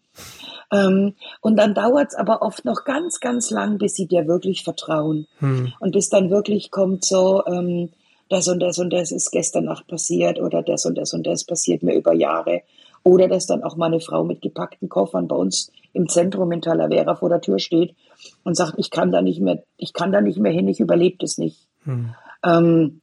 Ähm, 0.72 1.16
und 1.42 1.58
dann 1.58 1.74
dauert 1.74 2.10
es 2.10 2.16
aber 2.16 2.42
oft 2.42 2.66
noch 2.66 2.84
ganz, 2.84 3.20
ganz 3.20 3.50
lang, 3.52 3.78
bis 3.78 3.96
sie 3.96 4.08
dir 4.08 4.28
wirklich 4.28 4.64
vertrauen. 4.64 5.28
Hm. 5.40 5.74
Und 5.80 5.92
bis 5.92 6.10
dann 6.10 6.30
wirklich 6.30 6.72
kommt 6.72 7.06
so, 7.06 7.44
ähm, 7.46 7.90
das 8.30 8.48
und 8.48 8.60
das 8.60 8.80
und 8.80 8.92
das 8.92 9.12
ist 9.12 9.32
gestern 9.32 9.66
Nacht 9.66 9.88
passiert 9.88 10.40
oder 10.40 10.64
das 10.64 10.86
und 10.86 10.98
das 10.98 11.14
und 11.14 11.28
das 11.28 11.44
passiert 11.44 11.84
mir 11.84 11.94
über 11.94 12.14
Jahre. 12.14 12.64
Oder 13.04 13.28
dass 13.28 13.46
dann 13.46 13.64
auch 13.64 13.76
mal 13.76 13.88
eine 13.88 14.00
Frau 14.00 14.24
mit 14.24 14.42
gepackten 14.42 14.90
Koffern 14.90 15.28
bei 15.28 15.36
uns 15.36 15.72
im 15.92 16.10
Zentrum 16.10 16.52
in 16.52 16.62
Talavera 16.62 17.16
vor 17.16 17.30
der 17.30 17.42
Tür 17.42 17.60
steht 17.60 17.96
und 18.44 18.56
sagt, 18.56 18.76
ich 18.78 18.90
kann 18.90 19.12
da 19.12 19.22
nicht 19.22 19.42
mehr, 19.42 19.64
ich 19.78 19.94
kann 19.94 20.12
da 20.12 20.22
nicht 20.22 20.40
mehr 20.40 20.54
hin, 20.54 20.68
ich 20.68 20.80
überlebe 20.80 21.18
das 21.20 21.38
nicht. 21.38 21.68
Hm. 21.84 22.16
Ähm, 22.44 23.02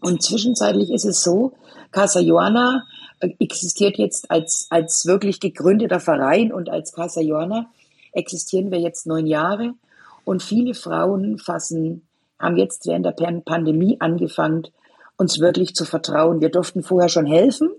und 0.00 0.22
zwischenzeitlich 0.22 0.90
ist 0.90 1.04
es 1.04 1.22
so, 1.22 1.52
Casa 1.90 2.20
Joana 2.20 2.84
existiert 3.38 3.98
jetzt 3.98 4.30
als, 4.30 4.66
als 4.70 5.04
wirklich 5.06 5.40
gegründeter 5.40 6.00
Verein 6.00 6.52
und 6.52 6.70
als 6.70 6.92
Casa 6.92 7.20
Joana 7.20 7.66
existieren 8.12 8.70
wir 8.70 8.78
jetzt 8.78 9.06
neun 9.06 9.26
Jahre. 9.26 9.74
Und 10.24 10.42
viele 10.42 10.74
Frauen 10.74 11.38
fassen, 11.38 12.02
haben 12.38 12.56
jetzt 12.56 12.86
während 12.86 13.04
der 13.04 13.12
Pandemie 13.44 13.96
angefangen, 14.00 14.68
uns 15.16 15.38
wirklich 15.38 15.74
zu 15.74 15.84
vertrauen. 15.84 16.40
Wir 16.40 16.50
durften 16.50 16.82
vorher 16.82 17.10
schon 17.10 17.26
helfen. 17.26 17.70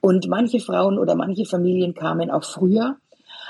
Und 0.00 0.28
manche 0.28 0.60
Frauen 0.60 0.98
oder 0.98 1.14
manche 1.14 1.46
Familien 1.46 1.94
kamen 1.94 2.30
auch 2.30 2.44
früher, 2.44 2.96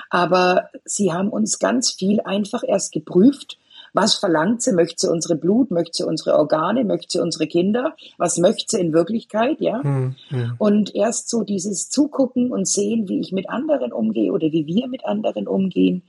aber 0.08 0.68
sie 0.84 1.12
haben 1.12 1.30
uns 1.30 1.58
ganz 1.58 1.90
viel 1.90 2.20
einfach 2.20 2.62
erst 2.64 2.92
geprüft 2.92 3.58
was 3.94 4.16
verlangt 4.16 4.61
sie? 4.61 4.72
Möchte 4.72 5.07
sie 5.07 5.11
unsere 5.11 5.37
Blut? 5.37 5.70
Möchte 5.70 5.98
sie 5.98 6.07
unsere 6.07 6.37
Organe? 6.37 6.85
Möchte 6.85 7.12
sie 7.12 7.22
unsere 7.22 7.46
Kinder? 7.46 7.94
Was 8.18 8.38
möchte 8.38 8.76
sie 8.76 8.83
in 8.83 8.92
Wirklichkeit? 8.92 9.61
Ja. 9.61 9.83
Hm, 9.83 10.16
hm. 10.28 10.54
Und 10.59 10.94
erst 10.94 11.30
so 11.30 11.44
dieses 11.44 11.88
Zugucken 11.88 12.50
und 12.50 12.66
sehen, 12.66 13.09
wie 13.09 13.20
ich 13.20 13.33
mit 13.33 13.48
anderen 13.48 13.92
umgehe 13.92 14.33
oder 14.33 14.48
wie 14.50 14.66
wir 14.66 14.88
mit 14.88 15.07
anderen 15.07 15.46
umgehen, 15.46 16.02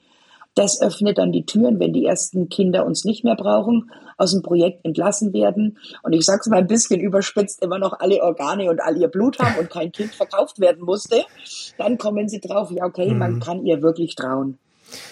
das 0.56 0.82
öffnet 0.82 1.18
dann 1.18 1.32
die 1.34 1.46
Türen, 1.46 1.80
wenn 1.80 1.94
die 1.94 2.06
ersten 2.06 2.50
Kinder 2.50 2.86
uns 2.86 3.04
nicht 3.04 3.24
mehr 3.24 3.36
brauchen, 3.36 3.92
aus 4.18 4.32
dem 4.32 4.42
Projekt 4.42 4.86
entlassen 4.86 5.34
werden. 5.34 5.78
Und 6.02 6.14
ich 6.14 6.26
sage 6.26 6.40
es 6.42 6.48
mal 6.48 6.60
ein 6.60 6.68
bisschen 6.68 7.02
überspitzt, 7.02 7.62
immer 7.62 7.78
noch 7.78 8.00
alle 8.00 8.24
Organe 8.24 8.70
und 8.70 8.82
all 8.82 8.98
ihr 8.98 9.10
Blut 9.10 9.38
haben 9.40 9.60
und 9.60 9.70
kein 9.70 9.92
Kind 9.92 10.16
verkauft 10.16 10.60
werden 10.60 10.84
musste. 10.84 11.24
Dann 11.78 11.98
kommen 11.98 12.30
sie 12.30 12.40
drauf, 12.40 12.72
ja, 12.72 12.86
okay, 12.86 13.12
mhm. 13.12 13.20
man 13.20 13.34
hm. 13.34 13.40
kann 13.42 13.66
ihr 13.66 13.82
wirklich 13.82 14.16
trauen. 14.16 14.58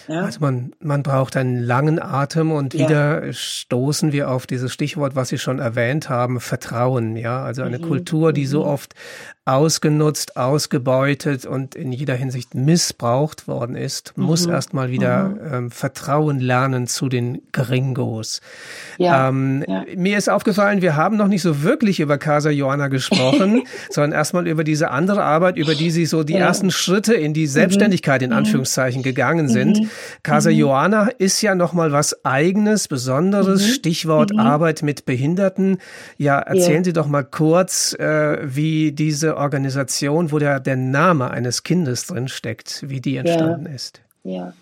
Ja. 0.08 0.22
Also 0.22 0.40
man, 0.40 0.72
man 0.80 1.02
braucht 1.02 1.36
einen 1.36 1.62
langen 1.62 2.00
Atem 2.00 2.52
und 2.52 2.74
wieder 2.74 3.26
ja. 3.26 3.32
stoßen 3.32 4.12
wir 4.12 4.30
auf 4.30 4.46
dieses 4.46 4.72
Stichwort, 4.72 5.16
was 5.16 5.28
Sie 5.28 5.38
schon 5.38 5.58
erwähnt 5.58 6.08
haben, 6.08 6.40
Vertrauen. 6.40 7.16
Ja, 7.16 7.42
also 7.42 7.62
eine 7.62 7.78
mhm. 7.78 7.82
Kultur, 7.82 8.32
die 8.32 8.46
so 8.46 8.62
mhm. 8.62 8.68
oft 8.68 8.94
ausgenutzt, 9.46 10.38
ausgebeutet 10.38 11.44
und 11.44 11.74
in 11.74 11.92
jeder 11.92 12.14
Hinsicht 12.14 12.54
missbraucht 12.54 13.46
worden 13.46 13.76
ist, 13.76 14.16
mhm. 14.16 14.24
muss 14.24 14.46
erstmal 14.46 14.90
wieder 14.90 15.28
mhm. 15.28 15.38
ähm, 15.52 15.70
Vertrauen 15.70 16.40
lernen 16.40 16.86
zu 16.86 17.10
den 17.10 17.42
Gringos. 17.52 18.40
Ja. 18.96 19.28
Ähm, 19.28 19.62
ja. 19.68 19.84
Mir 19.96 20.16
ist 20.16 20.30
aufgefallen, 20.30 20.80
wir 20.80 20.96
haben 20.96 21.18
noch 21.18 21.28
nicht 21.28 21.42
so 21.42 21.62
wirklich 21.62 22.00
über 22.00 22.16
Casa 22.16 22.48
Joana 22.48 22.88
gesprochen, 22.88 23.64
sondern 23.90 24.12
erstmal 24.12 24.46
über 24.46 24.64
diese 24.64 24.90
andere 24.90 25.22
Arbeit, 25.22 25.58
über 25.58 25.74
die 25.74 25.90
Sie 25.90 26.06
so 26.06 26.24
die 26.24 26.34
ja. 26.34 26.38
ersten 26.38 26.70
Schritte 26.70 27.12
in 27.12 27.34
die 27.34 27.46
Selbstständigkeit 27.46 28.22
in 28.22 28.30
mhm. 28.30 28.36
Anführungszeichen 28.36 29.02
gegangen 29.02 29.48
sind. 29.48 29.73
Mhm. 29.82 29.90
Casa 30.22 30.50
mhm. 30.50 30.56
Joana 30.56 31.08
ist 31.18 31.40
ja 31.42 31.54
nochmal 31.54 31.92
was 31.92 32.24
eigenes, 32.24 32.88
besonderes, 32.88 33.62
mhm. 33.62 33.72
Stichwort 33.72 34.38
Arbeit 34.38 34.82
mit 34.82 35.04
Behinderten. 35.04 35.78
Ja, 36.18 36.38
erzählen 36.38 36.84
Sie 36.84 36.92
doch 36.92 37.06
mal 37.06 37.24
kurz, 37.24 37.94
äh, 37.94 38.38
wie 38.42 38.92
diese 38.92 39.36
Organisation, 39.36 40.32
wo 40.32 40.38
der, 40.38 40.60
der 40.60 40.76
Name 40.76 41.30
eines 41.30 41.62
Kindes 41.62 42.06
drin 42.06 42.28
steckt, 42.28 42.84
wie 42.88 43.00
die 43.00 43.16
entstanden 43.16 43.66
ja. 43.66 43.72
ist. 43.72 44.00
Ja. 44.24 44.52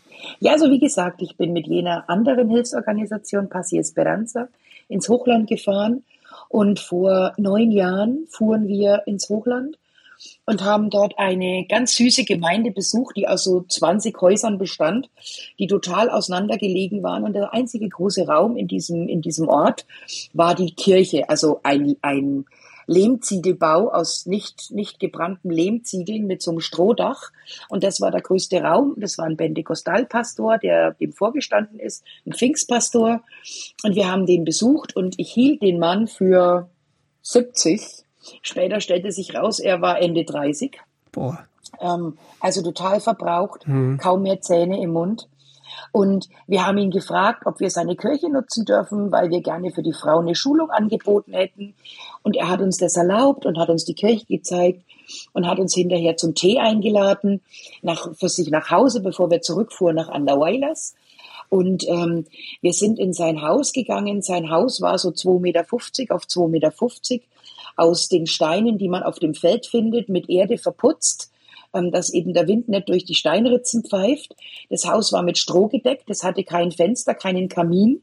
Ja, 0.40 0.52
also 0.52 0.70
wie 0.70 0.78
gesagt, 0.78 1.20
ich 1.20 1.36
bin 1.36 1.52
mit 1.52 1.66
jener 1.66 2.08
anderen 2.08 2.48
Hilfsorganisation 2.48 3.48
Pasi 3.48 3.78
Esperanza 3.78 4.48
ins 4.88 5.08
Hochland 5.08 5.48
gefahren 5.48 6.04
und 6.48 6.80
vor 6.80 7.32
neun 7.38 7.70
Jahren 7.72 8.26
fuhren 8.28 8.68
wir 8.68 9.02
ins 9.06 9.28
Hochland 9.28 9.78
und 10.46 10.62
haben 10.64 10.90
dort 10.90 11.18
eine 11.18 11.66
ganz 11.68 11.94
süße 11.94 12.24
Gemeinde 12.24 12.70
besucht, 12.70 13.16
die 13.16 13.28
aus 13.28 13.44
so 13.44 13.64
20 13.68 14.20
Häusern 14.20 14.58
bestand, 14.58 15.08
die 15.58 15.66
total 15.66 16.10
auseinandergelegen 16.10 17.02
waren. 17.02 17.24
Und 17.24 17.34
der 17.34 17.52
einzige 17.54 17.88
große 17.88 18.26
Raum 18.26 18.56
in 18.56 18.68
diesem, 18.68 19.08
in 19.08 19.22
diesem 19.22 19.48
Ort 19.48 19.86
war 20.32 20.54
die 20.54 20.74
Kirche, 20.74 21.28
also 21.28 21.60
ein, 21.62 21.96
ein 22.02 22.44
Lehmziegelbau 22.86 23.90
aus 23.90 24.26
nicht, 24.26 24.70
nicht 24.70 24.98
gebrannten 24.98 25.50
Lehmziegeln 25.50 26.26
mit 26.26 26.42
so 26.42 26.50
einem 26.50 26.60
Strohdach. 26.60 27.30
Und 27.68 27.84
das 27.84 28.00
war 28.00 28.10
der 28.10 28.20
größte 28.20 28.62
Raum. 28.62 28.94
Das 28.96 29.18
war 29.18 29.26
ein 29.26 29.36
Bentekostalpastor, 29.36 30.58
der 30.58 30.92
dem 30.92 31.12
vorgestanden 31.12 31.78
ist, 31.78 32.04
ein 32.26 32.32
Pfingstpastor. 32.32 33.22
Und 33.84 33.94
wir 33.94 34.10
haben 34.10 34.26
den 34.26 34.44
besucht 34.44 34.96
und 34.96 35.18
ich 35.18 35.32
hielt 35.32 35.62
den 35.62 35.78
Mann 35.78 36.06
für 36.06 36.68
70. 37.22 38.01
Später 38.42 38.80
stellte 38.80 39.12
sich 39.12 39.34
raus, 39.34 39.58
er 39.58 39.80
war 39.80 40.00
Ende 40.00 40.24
30. 40.24 40.78
Boah. 41.10 41.44
Ähm, 41.80 42.18
also 42.40 42.62
total 42.62 43.00
verbraucht, 43.00 43.66
mhm. 43.66 43.98
kaum 43.98 44.22
mehr 44.22 44.40
Zähne 44.40 44.82
im 44.82 44.92
Mund. 44.92 45.28
Und 45.90 46.28
wir 46.46 46.66
haben 46.66 46.78
ihn 46.78 46.90
gefragt, 46.90 47.42
ob 47.44 47.60
wir 47.60 47.70
seine 47.70 47.96
Kirche 47.96 48.30
nutzen 48.30 48.64
dürfen, 48.64 49.12
weil 49.12 49.30
wir 49.30 49.40
gerne 49.40 49.70
für 49.72 49.82
die 49.82 49.92
Frau 49.92 50.20
eine 50.20 50.34
Schulung 50.34 50.70
angeboten 50.70 51.32
hätten. 51.32 51.74
Und 52.22 52.36
er 52.36 52.48
hat 52.48 52.60
uns 52.60 52.78
das 52.78 52.96
erlaubt 52.96 53.46
und 53.46 53.58
hat 53.58 53.68
uns 53.68 53.84
die 53.84 53.94
Kirche 53.94 54.24
gezeigt 54.26 54.82
und 55.32 55.46
hat 55.46 55.58
uns 55.58 55.74
hinterher 55.74 56.16
zum 56.16 56.34
Tee 56.34 56.58
eingeladen, 56.58 57.42
nach, 57.82 58.14
für 58.14 58.28
sich 58.28 58.48
nach 58.50 58.70
Hause, 58.70 59.00
bevor 59.00 59.30
wir 59.30 59.42
zurückfuhren 59.42 59.96
nach 59.96 60.08
Anderweilers. 60.08 60.94
Und 61.50 61.86
ähm, 61.86 62.24
wir 62.62 62.72
sind 62.72 62.98
in 62.98 63.12
sein 63.12 63.42
Haus 63.42 63.74
gegangen. 63.74 64.22
Sein 64.22 64.50
Haus 64.50 64.80
war 64.80 64.98
so 64.98 65.10
2,50 65.10 65.40
Meter 65.40 65.60
auf 66.14 66.22
2,50 66.22 66.48
Meter 66.48 66.72
aus 67.76 68.08
den 68.08 68.26
Steinen, 68.26 68.78
die 68.78 68.88
man 68.88 69.02
auf 69.02 69.18
dem 69.18 69.34
Feld 69.34 69.66
findet, 69.66 70.08
mit 70.08 70.28
Erde 70.28 70.58
verputzt 70.58 71.32
ähm, 71.74 71.90
dass 71.90 72.12
eben 72.12 72.34
der 72.34 72.46
Wind 72.48 72.68
nicht 72.68 72.88
durch 72.88 73.04
die 73.04 73.14
Steinritzen 73.14 73.84
pfeift. 73.84 74.34
Das 74.70 74.86
Haus 74.86 75.12
war 75.12 75.22
mit 75.22 75.38
Stroh 75.38 75.68
gedeckt, 75.68 76.08
es 76.08 76.22
hatte 76.22 76.44
kein 76.44 76.72
Fenster, 76.72 77.14
keinen 77.14 77.48
Kamin, 77.48 78.02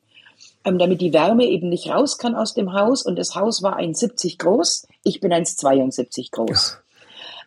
ähm, 0.66 0.80
damit 0.80 1.02
die 1.02 1.14
Wärme 1.14 1.46
eben 1.46 1.70
nicht 1.70 1.90
raus 1.90 2.18
kann 2.18 2.36
aus 2.36 2.54
dem 2.54 2.74
Haus. 2.74 3.04
Und 3.04 3.18
das 3.18 3.36
Haus 3.36 3.62
war 3.62 3.78
1,70 3.78 4.38
groß, 4.40 4.88
ich 5.04 5.20
bin 5.20 5.32
1,72 5.32 6.32
groß. 6.32 6.78
Ja. 6.78 6.84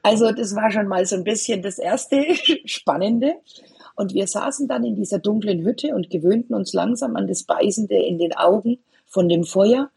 Also 0.04 0.32
das 0.32 0.54
war 0.56 0.70
schon 0.72 0.88
mal 0.88 1.06
so 1.06 1.14
ein 1.16 1.24
bisschen 1.24 1.62
das 1.62 1.78
erste 1.78 2.24
Spannende. 2.64 3.35
Und 3.94 4.14
wir 4.14 4.26
saßen 4.26 4.66
dann 4.68 4.85
in 4.85 4.96
dieser 4.96 5.18
dunklen 5.18 5.64
Hütte 5.64 5.94
und 5.94 6.08
gewöhnten 6.08 6.54
uns 6.54 6.72
langsam 6.72 7.14
an 7.14 7.28
das 7.28 7.44
Beißende 7.44 7.94
in 7.94 8.18
den 8.18 8.32
Augen 8.32 8.78
von 9.06 9.28
dem 9.28 9.44
Feuer 9.44 9.90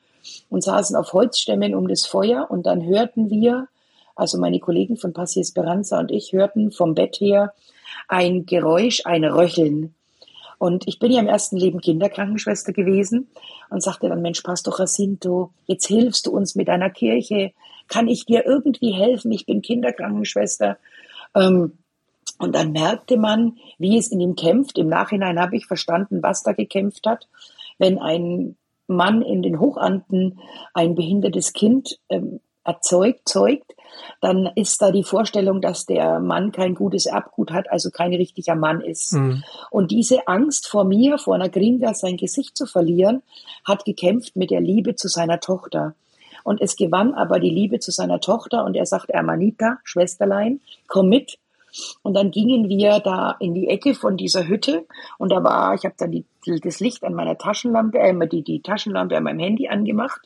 und 0.49 0.63
saßen 0.63 0.95
auf 0.95 1.13
Holzstämmen 1.13 1.75
um 1.75 1.87
das 1.87 2.05
Feuer 2.05 2.47
und 2.49 2.65
dann 2.65 2.85
hörten 2.85 3.29
wir 3.29 3.67
also 4.15 4.37
meine 4.37 4.59
Kollegen 4.59 4.95
von 4.95 5.13
Passi 5.13 5.41
Esperanza 5.41 5.99
und 5.99 6.11
ich 6.11 6.31
hörten 6.31 6.71
vom 6.71 6.95
Bett 6.95 7.17
her 7.19 7.53
ein 8.07 8.45
Geräusch, 8.45 9.01
ein 9.05 9.25
Röcheln. 9.25 9.93
Und 10.57 10.87
ich 10.87 10.99
bin 10.99 11.11
ja 11.11 11.19
im 11.19 11.27
ersten 11.27 11.57
Leben 11.57 11.81
Kinderkrankenschwester 11.81 12.71
gewesen 12.71 13.27
und 13.69 13.83
sagte 13.83 14.07
dann, 14.07 14.21
Mensch, 14.21 14.41
Pastor 14.41 14.73
Jacinto, 14.79 15.51
jetzt 15.65 15.85
hilfst 15.87 16.27
du 16.27 16.31
uns 16.31 16.55
mit 16.55 16.69
deiner 16.69 16.89
Kirche. 16.89 17.51
Kann 17.89 18.07
ich 18.07 18.25
dir 18.25 18.45
irgendwie 18.45 18.93
helfen? 18.93 19.33
Ich 19.33 19.45
bin 19.45 19.61
Kinderkrankenschwester. 19.61 20.77
Ähm, 21.35 21.73
Und 22.37 22.55
dann 22.55 22.71
merkte 22.71 23.17
man, 23.17 23.57
wie 23.77 23.97
es 23.97 24.11
in 24.11 24.21
ihm 24.21 24.35
kämpft. 24.35 24.77
Im 24.77 24.87
Nachhinein 24.87 25.39
habe 25.39 25.57
ich 25.57 25.67
verstanden, 25.67 26.23
was 26.23 26.43
da 26.43 26.53
gekämpft 26.53 27.05
hat. 27.05 27.27
Wenn 27.77 27.99
ein 27.99 28.55
Mann 28.87 29.21
in 29.21 29.41
den 29.41 29.59
Hochanden 29.59 30.39
ein 30.73 30.95
behindertes 30.95 31.53
Kind 31.53 31.99
ähm, 32.09 32.39
erzeugt, 32.63 33.29
zeugt, 33.29 33.75
dann 34.21 34.49
ist 34.55 34.81
da 34.81 34.91
die 34.91 35.03
Vorstellung, 35.03 35.61
dass 35.61 35.85
der 35.85 36.19
Mann 36.19 36.51
kein 36.51 36.75
gutes 36.75 37.05
Erbgut 37.05 37.51
hat, 37.51 37.71
also 37.71 37.91
kein 37.91 38.13
richtiger 38.13 38.55
Mann 38.55 38.81
ist. 38.81 39.13
Mhm. 39.13 39.43
Und 39.69 39.91
diese 39.91 40.27
Angst 40.27 40.67
vor 40.67 40.83
mir, 40.83 41.17
vor 41.17 41.35
einer 41.35 41.49
Gringa, 41.49 41.93
sein 41.93 42.17
Gesicht 42.17 42.57
zu 42.57 42.65
verlieren, 42.65 43.21
hat 43.65 43.85
gekämpft 43.85 44.35
mit 44.35 44.51
der 44.51 44.61
Liebe 44.61 44.95
zu 44.95 45.07
seiner 45.07 45.39
Tochter. 45.39 45.95
Und 46.43 46.61
es 46.61 46.75
gewann 46.75 47.13
aber 47.13 47.39
die 47.39 47.49
Liebe 47.49 47.79
zu 47.79 47.91
seiner 47.91 48.19
Tochter 48.19 48.65
und 48.65 48.75
er 48.75 48.85
sagt, 48.85 49.09
Ermanita, 49.09 49.77
Schwesterlein, 49.83 50.59
komm 50.87 51.09
mit, 51.09 51.37
und 52.03 52.13
dann 52.13 52.31
gingen 52.31 52.69
wir 52.69 52.99
da 52.99 53.35
in 53.39 53.53
die 53.53 53.67
Ecke 53.67 53.93
von 53.93 54.17
dieser 54.17 54.47
Hütte 54.47 54.85
und 55.17 55.31
da 55.31 55.43
war, 55.43 55.75
ich 55.75 55.85
habe 55.85 55.95
dann 55.97 56.11
die, 56.11 56.25
das 56.45 56.79
Licht 56.79 57.03
an 57.03 57.13
meiner 57.13 57.37
Taschenlampe, 57.37 57.99
äh, 57.99 58.27
die, 58.27 58.43
die 58.43 58.61
Taschenlampe 58.61 59.17
an 59.17 59.23
meinem 59.23 59.39
Handy 59.39 59.67
angemacht. 59.67 60.21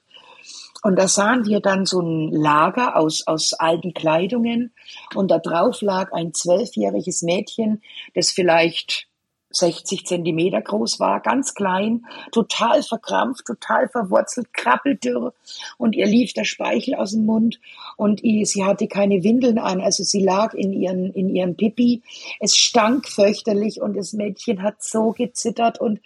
Und 0.82 0.97
da 0.97 1.07
sahen 1.07 1.45
wir 1.45 1.59
dann 1.59 1.86
so 1.86 1.99
ein 1.99 2.32
Lager 2.32 2.95
aus, 2.95 3.28
aus 3.28 3.53
alten 3.53 3.93
Kleidungen 3.93 4.74
und 5.13 5.30
da 5.30 5.39
drauf 5.39 5.82
lag 5.82 6.13
ein 6.13 6.34
zwölfjähriges 6.34 7.22
Mädchen, 7.22 7.82
das 8.13 8.32
vielleicht 8.32 9.09
60 9.52 10.06
Zentimeter 10.06 10.62
groß 10.62 11.00
war, 11.00 11.22
ganz 11.22 11.56
klein, 11.56 12.06
total 12.32 12.84
verkrampft, 12.84 13.45
total 13.45 13.89
verwurzelt, 13.89 14.54
krabbeldürr 14.54 15.34
und 15.78 15.95
ihr 15.95 16.06
lief 16.06 16.34
der 16.34 16.43
Speichel 16.43 16.95
aus 16.95 17.12
dem 17.12 17.26
Mund 17.26 17.60
und 17.97 18.22
sie 18.22 18.64
hatte 18.64 18.88
keine 18.88 19.24
Windeln 19.24 19.58
an, 19.58 19.82
also 19.82 20.04
sie 20.04 20.24
lag 20.24 20.54
in 20.54 20.72
ihren, 20.74 21.12
in 21.14 21.30
ihrem 21.36 21.56
Pipi. 21.56 22.02
Es 22.39 22.56
stank 22.56 23.08
fürchterlich 23.08 23.82
und 23.82 23.97
das 23.97 24.14
Mädchen 24.14 24.62
hat 24.62 24.84
so 24.84 25.12
gezittert 25.12 25.80
und 25.82 26.00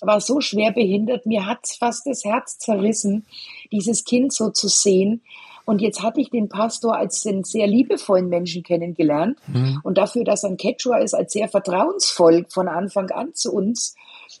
war 0.00 0.20
so 0.20 0.40
schwer 0.40 0.72
behindert. 0.72 1.26
Mir 1.26 1.46
hat 1.46 1.66
fast 1.78 2.06
das 2.06 2.24
Herz 2.24 2.58
zerrissen, 2.58 3.26
dieses 3.70 4.04
Kind 4.04 4.32
so 4.32 4.50
zu 4.50 4.68
sehen. 4.68 5.22
Und 5.70 5.80
jetzt 5.80 6.02
hatte 6.02 6.20
ich 6.20 6.30
den 6.30 6.48
Pastor 6.48 6.96
als 6.96 7.24
einen 7.24 7.44
sehr 7.44 7.68
liebevollen 7.68 8.28
Menschen 8.28 8.64
kennengelernt 8.64 9.38
mhm. 9.46 9.78
und 9.84 9.98
dafür, 9.98 10.24
dass 10.24 10.42
er 10.42 10.50
ein 10.50 10.56
Quechua 10.56 10.96
ist, 10.98 11.14
als 11.14 11.32
sehr 11.32 11.46
vertrauensvoll 11.46 12.44
von 12.48 12.66
Anfang 12.66 13.08
an 13.12 13.34
zu 13.34 13.52
uns. 13.52 13.94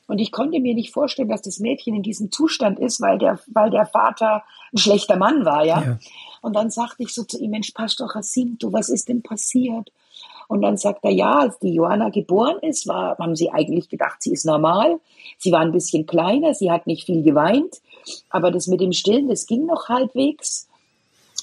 Und 0.08 0.18
ich 0.18 0.32
konnte 0.32 0.58
mir 0.58 0.74
nicht 0.74 0.92
vorstellen, 0.92 1.28
dass 1.28 1.42
das 1.42 1.60
Mädchen 1.60 1.94
in 1.94 2.02
diesem 2.02 2.32
Zustand 2.32 2.80
ist, 2.80 3.00
weil 3.00 3.18
der, 3.18 3.38
weil 3.46 3.70
der 3.70 3.86
Vater 3.86 4.42
ein 4.72 4.78
schlechter 4.78 5.14
Mann 5.14 5.44
war, 5.44 5.64
ja. 5.64 5.80
ja. 5.80 5.98
Und 6.42 6.56
dann 6.56 6.68
sagte 6.68 7.04
ich 7.04 7.14
so 7.14 7.22
zu 7.22 7.38
ihm, 7.38 7.52
Mensch, 7.52 7.70
Pastor 7.70 8.10
Jacinto, 8.12 8.72
was 8.72 8.88
ist 8.88 9.08
denn 9.08 9.22
passiert? 9.22 9.92
Und 10.48 10.62
dann 10.62 10.78
sagt 10.78 11.04
er, 11.04 11.12
ja, 11.12 11.38
als 11.38 11.60
die 11.60 11.74
Johanna 11.74 12.08
geboren 12.08 12.58
ist, 12.62 12.88
war, 12.88 13.16
haben 13.18 13.36
sie 13.36 13.52
eigentlich 13.52 13.88
gedacht, 13.88 14.20
sie 14.20 14.32
ist 14.32 14.46
normal. 14.46 14.98
Sie 15.38 15.52
war 15.52 15.60
ein 15.60 15.70
bisschen 15.70 16.06
kleiner, 16.06 16.54
sie 16.54 16.72
hat 16.72 16.88
nicht 16.88 17.06
viel 17.06 17.22
geweint. 17.22 17.76
Aber 18.30 18.50
das 18.50 18.66
mit 18.66 18.80
dem 18.80 18.90
Stillen, 18.92 19.28
das 19.28 19.46
ging 19.46 19.66
noch 19.66 19.88
halbwegs. 19.88 20.66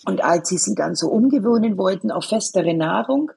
Und 0.08 0.24
als 0.24 0.48
sie 0.48 0.58
sie 0.58 0.74
dann 0.74 0.96
so 0.96 1.10
umgewöhnen 1.10 1.78
wollten 1.78 2.12
auf 2.12 2.24
festere 2.24 2.74
Nahrung, 2.74 3.30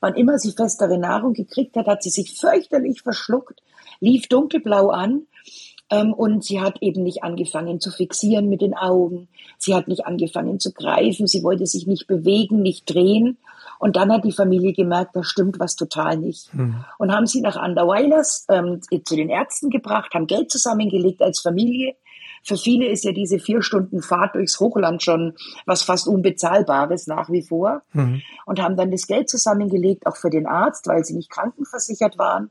wann 0.00 0.16
immer 0.16 0.38
sie 0.38 0.50
festere 0.50 0.98
Nahrung 0.98 1.34
gekriegt 1.34 1.76
hat, 1.76 1.86
hat 1.86 2.02
sie 2.02 2.10
sich 2.10 2.36
fürchterlich 2.36 3.02
verschluckt, 3.02 3.62
lief 4.00 4.26
dunkelblau 4.26 4.88
an 4.88 5.28
ähm, 5.88 6.12
und 6.12 6.44
sie 6.44 6.60
hat 6.60 6.82
eben 6.82 7.04
nicht 7.04 7.22
angefangen 7.22 7.78
zu 7.78 7.92
fixieren 7.92 8.48
mit 8.48 8.60
den 8.60 8.74
Augen. 8.74 9.28
Sie 9.56 9.72
hat 9.72 9.86
nicht 9.86 10.04
angefangen 10.04 10.58
zu 10.58 10.72
greifen. 10.72 11.28
Sie 11.28 11.44
wollte 11.44 11.64
sich 11.64 11.86
nicht 11.86 12.08
bewegen, 12.08 12.60
nicht 12.60 12.92
drehen. 12.92 13.38
Und 13.78 13.94
dann 13.94 14.12
hat 14.12 14.24
die 14.24 14.32
Familie 14.32 14.72
gemerkt, 14.72 15.14
da 15.14 15.22
stimmt 15.22 15.60
was 15.60 15.76
total 15.76 16.16
nicht. 16.16 16.52
Mhm. 16.52 16.84
Und 16.98 17.12
haben 17.12 17.26
sie 17.26 17.40
nach 17.40 17.62
Underweilers 17.62 18.46
ähm, 18.48 18.80
zu 19.04 19.14
den 19.14 19.28
Ärzten 19.28 19.70
gebracht, 19.70 20.12
haben 20.12 20.26
Geld 20.26 20.50
zusammengelegt 20.50 21.22
als 21.22 21.40
Familie 21.40 21.94
für 22.46 22.56
viele 22.56 22.86
ist 22.86 23.04
ja 23.04 23.10
diese 23.10 23.40
vier 23.40 23.60
Stunden 23.60 24.02
Fahrt 24.02 24.36
durchs 24.36 24.60
Hochland 24.60 25.02
schon 25.02 25.34
was 25.66 25.82
fast 25.82 26.06
Unbezahlbares 26.06 27.08
nach 27.08 27.28
wie 27.28 27.42
vor 27.42 27.82
mhm. 27.92 28.22
und 28.46 28.62
haben 28.62 28.76
dann 28.76 28.92
das 28.92 29.08
Geld 29.08 29.28
zusammengelegt, 29.28 30.06
auch 30.06 30.16
für 30.16 30.30
den 30.30 30.46
Arzt, 30.46 30.86
weil 30.86 31.04
sie 31.04 31.14
nicht 31.14 31.30
krankenversichert 31.30 32.18
waren. 32.18 32.50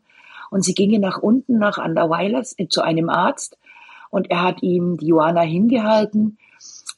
Und 0.51 0.65
sie 0.65 0.73
gingen 0.73 1.01
nach 1.01 1.17
unten 1.17 1.57
nach 1.57 1.77
Underweilers 1.77 2.55
äh, 2.57 2.67
zu 2.67 2.81
einem 2.81 3.09
Arzt 3.09 3.57
und 4.09 4.29
er 4.29 4.43
hat 4.43 4.61
ihm 4.61 4.97
die 4.97 5.07
Johanna 5.07 5.41
hingehalten 5.41 6.37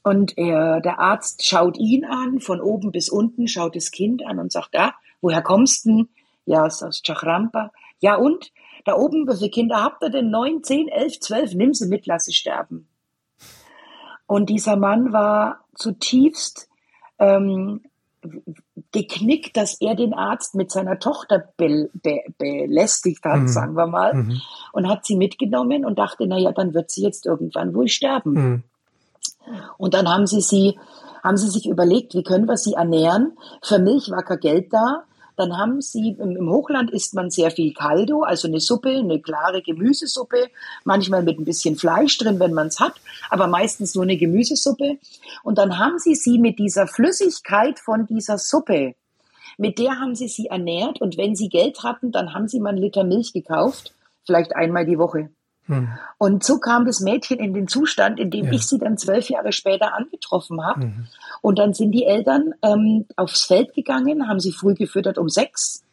und 0.02 0.38
er, 0.38 0.82
der 0.82 1.00
Arzt 1.00 1.46
schaut 1.46 1.78
ihn 1.78 2.04
an, 2.04 2.40
von 2.40 2.62
oben 2.62 2.92
bis 2.92 3.10
unten, 3.10 3.48
schaut 3.48 3.76
das 3.76 3.92
Kind 3.92 4.26
an 4.26 4.40
und 4.40 4.52
sagt, 4.52 4.76
ah, 4.76 4.94
woher 5.22 5.44
kommst 5.44 5.86
du? 5.86 6.06
Ja, 6.46 6.64
aus 6.64 7.02
Chachrampa. 7.06 7.72
Ja, 8.00 8.16
und? 8.16 8.52
Da 8.88 8.96
oben, 8.96 9.28
wie 9.28 9.36
viele 9.36 9.50
Kinder 9.50 9.84
habt 9.84 10.02
ihr 10.02 10.10
denn? 10.10 10.30
Neun, 10.30 10.64
zehn, 10.64 10.88
elf, 10.88 11.20
zwölf? 11.20 11.54
Nimm 11.54 11.74
sie 11.74 11.90
mit, 11.90 12.08
lass 12.08 12.24
sie 12.24 12.34
sterben. 12.34 12.88
Und 14.28 14.50
dieser 14.50 14.78
Mann 14.78 15.12
war 15.12 15.66
zutiefst 15.76 16.70
ähm, 17.20 17.82
geknickt, 18.94 19.58
dass 19.58 19.82
er 19.82 19.94
den 19.94 20.14
Arzt 20.14 20.56
mit 20.56 20.72
seiner 20.72 21.00
Tochter 21.00 21.50
be 21.58 21.90
be 21.94 22.22
belästigt 22.38 23.26
hat, 23.26 23.42
mhm. 23.42 23.48
sagen 23.50 23.76
wir 23.76 23.88
mal, 23.88 24.14
mhm. 24.14 24.42
und 24.72 24.88
hat 24.88 25.06
sie 25.06 25.18
mitgenommen 25.18 25.84
und 25.84 26.00
dachte, 26.00 26.26
na 26.26 26.38
ja, 26.38 26.54
dann 26.54 26.74
wird 26.74 26.90
sie 26.90 27.04
jetzt 27.04 27.26
irgendwann 27.26 27.76
wohl 27.76 27.90
sterben. 27.90 28.32
Mhm. 28.32 28.64
Und 29.78 29.96
dann 29.96 30.08
haben 30.08 30.28
sie 30.28 30.40
sie, 30.40 30.80
haben 31.26 31.36
sie 31.36 31.50
sich 31.50 31.68
überlegt, 31.68 32.14
wie 32.14 32.24
können 32.24 32.48
wir 32.48 32.56
sie 32.56 32.76
ernähren? 32.76 33.38
Für 33.62 33.80
Milch 33.80 34.10
war 34.12 34.24
kein 34.24 34.40
Geld 34.40 34.72
da. 34.72 35.04
Dann 35.38 35.56
haben 35.58 35.82
sie, 35.82 36.18
im 36.20 36.50
Hochland 36.50 36.92
isst 36.92 37.14
man 37.14 37.30
sehr 37.30 37.52
viel 37.52 37.74
Caldo, 37.74 38.24
also 38.24 38.48
eine 38.48 38.60
Suppe, 38.60 38.90
eine 38.90 39.22
klare 39.22 39.62
Gemüsesuppe, 39.62 40.50
manchmal 40.84 41.24
mit 41.24 41.40
ein 41.40 41.46
bisschen 41.46 41.78
Fleisch 41.78 42.18
drin, 42.18 42.40
wenn 42.40 42.54
man 42.54 42.68
es 42.68 42.80
hat, 42.80 42.96
aber 43.30 43.48
meistens 43.48 43.96
nur 43.96 44.04
eine 44.04 44.18
Gemüsesuppe. 44.18 44.98
Und 45.44 45.58
dann 45.58 45.78
haben 45.78 46.00
sie 46.00 46.16
sie 46.16 46.40
mit 46.40 46.60
dieser 46.60 46.88
Flüssigkeit 46.88 47.80
von 47.80 48.06
dieser 48.08 48.38
Suppe, 48.38 48.96
mit 49.58 49.80
der 49.80 50.00
haben 50.00 50.16
sie 50.16 50.28
sie 50.28 50.48
ernährt 50.48 51.02
und 51.02 51.18
wenn 51.18 51.36
sie 51.36 51.50
Geld 51.50 51.84
hatten, 51.84 52.12
dann 52.12 52.34
haben 52.34 52.48
sie 52.48 52.60
mal 52.60 52.70
einen 52.70 52.78
Liter 52.78 53.04
Milch 53.04 53.34
gekauft, 53.34 53.94
vielleicht 54.26 54.56
einmal 54.56 54.86
die 54.86 55.00
Woche. 55.00 55.30
Hm. 55.66 55.90
Und 56.18 56.44
so 56.44 56.60
kam 56.60 56.86
das 56.86 57.02
Mädchen 57.02 57.40
in 57.40 57.54
den 57.54 57.68
Zustand, 57.68 58.20
in 58.20 58.32
dem 58.32 58.46
ja. 58.46 58.52
ich 58.54 58.68
sie 58.68 58.78
dann 58.78 58.98
zwölf 58.98 59.30
Jahre 59.30 59.52
später 59.52 59.94
angetroffen 59.94 60.64
habe. 60.64 60.86
Mhm. 60.86 61.08
Und 61.42 61.60
dann 61.60 61.74
sind 61.74 61.92
die 61.92 62.06
Eltern 62.06 62.54
ähm, 62.62 63.06
aufs 63.16 63.44
Feld 63.44 63.74
gegangen, 63.74 64.28
haben 64.28 64.40
sie 64.40 64.52
früh 64.52 64.74
gefüttert 64.74 65.18
um 65.18 65.30
sechs, 65.30 65.84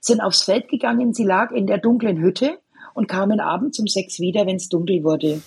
sind 0.00 0.20
aufs 0.20 0.42
Feld 0.42 0.68
gegangen, 0.68 1.14
sie 1.14 1.24
lag 1.24 1.50
in 1.50 1.66
der 1.66 1.78
dunklen 1.78 2.18
Hütte 2.18 2.58
und 2.94 3.08
kamen 3.08 3.40
abends 3.40 3.78
um 3.78 3.86
sechs 3.86 4.20
wieder, 4.20 4.46
wenn 4.46 4.56
es 4.56 4.68
dunkel 4.68 5.04
wurde. 5.04 5.42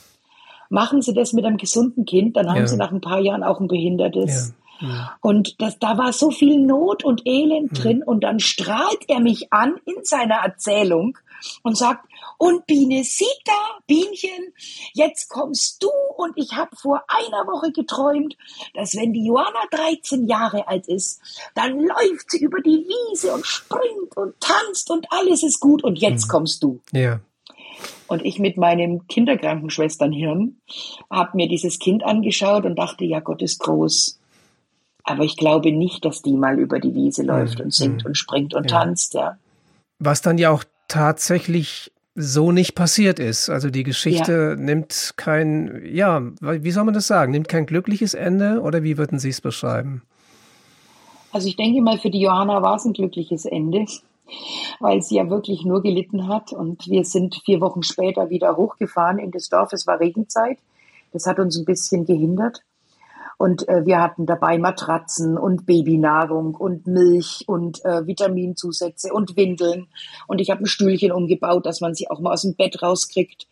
Machen 0.70 1.02
Sie 1.02 1.14
das 1.14 1.32
mit 1.32 1.46
einem 1.46 1.58
gesunden 1.58 2.06
Kind, 2.06 2.36
dann 2.36 2.50
haben 2.50 2.58
ja. 2.58 2.68
Sie 2.68 2.76
nach 2.76 2.92
ein 2.92 3.00
paar 3.00 3.20
Jahren 3.20 3.44
auch 3.44 3.62
ein 3.62 3.70
behindertes. 3.70 4.50
Ja. 4.50 4.54
Ja. 4.80 5.18
Und 5.22 5.60
das, 5.62 5.80
da 5.80 5.98
war 5.98 6.14
so 6.14 6.30
viel 6.30 6.60
Not 6.60 7.04
und 7.04 7.26
Elend 7.26 7.72
mhm. 7.72 7.76
drin 7.76 8.04
und 8.04 8.24
dann 8.24 8.40
strahlt 8.40 9.06
er 9.08 9.20
mich 9.20 9.52
an 9.52 9.76
in 9.86 10.04
seiner 10.04 10.36
Erzählung 10.36 11.18
und 11.64 11.78
sagt, 11.78 12.06
und 12.38 12.66
Biene 12.68 13.04
Sita, 13.04 13.80
Bienchen, 13.88 14.54
jetzt 14.94 15.30
kommst 15.30 15.84
du 15.84 15.90
und 16.18 16.34
ich 16.36 16.54
habe 16.54 16.76
vor 16.76 17.04
einer 17.08 17.48
Woche 17.48 17.72
geträumt, 17.72 18.38
dass 18.74 18.96
wenn 18.96 19.14
die 19.14 19.26
Johanna 19.26 19.66
13 19.72 20.28
Jahre 20.28 20.68
alt 20.68 20.88
ist, 20.88 21.20
dann 21.56 21.80
läuft 21.80 22.32
sie 22.32 22.40
über 22.40 22.62
die 22.62 22.86
Wiese 22.88 23.34
und 23.34 23.46
springt 23.46 24.16
und 24.16 24.40
tanzt 24.40 24.92
und 24.92 25.08
alles 25.12 25.44
ist 25.44 25.60
gut 25.60 25.84
und 25.84 26.00
jetzt 26.00 26.28
mhm. 26.28 26.32
kommst 26.32 26.64
du. 26.64 26.80
Ja. 26.92 27.20
Und 28.08 28.26
ich 28.26 28.40
mit 28.40 28.58
meinem 28.58 29.08
Kinderkrankenschwesternhirn 29.08 30.58
habe 31.10 31.38
mir 31.38 31.48
dieses 31.48 31.80
Kind 31.80 32.04
angeschaut 32.04 32.66
und 32.66 32.76
dachte, 32.76 33.06
ja, 33.06 33.20
Gott 33.20 33.42
ist 33.42 33.60
groß. 33.60 34.20
Aber 35.04 35.24
ich 35.24 35.38
glaube 35.38 35.72
nicht, 35.72 36.06
dass 36.06 36.22
die 36.22 36.34
mal 36.34 36.60
über 36.60 36.80
die 36.80 36.94
Wiese 36.94 37.24
läuft 37.24 37.60
mhm. 37.60 37.66
und 37.66 37.74
singt 37.74 38.04
mhm. 38.04 38.08
und 38.08 38.16
springt 38.16 38.54
und 38.54 38.70
ja. 38.72 38.80
tanzt, 38.80 39.14
ja. 39.14 39.38
Was 40.00 40.22
dann 40.22 40.38
ja 40.38 40.52
auch 40.52 40.64
tatsächlich 40.88 41.92
so 42.20 42.52
nicht 42.52 42.74
passiert 42.74 43.20
ist. 43.20 43.50
Also 43.50 43.70
die 43.70 43.84
Geschichte 43.84 44.56
ja. 44.58 44.62
nimmt 44.62 45.14
kein, 45.18 45.84
ja, 45.86 46.22
wie 46.42 46.72
soll 46.72 46.84
man 46.84 46.96
das 46.96 47.06
sagen, 47.06 47.32
nimmt 47.32 47.48
kein 47.48 47.68
glückliches 47.68 48.16
Ende 48.16 48.62
oder 48.62 48.82
wie 48.82 48.98
würden 48.98 49.20
Sie 49.20 49.30
es 49.30 49.40
beschreiben? 49.40 50.02
Also 51.32 51.48
ich 51.48 51.56
denke 51.56 51.82
mal, 51.82 52.00
für 52.00 52.10
die 52.10 52.22
Johanna 52.22 52.64
war 52.64 52.78
es 52.78 52.86
ein 52.86 52.94
glückliches 52.94 53.46
Ende, 53.46 53.86
weil 54.80 55.04
sie 55.04 55.18
ja 55.18 55.30
wirklich 55.30 55.64
nur 55.64 55.84
gelitten 55.84 56.28
hat 56.28 56.52
und 56.52 56.88
wir 56.88 57.06
sind 57.06 57.40
vier 57.46 57.62
Wochen 57.62 57.84
später 57.84 58.32
wieder 58.32 58.58
hochgefahren 58.58 59.20
in 59.20 59.30
das 59.30 59.50
Dorf. 59.50 59.72
Es 59.72 59.86
war 59.86 60.00
Regenzeit. 60.00 60.58
Das 61.14 61.28
hat 61.28 61.38
uns 61.40 61.56
ein 61.56 61.66
bisschen 61.66 62.06
gehindert. 62.06 62.64
Und 63.38 63.68
äh, 63.70 63.86
wir 63.86 64.02
hatten 64.02 64.26
dabei 64.26 64.58
Matratzen 64.58 65.38
und 65.38 65.66
Babynahrung 65.66 66.56
und 66.56 66.88
Milch 66.88 67.44
und 67.48 67.86
äh, 67.86 68.06
Vitaminzusätze 68.08 69.14
und 69.14 69.38
Windeln. 69.38 69.88
Und 70.28 70.42
ich 70.42 70.50
habe 70.50 70.64
ein 70.64 70.68
Stühlchen 70.68 71.12
umgebaut, 71.12 71.66
dass 71.66 71.80
man 71.80 71.94
sie 71.94 72.10
auch 72.10 72.20
mal 72.20 72.34
aus 72.34 72.42
dem 72.42 72.56
Bett 72.56 72.82
rauskriegt. 72.82 73.48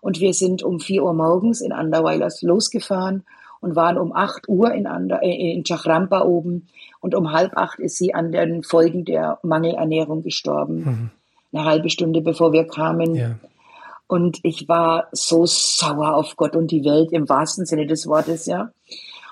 Und 0.00 0.20
wir 0.20 0.32
sind 0.32 0.62
um 0.62 0.80
vier 0.80 1.04
Uhr 1.04 1.12
morgens 1.12 1.60
in 1.60 1.72
Anderweilers 1.72 2.40
losgefahren 2.42 3.24
und 3.60 3.76
waren 3.76 3.98
um 3.98 4.14
8 4.14 4.48
Uhr 4.48 4.72
in, 4.72 4.86
Ander, 4.86 5.22
äh, 5.22 5.52
in 5.52 5.64
Chachrampa 5.64 6.22
oben 6.22 6.68
und 7.00 7.14
um 7.14 7.32
halb 7.32 7.56
acht 7.56 7.78
ist 7.78 7.98
sie 7.98 8.14
an 8.14 8.32
den 8.32 8.62
Folgen 8.62 9.04
der 9.04 9.38
Mangelernährung 9.42 10.22
gestorben. 10.22 10.76
Mhm. 10.76 11.10
Eine 11.52 11.64
halbe 11.64 11.90
Stunde 11.90 12.20
bevor 12.20 12.52
wir 12.52 12.66
kamen. 12.66 13.14
Ja. 13.14 13.38
Und 14.08 14.38
ich 14.44 14.68
war 14.68 15.08
so 15.12 15.46
sauer 15.46 16.14
auf 16.14 16.36
Gott 16.36 16.54
und 16.54 16.70
die 16.70 16.84
Welt 16.84 17.12
im 17.12 17.28
wahrsten 17.28 17.66
Sinne 17.66 17.86
des 17.86 18.06
Wortes, 18.06 18.46
ja. 18.46 18.70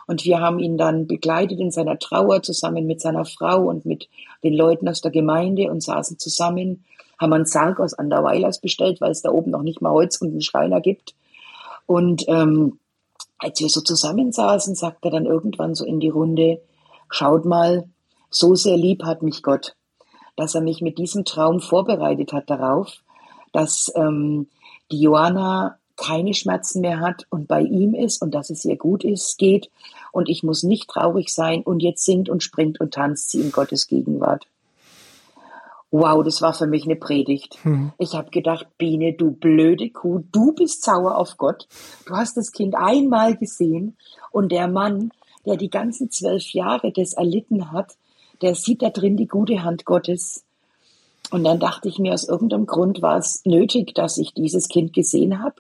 Und 0.06 0.24
wir 0.24 0.40
haben 0.40 0.58
ihn 0.58 0.76
dann 0.76 1.06
begleitet 1.06 1.60
in 1.60 1.70
seiner 1.70 1.98
Trauer 1.98 2.42
zusammen 2.42 2.86
mit 2.86 3.00
seiner 3.00 3.24
Frau 3.24 3.68
und 3.68 3.86
mit 3.86 4.08
den 4.42 4.54
Leuten 4.54 4.88
aus 4.88 5.00
der 5.00 5.10
Gemeinde 5.10 5.70
und 5.70 5.82
saßen 5.82 6.18
zusammen, 6.18 6.84
haben 7.18 7.32
einen 7.32 7.46
Sarg 7.46 7.80
aus 7.80 7.94
Anderweilers 7.94 8.60
bestellt, 8.60 9.00
weil 9.00 9.12
es 9.12 9.22
da 9.22 9.30
oben 9.30 9.50
noch 9.50 9.62
nicht 9.62 9.80
mal 9.80 9.92
Holz 9.92 10.20
und 10.20 10.28
einen 10.28 10.40
Schreiner 10.40 10.80
gibt. 10.80 11.14
Und 11.86 12.24
ähm, 12.28 12.78
als 13.38 13.60
wir 13.60 13.68
so 13.68 13.80
zusammensaßen, 13.80 14.74
sagt 14.74 15.04
er 15.04 15.10
dann 15.10 15.26
irgendwann 15.26 15.74
so 15.74 15.84
in 15.84 16.00
die 16.00 16.08
Runde, 16.08 16.62
schaut 17.10 17.44
mal, 17.44 17.88
so 18.30 18.54
sehr 18.54 18.76
lieb 18.76 19.04
hat 19.04 19.22
mich 19.22 19.42
Gott, 19.42 19.76
dass 20.36 20.54
er 20.54 20.60
mich 20.60 20.80
mit 20.80 20.98
diesem 20.98 21.24
Traum 21.24 21.60
vorbereitet 21.60 22.32
hat 22.32 22.50
darauf, 22.50 23.02
dass 23.52 23.92
ähm, 23.94 24.48
die 24.90 25.00
Johanna 25.00 25.78
keine 25.96 26.34
Schmerzen 26.34 26.80
mehr 26.80 27.00
hat 27.00 27.26
und 27.30 27.48
bei 27.48 27.60
ihm 27.60 27.94
ist 27.94 28.22
und 28.22 28.34
dass 28.34 28.50
es 28.50 28.64
ihr 28.64 28.76
gut 28.76 29.04
ist, 29.04 29.38
geht 29.38 29.70
und 30.12 30.28
ich 30.28 30.42
muss 30.42 30.62
nicht 30.62 30.88
traurig 30.88 31.32
sein 31.32 31.62
und 31.62 31.80
jetzt 31.80 32.04
singt 32.04 32.28
und 32.28 32.42
springt 32.42 32.80
und 32.80 32.94
tanzt 32.94 33.30
sie 33.30 33.40
in 33.40 33.52
Gottes 33.52 33.86
Gegenwart. 33.86 34.46
Wow, 35.90 36.24
das 36.24 36.42
war 36.42 36.52
für 36.52 36.66
mich 36.66 36.86
eine 36.86 36.96
Predigt. 36.96 37.56
Hm. 37.62 37.92
Ich 37.98 38.14
habe 38.14 38.30
gedacht, 38.30 38.66
Biene, 38.78 39.12
du 39.12 39.30
blöde 39.30 39.90
Kuh, 39.90 40.24
du 40.32 40.52
bist 40.52 40.82
sauer 40.82 41.16
auf 41.16 41.36
Gott. 41.36 41.68
Du 42.06 42.16
hast 42.16 42.36
das 42.36 42.50
Kind 42.50 42.74
einmal 42.74 43.36
gesehen 43.36 43.96
und 44.32 44.50
der 44.50 44.66
Mann, 44.66 45.12
der 45.46 45.56
die 45.56 45.70
ganzen 45.70 46.10
zwölf 46.10 46.52
Jahre 46.52 46.90
das 46.90 47.12
erlitten 47.12 47.70
hat, 47.70 47.92
der 48.42 48.56
sieht 48.56 48.82
da 48.82 48.90
drin 48.90 49.16
die 49.16 49.28
gute 49.28 49.62
Hand 49.62 49.84
Gottes. 49.84 50.44
Und 51.30 51.44
dann 51.44 51.60
dachte 51.60 51.88
ich 51.88 52.00
mir, 52.00 52.12
aus 52.12 52.28
irgendeinem 52.28 52.66
Grund 52.66 53.00
war 53.00 53.16
es 53.16 53.42
nötig, 53.44 53.94
dass 53.94 54.18
ich 54.18 54.34
dieses 54.34 54.68
Kind 54.68 54.92
gesehen 54.92 55.42
habe. 55.42 55.54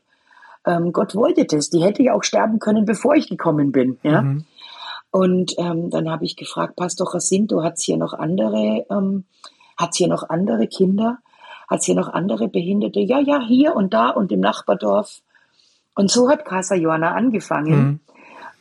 Ähm, 0.66 0.92
Gott 0.92 1.14
wollte 1.14 1.44
das. 1.44 1.70
Die 1.70 1.82
hätte 1.82 2.02
ja 2.02 2.14
auch 2.14 2.22
sterben 2.22 2.58
können, 2.58 2.84
bevor 2.84 3.14
ich 3.14 3.28
gekommen 3.28 3.72
bin. 3.72 3.98
Ja? 4.02 4.22
Mhm. 4.22 4.44
Und 5.10 5.54
ähm, 5.58 5.90
dann 5.90 6.10
habe 6.10 6.24
ich 6.24 6.36
gefragt, 6.36 6.76
Pastor 6.76 7.08
Jacinto, 7.12 7.62
hat 7.62 7.74
es 7.74 7.84
hier 7.84 7.96
noch 7.96 8.14
andere, 8.14 8.84
ähm, 8.90 9.24
hat 9.76 9.94
hier 9.94 10.08
noch 10.08 10.28
andere 10.28 10.66
Kinder? 10.66 11.18
Hat 11.68 11.80
es 11.80 11.86
hier 11.86 11.94
noch 11.94 12.08
andere 12.08 12.48
Behinderte? 12.48 13.00
Ja, 13.00 13.20
ja, 13.20 13.40
hier 13.40 13.76
und 13.76 13.94
da 13.94 14.10
und 14.10 14.32
im 14.32 14.40
Nachbardorf. 14.40 15.22
Und 15.94 16.10
so 16.10 16.28
hat 16.28 16.44
Casa 16.44 16.74
Johanna 16.74 17.12
angefangen. 17.12 17.84
Mhm. 17.84 18.00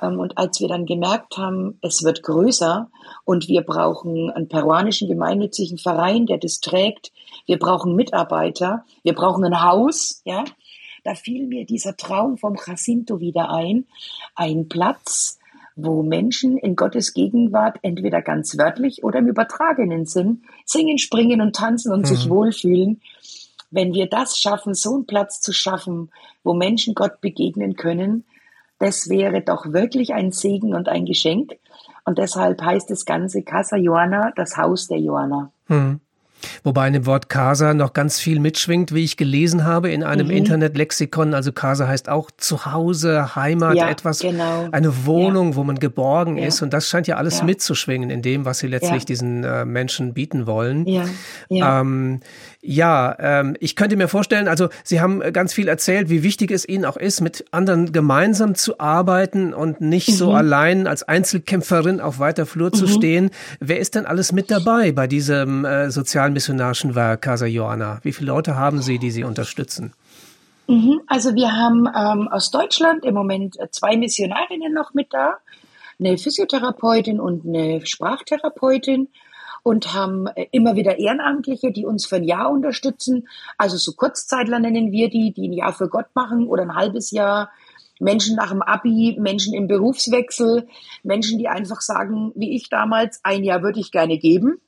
Ähm, 0.01 0.20
und 0.20 0.38
als 0.38 0.60
wir 0.60 0.68
dann 0.68 0.86
gemerkt 0.86 1.38
haben, 1.38 1.80
es 1.82 2.04
wird 2.04 2.24
größer 2.24 2.89
und 3.26 3.47
wir 3.47 3.62
brauchen 3.64 4.30
einen 4.30 4.47
peruanischen 4.47 5.08
gemeinnützigen 5.08 5.78
Verein, 5.78 6.26
der 6.26 6.38
das 6.38 6.60
trägt, 6.60 7.12
wir 7.45 7.58
brauchen 7.58 7.95
Mitarbeiter, 7.95 8.86
wir 9.04 9.14
brauchen 9.14 9.43
ein 9.43 9.64
Haus, 9.64 10.22
ja, 10.26 10.43
da 11.04 11.16
fiel 11.16 11.47
mir 11.47 11.66
dieser 11.66 11.97
Traum 11.97 12.38
vom 12.38 12.56
Jacinto 12.56 13.20
wieder 13.20 13.49
ein, 13.49 13.86
ein 14.36 14.68
Platz, 14.70 15.39
wo 15.76 16.04
Menschen 16.04 16.58
in 16.58 16.76
Gottes 16.76 17.14
Gegenwart 17.14 17.80
entweder 17.82 18.22
ganz 18.22 18.58
wörtlich 18.58 19.04
oder 19.04 19.20
im 19.20 19.28
übertragenen 19.28 20.06
Sinn 20.06 20.43
singen, 20.66 20.97
springen 20.97 21.41
und 21.41 21.56
tanzen 21.56 21.91
und 21.91 22.01
mhm. 22.01 22.06
sich 22.06 22.30
wohlfühlen. 22.30 23.01
Wenn 23.72 23.93
wir 23.93 24.08
das 24.08 24.38
schaffen, 24.38 24.76
so 24.76 24.93
einen 24.93 25.08
Platz 25.08 25.41
zu 25.41 25.51
schaffen, 25.51 26.12
wo 26.43 26.54
Menschen 26.54 26.93
Gott 26.93 27.22
begegnen 27.22 27.76
können, 27.76 28.24
das 28.78 29.10
wäre 29.10 29.41
doch 29.41 29.72
wirklich 29.74 30.14
ein 30.14 30.32
Segen 30.32 30.76
und 30.76 30.89
ein 30.89 31.06
Geschenk. 31.06 31.54
Und 32.06 32.18
deshalb 32.18 32.62
heißt 32.62 32.89
das 32.89 33.06
Ganze 33.06 33.41
Casa 33.41 33.78
Johanna, 33.78 34.32
das 34.36 34.58
Haus 34.58 34.88
der 34.88 34.99
Johanna. 34.99 35.51
Hm. 35.68 36.01
Wobei 36.64 36.88
in 36.88 36.94
dem 36.94 37.06
Wort 37.06 37.30
Casa 37.30 37.74
noch 37.74 37.94
ganz 37.94 38.20
viel 38.20 38.39
mitschwingt, 38.39 38.94
wie 38.94 39.04
ich 39.04 39.18
gelesen 39.18 39.66
habe 39.66 39.91
in 39.91 40.04
einem 40.04 40.28
mhm. 40.28 40.34
Internetlexikon. 40.34 41.34
Also 41.34 41.52
Casa 41.52 41.88
heißt 41.88 42.10
auch 42.10 42.30
Zuhause, 42.38 43.36
Heimat, 43.36 43.76
ja, 43.76 43.89
etwas, 43.89 44.20
genau. 44.20 44.68
eine 44.72 45.06
Wohnung, 45.06 45.52
ja. 45.52 45.56
wo 45.56 45.64
man 45.64 45.80
geborgen 45.80 46.38
ja. 46.38 46.48
ist. 46.48 46.62
Und 46.62 46.74
das 46.74 46.88
scheint 46.88 47.08
ja 47.08 47.18
alles 47.18 47.44
mitzuschwingen 47.44 48.10
in 48.10 48.22
dem, 48.22 48.46
was 48.46 48.60
sie 48.60 48.68
letztlich 48.68 49.06
diesen 49.06 49.44
äh, 49.44 49.66
Menschen 49.66 50.14
bieten 50.14 50.48
wollen. 50.48 50.86
Ähm, 51.50 52.20
ja 52.64 53.16
ähm, 53.20 53.55
ich 53.59 53.76
könnte 53.76 53.95
mir 53.95 54.07
vorstellen, 54.07 54.47
also 54.47 54.70
Sie 54.84 55.01
haben 55.01 55.20
ganz 55.34 55.53
viel 55.53 55.68
erzählt, 55.68 56.09
wie 56.09 56.24
wichtig 56.24 56.49
es 56.49 56.68
Ihnen 56.68 56.86
auch 56.86 56.97
ist, 56.97 57.22
mit 57.22 57.45
anderen 57.51 57.91
gemeinsam 57.91 58.55
zu 58.55 58.80
arbeiten 58.80 59.53
und 59.53 59.82
nicht 59.82 60.09
mhm. 60.09 60.14
so 60.14 60.32
allein 60.32 60.88
als 60.88 61.03
Einzelkämpferin 61.03 61.99
auf 61.99 62.20
weiter 62.20 62.45
Flur 62.45 62.70
mhm. 62.70 62.74
zu 62.74 62.88
stehen. 62.88 63.32
Wer 63.59 63.80
ist 63.80 63.95
denn 63.95 64.05
alles 64.05 64.32
mit 64.32 64.49
dabei 64.49 64.91
bei 64.91 65.07
diesem 65.07 65.66
äh, 65.66 65.91
sozialen 65.91 66.34
missionarischen 66.34 66.95
Werk, 66.95 67.22
Casa 67.22 67.45
Joanna? 67.45 67.99
Wie 68.03 68.14
viele 68.14 68.28
Leute 68.28 68.55
haben 68.55 68.82
Sie, 68.82 68.97
die 68.97 69.11
Sie 69.11 69.24
unterstützen? 69.24 69.93
Mhm, 70.68 71.01
also 71.07 71.36
wir 71.36 71.51
haben 71.51 71.88
ähm, 71.88 72.28
aus 72.30 72.49
Deutschland 72.49 73.03
im 73.03 73.14
Moment 73.14 73.59
äh, 73.59 73.70
zwei 73.70 73.97
Missionarinnen 73.97 74.74
noch 74.74 74.93
mit 74.93 75.07
da, 75.11 75.38
eine 75.99 76.18
Physiotherapeutin 76.18 77.20
und 77.20 77.45
eine 77.45 77.86
Sprachtherapeutin 77.86 79.09
und 79.64 79.93
haben 79.93 80.28
äh, 80.28 80.47
immer 80.51 80.76
wieder 80.76 80.99
Ehrenamtliche, 80.99 81.72
die 81.72 81.86
uns 81.86 82.05
für 82.05 82.18
ein 82.18 82.26
Jahr 82.26 82.51
unterstützen. 82.51 83.28
Also 83.57 83.78
so 83.78 83.93
Kurzzeitler 83.93 84.59
nennen 84.59 84.91
wir 84.91 85.09
die, 85.09 85.34
die 85.34 85.47
ein 85.47 85.53
Jahr 85.53 85.74
für 85.74 85.88
Gott 85.88 86.07
machen 86.14 86.47
oder 86.47 86.64
ein 86.64 86.76
halbes 86.76 87.11
Jahr. 87.11 87.49
Menschen 87.99 88.36
nach 88.36 88.49
dem 88.49 88.61
Abi, 88.61 89.18
Menschen 89.20 89.53
im 89.53 89.68
Berufswechsel, 89.68 90.68
Menschen, 91.03 91.38
die 91.38 91.47
einfach 91.47 91.80
sagen, 91.80 92.34
wie 92.36 92.55
ich 92.55 92.70
damals, 92.70 93.22
ein 93.24 93.43
Jahr 93.43 93.64
würde 93.64 93.80
ich 93.80 93.91
gerne 93.91 94.18
geben. 94.18 94.59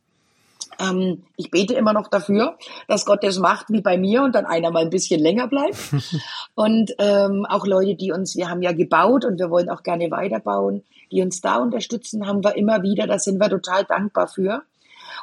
Ähm, 0.80 1.24
ich 1.36 1.52
bete 1.52 1.74
immer 1.74 1.94
noch 1.94 2.08
dafür, 2.08 2.58
dass 2.88 3.06
Gott 3.06 3.24
das 3.24 3.40
macht 3.40 3.70
wie 3.70 3.82
bei 3.82 3.98
mir 3.98 4.24
und 4.24 4.36
dann 4.36 4.46
einer 4.46 4.72
mal 4.72 4.84
ein 4.84 4.90
bisschen 4.90 5.22
länger 5.22 5.48
bleibt. 5.48 5.78
und 6.56 6.94
ähm, 7.00 7.46
auch 7.50 7.66
Leute, 7.66 7.96
die 7.96 8.12
uns, 8.12 8.36
wir 8.36 8.50
haben 8.50 8.62
ja 8.62 8.72
gebaut 8.72 9.26
und 9.26 9.40
wir 9.40 9.50
wollen 9.50 9.70
auch 9.70 9.84
gerne 9.84 10.10
weiterbauen, 10.12 10.84
die 11.12 11.22
uns 11.22 11.42
da 11.42 11.58
unterstützen, 11.58 12.28
haben 12.28 12.44
wir 12.44 12.56
immer 12.56 12.84
wieder, 12.84 13.08
da 13.08 13.20
sind 13.20 13.40
wir 13.40 13.50
total 13.50 13.84
dankbar 13.86 14.28
für. 14.28 14.64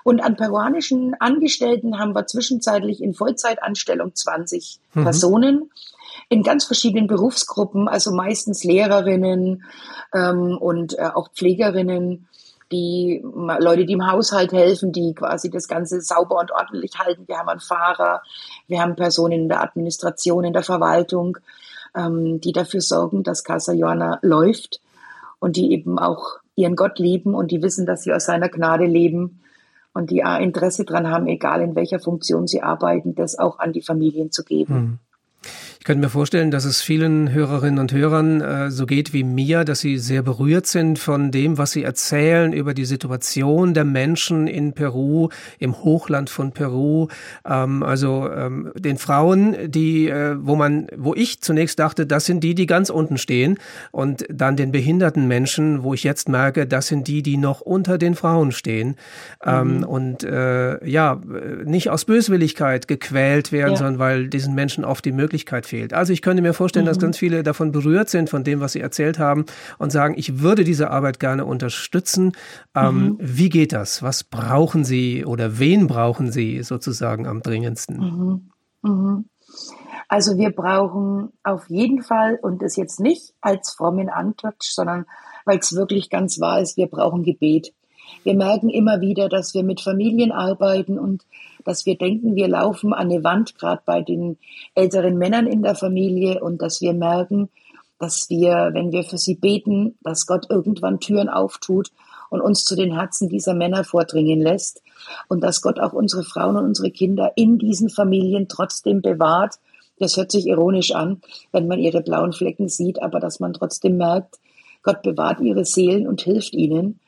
Und 0.05 0.21
an 0.23 0.37
peruanischen 0.37 1.15
Angestellten 1.21 1.99
haben 1.99 2.15
wir 2.15 2.27
zwischenzeitlich 2.27 3.03
in 3.03 3.15
Vollzeitanstellung 3.15 4.15
20 4.15 4.79
mhm. 4.95 5.03
Personen 5.03 5.71
in 6.29 6.43
ganz 6.43 6.65
verschiedenen 6.65 7.07
Berufsgruppen, 7.07 7.89
also 7.89 8.13
meistens 8.13 8.65
Lehrerinnen 8.65 9.65
ähm, 10.15 10.57
und 10.59 10.99
äh, 10.99 11.11
auch 11.15 11.31
Pflegerinnen 11.33 12.27
die 12.73 13.23
Leute, 13.23 13.85
die 13.85 13.93
im 13.93 14.11
Haushalt 14.11 14.53
helfen, 14.53 14.93
die 14.93 15.15
quasi 15.15 15.51
das 15.51 15.69
Ganze 15.69 16.01
sauber 16.01 16.41
und 16.41 16.51
ordentlich 16.53 16.99
halten. 16.99 17.29
Wir 17.29 17.37
haben 17.37 17.51
einen 17.51 17.61
Fahrer, 17.61 18.23
wir 18.67 18.81
haben 18.81 18.97
Personen 18.97 19.33
in 19.33 19.49
der 19.49 19.63
Administration, 19.63 20.45
in 20.45 20.55
der 20.55 20.63
Verwaltung, 20.63 21.37
ähm, 21.95 22.41
die 22.41 22.53
dafür 22.53 22.81
sorgen, 22.81 23.23
dass 23.23 23.45
Casa 23.45 23.73
Johanna 23.73 24.19
läuft 24.23 24.81
und 25.39 25.57
die 25.57 25.73
eben 25.73 25.99
auch 25.99 26.39
ihren 26.57 26.77
Gott 26.77 26.99
lieben 26.99 27.35
und 27.35 27.51
die 27.51 27.63
wissen, 27.63 27.85
dass 27.85 28.03
sie 28.03 28.13
aus 28.13 28.25
seiner 28.25 28.49
Gnade 28.49 28.87
leben 28.87 29.42
und 29.95 30.11
die 30.11 30.21
Interesse 30.21 30.85
daran 30.85 31.09
haben, 31.09 31.27
egal 31.27 31.61
in 31.63 31.75
welcher 31.75 32.01
Funktion 32.01 32.47
sie 32.47 32.63
arbeiten, 32.63 33.15
das 33.15 33.39
auch 33.39 33.59
an 33.59 33.73
die 33.73 33.83
Familien 33.83 34.31
zu 34.31 34.45
geben. 34.45 34.75
Hm. 34.75 34.99
Ich 35.83 35.85
könnte 35.85 36.03
mir 36.03 36.11
vorstellen, 36.11 36.53
dass 36.53 36.65
es 36.65 36.81
vielen 36.81 37.33
Hörerinnen 37.33 37.81
und 37.81 37.93
Hörern 37.93 38.41
äh, 38.41 38.71
so 38.71 38.87
geht 38.87 39.13
wie 39.13 39.25
mir, 39.25 39.65
dass 39.65 39.81
sie 39.81 39.99
sehr 39.99 40.23
berührt 40.23 40.69
sind 40.69 40.97
von 40.97 41.33
dem, 41.33 41.59
was 41.59 41.73
sie 41.73 41.83
erzählen 41.83 42.53
über 42.53 42.73
die 42.73 42.85
Situation 42.85 43.75
der 43.75 43.83
Menschen 43.83 44.47
in 44.47 44.75
Peru, 44.75 45.31
im 45.59 45.83
Hochland 45.83 46.31
von 46.31 46.53
Peru. 46.53 47.09
Ähm, 47.45 47.83
also 47.83 48.31
ähm, 48.31 48.71
den 48.79 48.97
Frauen, 48.97 49.57
die, 49.73 50.09
äh, 50.09 50.37
wo 50.39 50.55
man, 50.55 50.87
wo 50.97 51.17
ich 51.17 51.41
zunächst 51.41 51.81
dachte, 51.81 52.07
das 52.07 52.27
sind 52.27 52.45
die, 52.45 52.55
die 52.55 52.67
ganz 52.67 52.89
unten 52.89 53.19
stehen, 53.19 53.59
und 53.91 54.25
dann 54.29 54.55
den 54.57 54.71
behinderten 54.71 55.27
Menschen, 55.27 55.83
wo 55.83 55.95
ich 55.95 56.05
jetzt 56.05 56.29
merke, 56.29 56.65
das 56.65 56.87
sind 56.87 57.09
die, 57.09 57.25
die 57.25 57.37
noch 57.37 57.61
unter 57.61 57.99
den 57.99 58.15
Frauen 58.15 58.53
stehen 58.53 58.95
ähm, 59.45 59.79
mhm. 59.79 59.83
und 59.83 60.23
äh, 60.23 60.89
ja 60.89 61.21
nicht 61.65 61.91
aus 61.91 62.05
Böswilligkeit 62.05 62.87
gequält 62.87 63.51
werden, 63.51 63.73
ja. 63.73 63.79
sondern 63.79 63.99
weil 63.99 64.29
diesen 64.29 64.55
Menschen 64.55 64.85
oft 64.85 65.05
die 65.05 65.11
Möglichkeit 65.11 65.72
fehlt. 65.73 65.95
Also 65.95 66.13
ich 66.13 66.21
könnte 66.21 66.43
mir 66.43 66.53
vorstellen, 66.53 66.85
mhm. 66.85 66.91
dass 66.91 66.99
ganz 66.99 67.17
viele 67.17 67.43
davon 67.43 67.73
berührt 67.73 68.11
sind, 68.11 68.29
von 68.29 68.45
dem, 68.45 68.61
was 68.61 68.73
Sie 68.73 68.81
erzählt 68.81 69.19
haben 69.19 69.47
und 69.79 69.91
sagen, 69.91 70.15
ich 70.19 70.41
würde 70.41 70.65
diese 70.65 70.91
Arbeit 70.91 71.19
gerne 71.19 71.47
unterstützen. 71.47 72.33
Ähm, 72.75 72.95
mhm. 72.95 73.17
Wie 73.19 73.49
geht 73.49 73.73
das? 73.73 74.03
Was 74.03 74.23
brauchen 74.23 74.85
Sie 74.85 75.25
oder 75.25 75.59
wen 75.59 75.87
brauchen 75.87 76.31
Sie 76.31 76.63
sozusagen 76.63 77.27
am 77.27 77.41
dringendsten? 77.41 77.97
Mhm. 77.97 78.51
mhm. 78.83 79.25
Also 80.09 80.37
wir 80.37 80.51
brauchen 80.51 81.33
auf 81.43 81.71
jeden 81.71 82.03
Fall, 82.03 82.39
und 82.43 82.61
das 82.61 82.77
jetzt 82.77 83.01
nicht 83.01 83.33
als 83.41 83.73
frommen 83.73 84.11
Antwort, 84.11 84.57
sondern 84.61 85.07
weil 85.47 85.59
es 85.59 85.75
wirklich 85.75 86.11
ganz 86.11 86.39
wahr 86.39 86.61
ist, 86.61 86.77
wir 86.77 86.87
brauchen 86.87 87.23
Gebet. 87.23 87.73
Wir 88.23 88.35
merken 88.35 88.69
immer 88.69 89.01
wieder, 89.01 89.31
dass 89.31 89.55
wir 89.55 89.63
mit 89.63 89.81
Familien 89.81 90.31
arbeiten 90.31 90.99
und 90.99 91.25
dass 91.65 91.87
wir 91.87 91.97
denken, 91.97 92.35
wir 92.35 92.49
laufen 92.49 92.93
an 92.93 93.11
eine 93.11 93.25
Wand, 93.25 93.59
gerade 93.59 93.83
bei 93.85 94.03
den 94.03 94.39
älteren 94.75 95.19
Männern 95.19 95.47
in 95.47 95.63
der 95.63 95.75
Familie, 95.75 96.43
und 96.43 96.63
dass 96.63 96.81
wir 96.81 96.93
merken, 96.93 97.49
dass 97.99 98.29
wir, 98.29 98.71
wenn 98.73 98.91
wir 98.91 99.05
für 99.05 99.19
sie 99.19 99.37
beten, 99.37 99.97
dass 100.03 100.27
Gott 100.27 100.51
irgendwann 100.51 100.99
Türen 100.99 101.29
auftut 101.29 101.91
und 102.31 102.41
uns 102.41 102.65
zu 102.65 102.75
den 102.75 102.95
Herzen 102.95 103.29
dieser 103.29 103.55
Männer 103.55 103.85
vordringen 103.85 104.41
lässt 104.41 104.83
und 105.29 105.43
dass 105.43 105.63
Gott 105.63 105.79
auch 105.79 105.93
unsere 105.93 106.25
Frauen 106.25 106.57
und 106.57 106.65
unsere 106.65 106.91
Kinder 106.91 107.33
in 107.37 107.59
diesen 107.59 107.91
Familien 107.91 108.49
trotzdem 108.49 109.03
bewahrt. 109.03 109.57
Das 109.99 110.17
hört 110.17 110.33
sich 110.33 110.47
ironisch 110.47 110.93
an, 110.93 111.21
wenn 111.53 111.69
man 111.69 111.79
ihre 111.79 112.01
blauen 112.01 112.33
Flecken 112.33 112.69
sieht, 112.69 113.01
aber 113.01 113.21
dass 113.21 113.39
man 113.39 113.53
trotzdem 113.53 113.99
merkt, 113.99 114.41
Gott 114.83 115.03
bewahrt 115.03 115.41
ihre 115.41 115.65
Seelen 115.65 116.09
und 116.09 116.23
hilft 116.23 116.55
ihnen. 116.55 116.99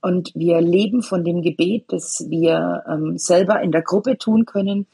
Und 0.00 0.32
wir 0.34 0.60
leben 0.60 1.02
von 1.02 1.24
dem 1.24 1.42
Gebet, 1.42 1.86
das 1.88 2.26
wir 2.28 2.84
ähm, 2.88 3.18
selber 3.18 3.60
in 3.60 3.72
der 3.72 3.82
Gruppe 3.82 4.18
tun 4.18 4.44
können, 4.44 4.86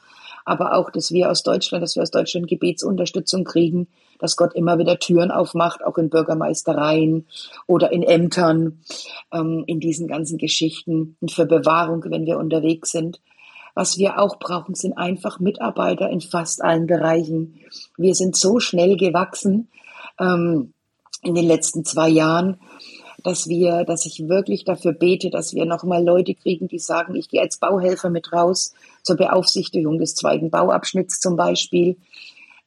aber 0.45 0.75
auch, 0.75 0.91
dass 0.91 1.13
wir 1.13 1.31
aus 1.31 1.43
Deutschland, 1.43 1.83
dass 1.83 1.97
wir 1.97 2.03
aus 2.03 2.11
Deutschland 2.11 2.49
Gebetsunterstützung 2.49 3.45
kriegen, 3.45 3.89
dass 4.19 4.37
Gott 4.37 4.55
immer 4.55 4.79
wieder 4.79 4.99
Türen 4.99 5.31
aufmacht, 5.31 5.85
auch 5.85 5.99
in 5.99 6.11
Bürgermeistereien 6.11 7.27
oder 7.67 7.93
in 7.93 8.03
Ämtern, 8.03 8.81
ähm, 9.33 9.65
in 9.67 9.81
diesen 9.81 10.09
ganzen 10.09 10.39
Geschichten 10.39 11.17
und 11.21 11.31
für 11.31 11.47
Bewahrung, 11.47 12.05
wenn 12.07 12.27
wir 12.27 12.39
unterwegs 12.39 12.91
sind. 12.91 13.21
Was 13.75 13.97
wir 13.99 14.19
auch 14.19 14.39
brauchen, 14.39 14.75
sind 14.75 14.99
einfach 14.99 15.41
Mitarbeiter 15.41 16.11
in 16.11 16.21
fast 16.21 16.63
allen 16.63 16.87
Bereichen. 16.87 17.61
Wir 17.97 18.15
sind 18.15 18.37
so 18.37 18.61
schnell 18.61 18.97
gewachsen 18.97 19.69
ähm, 20.21 20.75
in 21.23 21.35
den 21.35 21.47
letzten 21.47 21.85
zwei 21.85 22.09
Jahren, 22.09 22.59
dass 23.23 23.49
wir, 23.49 23.85
dass 23.85 24.07
ich 24.07 24.29
wirklich 24.29 24.65
dafür 24.65 24.93
bete, 24.93 25.31
dass 25.31 25.55
wir 25.55 25.65
nochmal 25.65 26.05
Leute 26.05 26.35
kriegen, 26.35 26.69
die 26.69 26.79
sagen, 26.79 27.15
ich 27.15 27.29
gehe 27.29 27.41
als 27.41 27.59
Bauhelfer 27.59 28.11
mit 28.11 28.33
raus 28.33 28.75
zur 29.03 29.17
Beaufsichtigung 29.17 29.99
des 29.99 30.15
zweiten 30.15 30.51
Bauabschnitts 30.51 31.21
zum 31.21 31.37
Beispiel. 31.37 31.97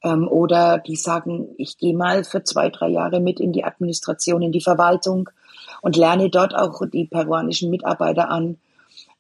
Ähm, 0.04 0.28
oder 0.28 0.80
die 0.80 0.96
sagen, 0.96 1.48
ich 1.58 1.78
gehe 1.78 1.96
mal 1.96 2.24
für 2.24 2.44
zwei, 2.44 2.70
drei 2.70 2.90
Jahre 2.90 3.20
mit 3.20 3.40
in 3.40 3.54
die 3.54 3.64
Administration, 3.64 4.42
in 4.42 4.52
die 4.52 4.62
Verwaltung 4.62 5.30
und 5.82 5.96
lerne 5.96 6.30
dort 6.30 6.56
auch 6.56 6.82
die 6.86 7.06
peruanischen 7.06 7.70
Mitarbeiter 7.70 8.30
an. 8.30 8.58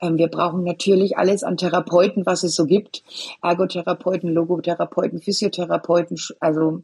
Ähm, 0.01 0.17
wir 0.17 0.27
brauchen 0.27 0.63
natürlich 0.63 1.17
alles 1.17 1.43
an 1.43 1.57
Therapeuten, 1.57 2.25
was 2.25 2.43
es 2.43 2.55
so 2.55 2.65
gibt. 2.65 3.03
Ergotherapeuten, 3.41 4.33
Logotherapeuten, 4.33 5.21
Physiotherapeuten, 5.21 6.17
also 6.39 6.83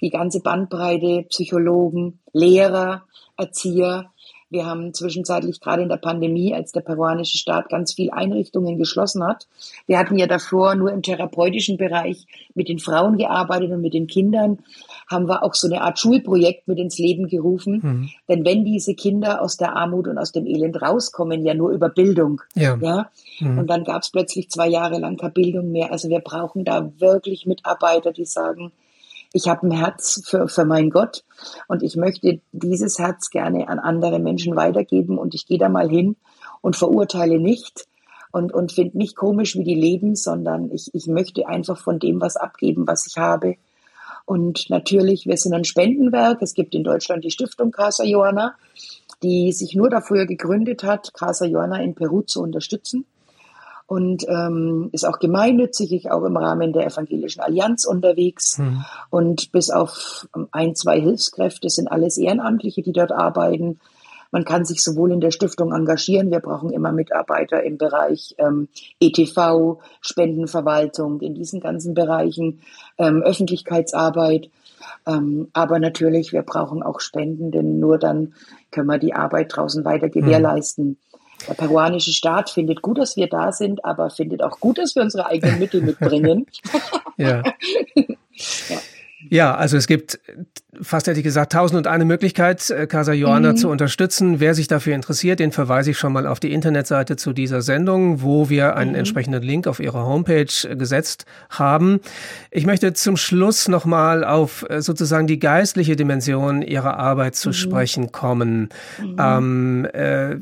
die 0.00 0.10
ganze 0.10 0.40
Bandbreite, 0.40 1.24
Psychologen, 1.28 2.18
Lehrer, 2.32 3.02
Erzieher. 3.36 4.10
Wir 4.50 4.66
haben 4.66 4.92
zwischenzeitlich 4.92 5.60
gerade 5.60 5.82
in 5.82 5.88
der 5.88 5.96
Pandemie, 5.96 6.52
als 6.54 6.72
der 6.72 6.80
peruanische 6.80 7.38
Staat 7.38 7.68
ganz 7.68 7.94
viel 7.94 8.10
Einrichtungen 8.10 8.78
geschlossen 8.78 9.24
hat. 9.24 9.46
Wir 9.86 9.96
hatten 9.96 10.16
ja 10.16 10.26
davor 10.26 10.74
nur 10.74 10.90
im 10.90 11.02
therapeutischen 11.02 11.76
Bereich 11.76 12.26
mit 12.54 12.68
den 12.68 12.80
Frauen 12.80 13.16
gearbeitet 13.16 13.70
und 13.70 13.80
mit 13.80 13.94
den 13.94 14.08
Kindern 14.08 14.58
haben 15.08 15.28
wir 15.28 15.44
auch 15.44 15.54
so 15.54 15.68
eine 15.68 15.82
Art 15.82 16.00
Schulprojekt 16.00 16.66
mit 16.66 16.78
ins 16.78 16.98
Leben 16.98 17.28
gerufen. 17.28 17.80
Mhm. 17.82 18.10
Denn 18.28 18.44
wenn 18.44 18.64
diese 18.64 18.94
Kinder 18.94 19.40
aus 19.40 19.56
der 19.56 19.76
Armut 19.76 20.08
und 20.08 20.18
aus 20.18 20.32
dem 20.32 20.46
Elend 20.46 20.82
rauskommen, 20.82 21.44
ja 21.44 21.54
nur 21.54 21.70
über 21.70 21.88
Bildung. 21.88 22.42
Ja. 22.56 22.76
ja? 22.80 23.10
Mhm. 23.38 23.58
Und 23.58 23.70
dann 23.70 23.84
gab 23.84 24.02
es 24.02 24.10
plötzlich 24.10 24.50
zwei 24.50 24.68
Jahre 24.68 24.98
lang 24.98 25.16
keine 25.16 25.32
Bildung 25.32 25.70
mehr. 25.70 25.92
Also 25.92 26.08
wir 26.08 26.20
brauchen 26.20 26.64
da 26.64 26.90
wirklich 26.98 27.46
Mitarbeiter, 27.46 28.12
die 28.12 28.24
sagen, 28.24 28.72
ich 29.32 29.48
habe 29.48 29.66
ein 29.66 29.70
Herz 29.70 30.22
für, 30.24 30.48
für 30.48 30.64
meinen 30.64 30.90
Gott 30.90 31.24
und 31.68 31.82
ich 31.82 31.96
möchte 31.96 32.40
dieses 32.52 32.98
Herz 32.98 33.30
gerne 33.30 33.68
an 33.68 33.78
andere 33.78 34.18
Menschen 34.18 34.56
weitergeben 34.56 35.18
und 35.18 35.34
ich 35.34 35.46
gehe 35.46 35.58
da 35.58 35.68
mal 35.68 35.88
hin 35.88 36.16
und 36.60 36.76
verurteile 36.76 37.38
nicht 37.38 37.86
und, 38.32 38.52
und 38.52 38.72
finde 38.72 38.98
nicht 38.98 39.16
komisch, 39.16 39.56
wie 39.56 39.64
die 39.64 39.74
leben, 39.74 40.16
sondern 40.16 40.70
ich, 40.70 40.90
ich 40.94 41.06
möchte 41.06 41.46
einfach 41.46 41.78
von 41.78 41.98
dem 41.98 42.20
was 42.20 42.36
abgeben, 42.36 42.86
was 42.86 43.06
ich 43.06 43.18
habe. 43.18 43.56
Und 44.24 44.70
natürlich, 44.70 45.26
wir 45.26 45.36
sind 45.36 45.54
ein 45.54 45.64
Spendenwerk. 45.64 46.40
Es 46.40 46.54
gibt 46.54 46.74
in 46.74 46.84
Deutschland 46.84 47.24
die 47.24 47.30
Stiftung 47.30 47.72
Casa 47.72 48.04
Joana, 48.04 48.54
die 49.22 49.52
sich 49.52 49.74
nur 49.74 49.90
dafür 49.90 50.26
gegründet 50.26 50.84
hat, 50.84 51.12
Casa 51.14 51.46
Joana 51.46 51.82
in 51.82 51.94
Peru 51.94 52.22
zu 52.22 52.40
unterstützen 52.42 53.04
und 53.90 54.24
ähm, 54.28 54.88
ist 54.92 55.04
auch 55.04 55.18
gemeinnützig, 55.18 55.92
ich 55.92 56.12
auch 56.12 56.22
im 56.22 56.36
Rahmen 56.36 56.72
der 56.72 56.86
Evangelischen 56.86 57.40
Allianz 57.40 57.84
unterwegs. 57.84 58.58
Mhm. 58.58 58.84
Und 59.10 59.50
bis 59.50 59.68
auf 59.68 60.28
ein, 60.52 60.76
zwei 60.76 61.00
Hilfskräfte 61.00 61.68
sind 61.68 61.88
alles 61.88 62.16
Ehrenamtliche, 62.16 62.82
die 62.82 62.92
dort 62.92 63.10
arbeiten. 63.10 63.80
Man 64.30 64.44
kann 64.44 64.64
sich 64.64 64.84
sowohl 64.84 65.10
in 65.10 65.20
der 65.20 65.32
Stiftung 65.32 65.72
engagieren, 65.72 66.30
wir 66.30 66.38
brauchen 66.38 66.70
immer 66.70 66.92
Mitarbeiter 66.92 67.64
im 67.64 67.78
Bereich 67.78 68.36
ähm, 68.38 68.68
ETV, 69.00 69.80
Spendenverwaltung, 70.00 71.20
in 71.20 71.34
diesen 71.34 71.58
ganzen 71.58 71.92
Bereichen, 71.92 72.60
ähm, 72.96 73.22
Öffentlichkeitsarbeit. 73.22 74.50
Ähm, 75.04 75.48
aber 75.52 75.80
natürlich, 75.80 76.32
wir 76.32 76.42
brauchen 76.42 76.84
auch 76.84 77.00
Spenden, 77.00 77.50
denn 77.50 77.80
nur 77.80 77.98
dann 77.98 78.34
können 78.70 78.86
wir 78.86 78.98
die 78.98 79.14
Arbeit 79.14 79.56
draußen 79.56 79.84
weiter 79.84 80.06
hm. 80.06 80.12
gewährleisten. 80.12 80.86
Mhm. 80.90 80.96
Der 81.48 81.54
peruanische 81.54 82.12
Staat 82.12 82.50
findet 82.50 82.82
gut, 82.82 82.98
dass 82.98 83.16
wir 83.16 83.28
da 83.28 83.52
sind, 83.52 83.84
aber 83.84 84.10
findet 84.10 84.42
auch 84.42 84.60
gut, 84.60 84.78
dass 84.78 84.94
wir 84.94 85.02
unsere 85.02 85.26
eigenen 85.26 85.58
Mittel 85.58 85.82
mitbringen. 85.82 86.46
ja. 87.16 87.42
ja. 87.94 88.78
Ja, 89.28 89.54
also 89.54 89.76
es 89.76 89.86
gibt 89.86 90.18
fast 90.80 91.08
hätte 91.08 91.18
ich 91.18 91.24
gesagt, 91.24 91.52
tausend 91.52 91.78
und 91.78 91.86
eine 91.86 92.04
Möglichkeit, 92.04 92.70
äh, 92.70 92.86
Casa 92.86 93.12
Joana 93.12 93.52
mhm. 93.52 93.56
zu 93.56 93.68
unterstützen. 93.68 94.38
Wer 94.38 94.54
sich 94.54 94.68
dafür 94.68 94.94
interessiert, 94.94 95.40
den 95.40 95.52
verweise 95.52 95.90
ich 95.90 95.98
schon 95.98 96.12
mal 96.12 96.26
auf 96.26 96.38
die 96.38 96.52
Internetseite 96.52 97.16
zu 97.16 97.32
dieser 97.32 97.60
Sendung, 97.60 98.22
wo 98.22 98.48
wir 98.50 98.76
einen 98.76 98.92
mhm. 98.92 98.98
entsprechenden 98.98 99.42
Link 99.42 99.66
auf 99.66 99.80
ihrer 99.80 100.06
Homepage 100.06 100.46
äh, 100.64 100.76
gesetzt 100.76 101.24
haben. 101.48 102.00
Ich 102.50 102.66
möchte 102.66 102.92
zum 102.92 103.16
Schluss 103.16 103.68
nochmal 103.68 104.24
auf 104.24 104.64
äh, 104.68 104.80
sozusagen 104.80 105.26
die 105.26 105.40
geistliche 105.40 105.96
Dimension 105.96 106.62
ihrer 106.62 106.96
Arbeit 106.98 107.34
zu 107.34 107.48
mhm. 107.48 107.54
sprechen 107.54 108.12
kommen. 108.12 108.68
Mhm. 109.00 109.16
Ähm, 109.18 109.88
äh, 109.92 110.36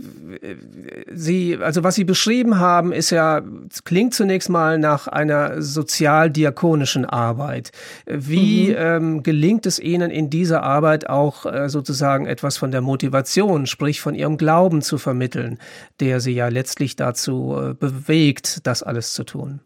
Sie, 1.11 1.59
also 1.61 1.85
was 1.85 1.95
Sie 1.95 2.05
beschrieben 2.05 2.59
haben, 2.59 2.93
ist 2.93 3.11
ja, 3.11 3.41
klingt 3.85 4.13
zunächst 4.13 4.51
mal 4.51 4.79
nach 4.79 5.09
einer 5.09 5.63
sozialdiakonischen 5.63 7.07
Arbeit. 7.07 7.73
Wie 8.07 8.69
mhm. 8.69 8.77
ähm, 8.77 9.23
gelingt 9.23 9.65
es 9.65 9.79
Ihnen 9.79 10.11
in 10.19 10.31
dieser 10.31 10.65
Arbeit 10.65 11.09
auch 11.09 11.47
äh, 11.47 11.69
sozusagen 11.69 12.27
etwas 12.27 12.57
von 12.57 12.73
der 12.73 12.81
Motivation, 12.81 13.67
sprich 13.67 14.01
von 14.01 14.17
ihrem 14.17 14.37
Glauben 14.37 14.83
zu 14.83 14.99
vermitteln, 14.99 15.59
der 16.01 16.19
sie 16.19 16.33
ja 16.33 16.49
letztlich 16.49 16.97
dazu 16.97 17.55
äh, 17.57 17.75
bewegt, 17.75 18.67
das 18.67 18.83
alles 18.83 19.13
zu 19.13 19.23
tun. 19.23 19.61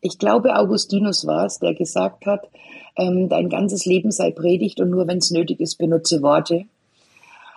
Ich 0.00 0.18
glaube, 0.18 0.56
Augustinus 0.56 1.26
war 1.26 1.44
es, 1.44 1.58
der 1.58 1.74
gesagt 1.74 2.24
hat, 2.24 2.48
ähm, 2.96 3.28
dein 3.28 3.50
ganzes 3.50 3.84
Leben 3.84 4.10
sei 4.10 4.30
Predigt 4.30 4.80
und 4.80 4.88
nur 4.88 5.06
wenn 5.06 5.18
es 5.18 5.30
nötig 5.30 5.60
ist, 5.60 5.76
benutze 5.76 6.22
Worte. 6.22 6.64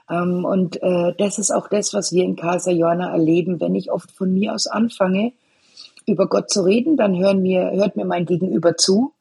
Ähm, 0.10 0.44
und 0.44 0.84
äh, 0.84 1.14
das 1.18 1.40
ist 1.40 1.52
auch 1.52 1.70
das, 1.70 1.94
was 1.94 2.12
wir 2.12 2.26
in 2.26 2.36
Casa 2.36 2.72
Johanna 2.72 3.14
erleben. 3.14 3.62
Wenn 3.62 3.76
ich 3.76 3.90
oft 3.90 4.12
von 4.12 4.34
mir 4.34 4.54
aus 4.54 4.68
anfange, 4.68 5.32
über 6.06 6.28
Gott 6.28 6.50
zu 6.50 6.62
reden, 6.64 6.98
dann 6.98 7.14
mir, 7.14 7.72
hört 7.72 7.96
mir 7.96 8.06
mein 8.06 8.26
Gegenüber 8.26 8.76
zu, 8.76 9.14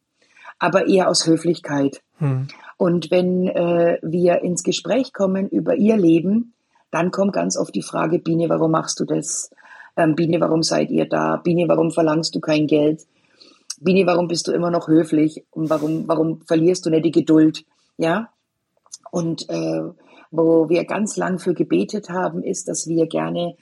aber 0.58 0.88
eher 0.88 1.08
aus 1.08 1.26
Höflichkeit. 1.26 2.02
Hm. 2.18 2.48
Und 2.80 3.10
wenn 3.10 3.46
äh, 3.46 3.98
wir 4.00 4.40
ins 4.40 4.62
Gespräch 4.62 5.12
kommen 5.12 5.50
über 5.50 5.76
ihr 5.76 5.98
Leben, 5.98 6.54
dann 6.90 7.10
kommt 7.10 7.34
ganz 7.34 7.58
oft 7.58 7.74
die 7.74 7.82
Frage, 7.82 8.18
Biene, 8.18 8.48
warum 8.48 8.70
machst 8.70 8.98
du 9.00 9.04
das? 9.04 9.50
Ähm, 9.98 10.14
Biene, 10.14 10.40
warum 10.40 10.62
seid 10.62 10.90
ihr 10.90 11.06
da? 11.06 11.36
Biene, 11.36 11.68
warum 11.68 11.90
verlangst 11.90 12.34
du 12.34 12.40
kein 12.40 12.66
Geld? 12.66 13.02
Biene, 13.80 14.06
warum 14.06 14.28
bist 14.28 14.48
du 14.48 14.52
immer 14.52 14.70
noch 14.70 14.88
höflich? 14.88 15.44
Und 15.50 15.68
warum, 15.68 16.08
warum 16.08 16.40
verlierst 16.46 16.86
du 16.86 16.88
nicht 16.88 17.04
die 17.04 17.10
Geduld? 17.10 17.66
Ja? 17.98 18.30
Und 19.10 19.50
äh, 19.50 19.82
wo 20.30 20.70
wir 20.70 20.86
ganz 20.86 21.18
lang 21.18 21.38
für 21.38 21.52
gebetet 21.52 22.08
haben, 22.08 22.42
ist, 22.42 22.66
dass 22.66 22.88
wir 22.88 23.08
gerne 23.08 23.56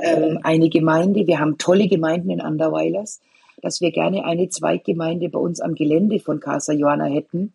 ähm, 0.00 0.38
eine 0.44 0.70
Gemeinde, 0.70 1.26
wir 1.26 1.40
haben 1.40 1.58
tolle 1.58 1.88
Gemeinden 1.88 2.30
in 2.30 2.40
Anderweilers, 2.40 3.20
dass 3.60 3.82
wir 3.82 3.90
gerne 3.90 4.24
eine 4.24 4.48
Zweiggemeinde 4.48 5.28
bei 5.28 5.38
uns 5.38 5.60
am 5.60 5.74
Gelände 5.74 6.20
von 6.20 6.40
Casa 6.40 6.72
Johanna 6.72 7.04
hätten, 7.04 7.52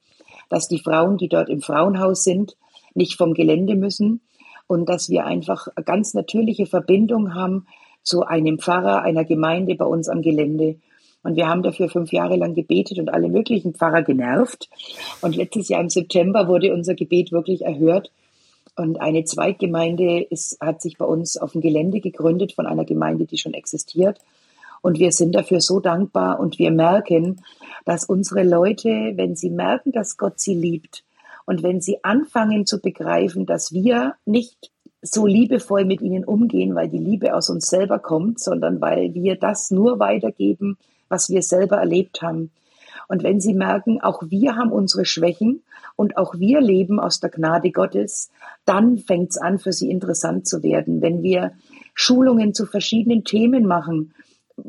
dass 0.49 0.67
die 0.67 0.79
Frauen, 0.79 1.17
die 1.17 1.29
dort 1.29 1.49
im 1.49 1.61
Frauenhaus 1.61 2.23
sind, 2.23 2.57
nicht 2.93 3.15
vom 3.15 3.33
Gelände 3.33 3.75
müssen 3.75 4.21
und 4.67 4.87
dass 4.89 5.09
wir 5.09 5.25
einfach 5.25 5.67
eine 5.75 5.85
ganz 5.85 6.13
natürliche 6.13 6.65
Verbindung 6.65 7.33
haben 7.33 7.65
zu 8.03 8.23
einem 8.23 8.59
Pfarrer 8.59 9.01
einer 9.01 9.25
Gemeinde 9.25 9.75
bei 9.75 9.85
uns 9.85 10.09
am 10.09 10.21
Gelände. 10.21 10.77
Und 11.23 11.35
wir 11.35 11.47
haben 11.47 11.63
dafür 11.63 11.89
fünf 11.89 12.13
Jahre 12.13 12.37
lang 12.37 12.53
gebetet 12.53 12.99
und 12.99 13.09
alle 13.09 13.27
möglichen 13.27 13.73
Pfarrer 13.73 14.03
genervt. 14.03 14.69
Und 15.21 15.35
letztes 15.35 15.67
Jahr 15.67 15.81
im 15.81 15.89
September 15.89 16.47
wurde 16.47 16.73
unser 16.73 16.95
Gebet 16.95 17.31
wirklich 17.31 17.63
erhört. 17.63 18.11
Und 18.77 19.01
eine 19.01 19.23
Zweiggemeinde 19.25 20.21
ist, 20.21 20.57
hat 20.61 20.81
sich 20.81 20.97
bei 20.97 21.05
uns 21.05 21.35
auf 21.35 21.53
dem 21.53 21.61
Gelände 21.61 21.99
gegründet 21.99 22.53
von 22.53 22.65
einer 22.65 22.85
Gemeinde, 22.85 23.25
die 23.25 23.37
schon 23.37 23.53
existiert. 23.53 24.19
Und 24.81 24.99
wir 24.99 25.11
sind 25.11 25.35
dafür 25.35 25.61
so 25.61 25.79
dankbar 25.79 26.39
und 26.39 26.59
wir 26.59 26.71
merken, 26.71 27.41
dass 27.85 28.05
unsere 28.05 28.43
Leute, 28.43 29.13
wenn 29.15 29.35
sie 29.35 29.49
merken, 29.49 29.91
dass 29.91 30.17
Gott 30.17 30.39
sie 30.39 30.55
liebt 30.55 31.03
und 31.45 31.63
wenn 31.63 31.81
sie 31.81 32.03
anfangen 32.03 32.65
zu 32.65 32.81
begreifen, 32.81 33.45
dass 33.45 33.71
wir 33.71 34.15
nicht 34.25 34.71
so 35.01 35.25
liebevoll 35.25 35.85
mit 35.85 36.01
ihnen 36.01 36.25
umgehen, 36.25 36.75
weil 36.75 36.89
die 36.89 36.97
Liebe 36.97 37.33
aus 37.33 37.49
uns 37.49 37.67
selber 37.69 37.99
kommt, 37.99 38.39
sondern 38.39 38.81
weil 38.81 39.13
wir 39.13 39.37
das 39.37 39.71
nur 39.71 39.99
weitergeben, 39.99 40.77
was 41.07 41.29
wir 41.29 41.41
selber 41.41 41.77
erlebt 41.77 42.21
haben. 42.21 42.51
Und 43.07 43.23
wenn 43.23 43.39
sie 43.39 43.53
merken, 43.53 44.01
auch 44.01 44.21
wir 44.27 44.57
haben 44.57 44.71
unsere 44.71 45.05
Schwächen 45.05 45.63
und 45.95 46.17
auch 46.17 46.35
wir 46.37 46.59
leben 46.59 46.99
aus 46.99 47.21
der 47.21 47.29
Gnade 47.29 47.71
Gottes, 47.71 48.29
dann 48.65 48.97
fängt 48.97 49.31
es 49.31 49.37
an, 49.37 49.59
für 49.59 49.71
sie 49.71 49.89
interessant 49.89 50.45
zu 50.47 50.61
werden. 50.63 51.01
Wenn 51.01 51.23
wir 51.23 51.53
Schulungen 51.93 52.53
zu 52.53 52.65
verschiedenen 52.65 53.23
Themen 53.23 53.65
machen, 53.65 54.13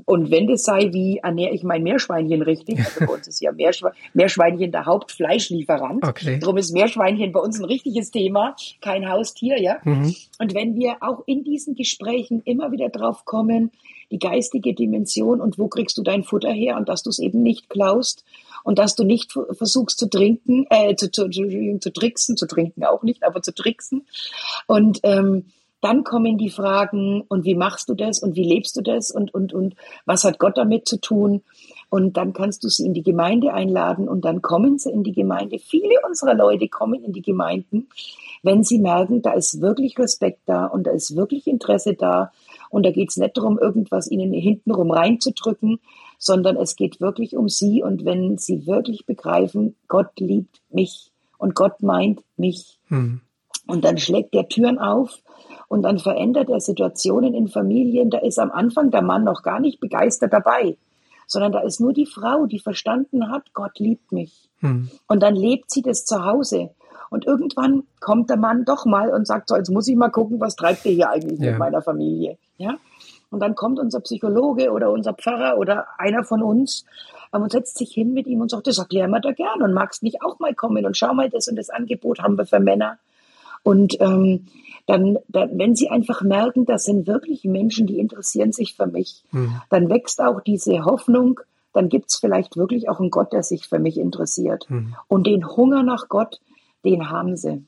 und 0.05 0.31
wenn 0.31 0.47
das 0.47 0.65
sei, 0.65 0.93
wie 0.93 1.19
ernähre 1.19 1.55
ich 1.55 1.63
mein 1.63 1.83
Meerschweinchen 1.83 2.43
richtig? 2.43 2.79
Also 2.79 3.07
bei 3.07 3.15
uns 3.15 3.27
ist 3.27 3.41
ja 3.41 3.53
Meerschwe 3.53 3.93
Meerschweinchen 4.13 4.71
der 4.71 4.85
Hauptfleischlieferant. 4.85 6.07
Okay. 6.07 6.39
Darum 6.39 6.59
ist 6.59 6.73
Meerschweinchen 6.73 7.33
bei 7.33 7.41
uns 7.41 7.59
ein 7.59 7.65
richtiges 7.65 8.11
Thema, 8.11 8.55
kein 8.83 9.09
Haustier, 9.09 9.61
ja. 9.61 9.79
Mhm. 9.85 10.15
Und 10.39 10.55
wenn 10.55 10.77
wir 10.77 10.99
auch 11.01 11.23
in 11.27 11.43
diesen 11.43 11.75
Gesprächen 11.75 12.43
immer 12.45 12.71
wieder 12.71 12.91
drauf 12.91 13.25
kommen, 13.25 13.71
die 14.11 14.19
geistige 14.19 14.75
Dimension 14.75 15.41
und 15.41 15.59
wo 15.59 15.69
kriegst 15.69 15.97
du 15.99 16.03
dein 16.03 16.23
Futter 16.23 16.53
her 16.53 16.77
und 16.77 16.89
dass 16.89 17.03
du 17.03 17.11
es 17.11 17.19
eben 17.19 17.43
nicht 17.43 17.69
klaust 17.69 18.25
und 18.65 18.79
dass 18.79 18.95
du 18.95 19.05
nicht 19.05 19.33
versuchst 19.33 19.99
zu 19.99 20.09
trinken, 20.09 20.67
äh, 20.71 20.95
zu, 20.97 21.11
zu, 21.11 21.29
zu, 21.29 21.79
zu 21.81 21.91
tricksen, 21.93 22.37
zu 22.37 22.47
trinken 22.47 22.85
auch 22.85 23.03
nicht, 23.03 23.23
aber 23.25 23.43
zu 23.43 23.55
tricksen. 23.55 24.07
Und 24.67 25.01
ähm, 25.03 25.47
dann 25.81 26.05
kommen 26.05 26.39
die 26.39 26.51
Fragen, 26.51 27.23
und 27.29 27.45
wie 27.45 27.55
machst 27.55 27.89
du 27.89 27.95
das 27.95 28.21
und 28.21 28.35
wie 28.35 28.45
lebst 28.45 28.77
du 28.77 28.83
das 28.83 29.11
und, 29.11 29.33
und, 29.33 29.53
und 29.53 29.75
was 30.07 30.25
hat 30.25 30.39
Gott 30.39 30.57
damit 30.59 30.89
zu 30.89 31.01
tun? 31.01 31.43
Und 31.91 32.17
dann 32.17 32.33
kannst 32.33 32.65
du 32.65 32.69
sie 32.69 32.85
in 32.85 32.95
die 32.95 33.03
Gemeinde 33.03 33.55
einladen 33.55 34.09
und 34.09 34.25
dann 34.25 34.43
kommen 34.43 34.79
sie 34.79 34.91
in 34.91 35.05
die 35.05 35.13
Gemeinde. 35.13 35.59
Viele 35.59 35.95
unserer 36.07 36.35
Leute 36.35 36.69
kommen 36.69 37.03
in 37.03 37.13
die 37.13 37.23
Gemeinden, 37.23 37.89
wenn 38.43 38.63
sie 38.63 38.79
merken, 38.79 39.23
da 39.23 39.33
ist 39.33 39.61
wirklich 39.61 39.99
Respekt 39.99 40.41
da 40.47 40.67
und 40.67 40.87
da 40.87 40.91
ist 40.91 41.17
wirklich 41.17 41.47
Interesse 41.47 41.95
da. 41.95 42.33
Und 42.71 42.85
da 42.85 42.91
geht 42.91 43.11
es 43.11 43.17
nicht 43.17 43.37
darum, 43.37 43.59
irgendwas 43.59 44.11
ihnen 44.11 44.33
hintenrum 44.33 44.91
reinzudrücken, 44.91 45.81
sondern 46.19 46.57
es 46.57 46.77
geht 46.77 47.01
wirklich 47.01 47.37
um 47.37 47.49
sie. 47.49 47.83
Und 47.83 48.05
wenn 48.05 48.37
sie 48.37 48.67
wirklich 48.67 49.07
begreifen, 49.07 49.75
Gott 49.89 50.21
liebt 50.21 50.61
mich 50.71 51.11
und 51.39 51.55
Gott 51.55 51.83
meint 51.83 52.23
mich. 52.37 52.79
Hm. 52.89 53.23
Und 53.69 53.85
dann 53.85 53.99
schlägt 53.99 54.35
der 54.35 54.49
Türen 54.49 54.79
auf 54.79 55.19
und 55.69 55.83
dann 55.83 55.99
verändert 55.99 56.49
er 56.49 56.61
Situationen 56.61 57.35
in 57.35 57.49
Familien. 57.49 58.11
Da 58.11 58.19
ist 58.19 58.39
am 58.39 58.51
Anfang 58.51 58.91
der 58.91 59.03
Mann 59.03 59.25
noch 59.25 59.43
gar 59.43 59.61
nicht 59.61 59.79
begeistert 59.79 60.33
dabei, 60.33 60.77
sondern 61.27 61.53
da 61.53 61.61
ist 61.61 61.79
nur 61.79 61.93
die 61.93 62.07
Frau, 62.07 62.47
die 62.47 62.59
verstanden 62.59 63.31
hat, 63.31 63.53
Gott 63.53 63.79
liebt 63.79 64.11
mich. 64.11 64.49
Hm. 64.61 64.91
Und 65.07 65.23
dann 65.23 65.37
lebt 65.37 65.71
sie 65.71 65.83
das 65.83 66.07
zu 66.07 66.25
Hause. 66.25 66.71
Und 67.11 67.27
irgendwann 67.27 67.85
kommt 68.01 68.31
der 68.31 68.39
Mann 68.39 68.65
doch 68.65 68.87
mal 68.87 69.11
und 69.11 69.27
sagt 69.27 69.51
so, 69.51 69.57
jetzt 69.57 69.71
muss 69.71 69.87
ich 69.87 69.97
mal 69.97 70.11
gucken, 70.11 70.41
was 70.41 70.57
treibt 70.57 70.85
ihr 70.87 70.93
hier 70.93 71.11
eigentlich 71.11 71.39
ja. 71.39 71.51
mit 71.51 71.59
meiner 71.59 71.83
Familie? 71.83 72.39
Ja? 72.57 72.77
Und 73.31 73.41
dann 73.41 73.55
kommt 73.55 73.79
unser 73.79 74.01
Psychologe 74.01 74.73
oder 74.73 74.91
unser 74.91 75.13
Pfarrer 75.13 75.59
oder 75.59 75.87
einer 75.99 76.25
von 76.25 76.43
uns 76.43 76.87
ähm, 77.35 77.43
und 77.43 77.53
setzt 77.53 77.77
sich 77.77 77.93
hin 77.93 78.15
mit 78.15 78.27
ihm 78.27 78.41
und 78.41 78.51
sagt, 78.51 78.67
das 78.67 78.79
erklären 78.79 79.11
wir 79.11 79.21
da 79.21 79.33
gern 79.33 79.63
und 79.63 79.75
magst 79.75 80.03
nicht 80.03 80.23
auch 80.23 80.39
mal 80.39 80.55
kommen 80.55 80.87
und 80.87 80.97
schau 80.97 81.13
mal, 81.13 81.29
das 81.29 81.49
und 81.49 81.57
das 81.57 81.69
Angebot 81.71 82.21
haben 82.21 82.39
wir 82.39 82.47
für 82.47 82.61
Männer. 82.61 82.99
Und 83.63 84.01
ähm, 84.01 84.47
dann, 84.87 85.19
dann, 85.29 85.59
wenn 85.59 85.75
sie 85.75 85.91
einfach 85.91 86.23
merken, 86.23 86.65
das 86.65 86.85
sind 86.85 87.07
wirklich 87.07 87.45
Menschen, 87.45 87.87
die 87.87 87.99
interessieren 87.99 88.53
sich 88.53 88.75
für 88.75 88.87
mich, 88.87 89.23
mhm. 89.33 89.61
dann 89.69 89.91
wächst 89.91 90.21
auch 90.21 90.41
diese 90.41 90.85
Hoffnung, 90.85 91.41
dann 91.73 91.89
gibt 91.89 92.11
es 92.11 92.17
vielleicht 92.17 92.57
wirklich 92.57 92.89
auch 92.89 92.99
einen 92.99 93.11
Gott, 93.11 93.33
der 93.33 93.43
sich 93.43 93.69
für 93.69 93.79
mich 93.79 93.99
interessiert. 93.99 94.67
Mhm. 94.69 94.95
Und 95.07 95.27
den 95.27 95.47
Hunger 95.47 95.83
nach 95.83 96.09
Gott, 96.09 96.41
den 96.85 97.11
haben 97.11 97.37
sie. 97.37 97.65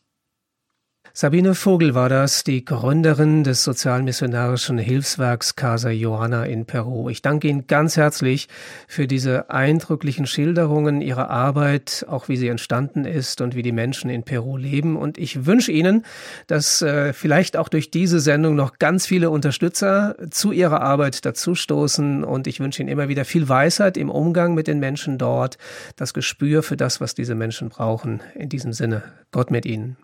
Sabine 1.13 1.57
Vogel 1.57 1.97
war 1.97 2.09
das, 2.09 2.45
die 2.45 2.65
Gründerin 2.65 3.43
des 3.43 3.65
sozialmissionarischen 3.65 4.79
Hilfswerks 4.79 5.57
Casa 5.57 5.91
Johanna 5.91 6.45
in 6.45 6.67
Peru. 6.67 7.09
Ich 7.11 7.21
danke 7.21 7.49
Ihnen 7.49 7.67
ganz 7.67 7.97
herzlich 7.97 8.47
für 8.87 9.09
diese 9.09 9.51
eindrücklichen 9.51 10.27
Schilderungen 10.27 11.01
Ihrer 11.01 11.29
Arbeit, 11.29 12.07
auch 12.09 12.29
wie 12.29 12.37
sie 12.37 12.47
entstanden 12.47 13.05
ist 13.05 13.41
und 13.41 13.57
wie 13.57 13.63
die 13.63 13.73
Menschen 13.73 14.09
in 14.09 14.23
Peru 14.23 14.57
leben. 14.57 14.97
Und 14.97 15.19
ich 15.19 15.47
wünsche 15.47 15.73
Ihnen, 15.73 16.05
dass 16.47 16.81
äh, 16.81 17.13
vielleicht 17.13 17.57
auch 17.57 17.69
durch 17.69 17.91
diese 17.91 18.21
Sendung 18.21 18.55
noch 18.55 18.79
ganz 18.79 19.05
viele 19.05 19.31
Unterstützer 19.31 20.15
zu 20.31 20.53
Ihrer 20.53 20.81
Arbeit 20.81 21.25
dazustoßen. 21.27 22.23
Und 22.23 22.47
ich 22.47 22.61
wünsche 22.61 22.83
Ihnen 22.83 22.89
immer 22.89 23.09
wieder 23.09 23.25
viel 23.25 23.49
Weisheit 23.49 23.97
im 23.97 24.11
Umgang 24.11 24.55
mit 24.55 24.69
den 24.69 24.79
Menschen 24.79 25.19
dort, 25.19 25.59
das 25.97 26.15
Gespür 26.15 26.63
für 26.63 26.77
das, 26.77 27.01
was 27.01 27.17
diese 27.17 27.35
Menschen 27.35 27.69
brauchen. 27.69 28.21
In 28.37 28.49
diesem 28.49 28.73
Sinne, 28.73 29.03
Gott 29.33 29.51
mit 29.51 29.67
Ihnen. 29.67 29.97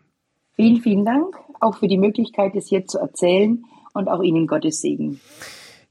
Vielen, 0.57 0.81
vielen 0.81 1.05
Dank 1.05 1.37
auch 1.61 1.77
für 1.77 1.89
die 1.89 1.99
Möglichkeit, 1.99 2.55
es 2.55 2.69
hier 2.69 2.87
zu 2.87 2.99
erzählen 2.99 3.65
und 3.95 4.09
auch 4.09 4.23
Ihnen 4.23 4.47
Gottes 4.47 4.81
Segen. 4.81 5.21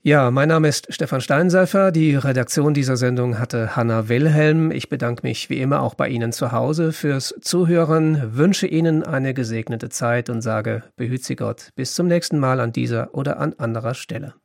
Ja, 0.02 0.30
mein 0.30 0.50
Name 0.50 0.68
ist 0.68 0.94
Stefan 0.94 1.20
Steinseifer. 1.20 1.92
Die 1.92 2.16
Redaktion 2.16 2.76
dieser 2.76 2.96
Sendung 2.96 3.40
hatte 3.40 3.76
Hanna 3.76 4.08
Wilhelm. 4.08 4.70
Ich 4.70 4.88
bedanke 4.88 5.26
mich 5.26 5.50
wie 5.50 5.60
immer 5.60 5.82
auch 5.82 5.96
bei 5.96 6.10
Ihnen 6.10 6.32
zu 6.32 6.52
Hause 6.52 6.94
fürs 6.94 7.34
Zuhören, 7.42 8.36
wünsche 8.36 8.68
Ihnen 8.68 9.02
eine 9.02 9.34
gesegnete 9.34 9.90
Zeit 9.90 10.30
und 10.30 10.42
sage, 10.42 10.84
behüt 10.96 11.24
Sie 11.24 11.36
Gott. 11.36 11.70
Bis 11.76 11.96
zum 11.96 12.08
nächsten 12.08 12.38
Mal 12.38 12.60
an 12.60 12.72
dieser 12.72 13.16
oder 13.16 13.40
an 13.40 13.56
anderer 13.58 13.96
Stelle. 13.96 14.36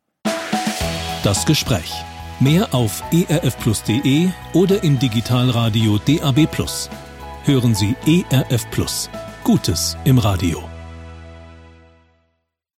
Das 1.25 1.45
Gespräch. 1.45 1.93
Mehr 2.41 2.75
auf 2.75 3.03
erfplus.de 3.29 4.29
oder 4.55 4.83
im 4.83 4.99
Digitalradio 4.99 5.99
DAB+. 6.07 6.49
Hören 7.45 7.75
Sie 7.75 7.95
ERF 8.07 8.71
Plus. 8.71 9.11
Gutes 9.45 9.97
im 10.05 10.19
Radio. 10.19 10.70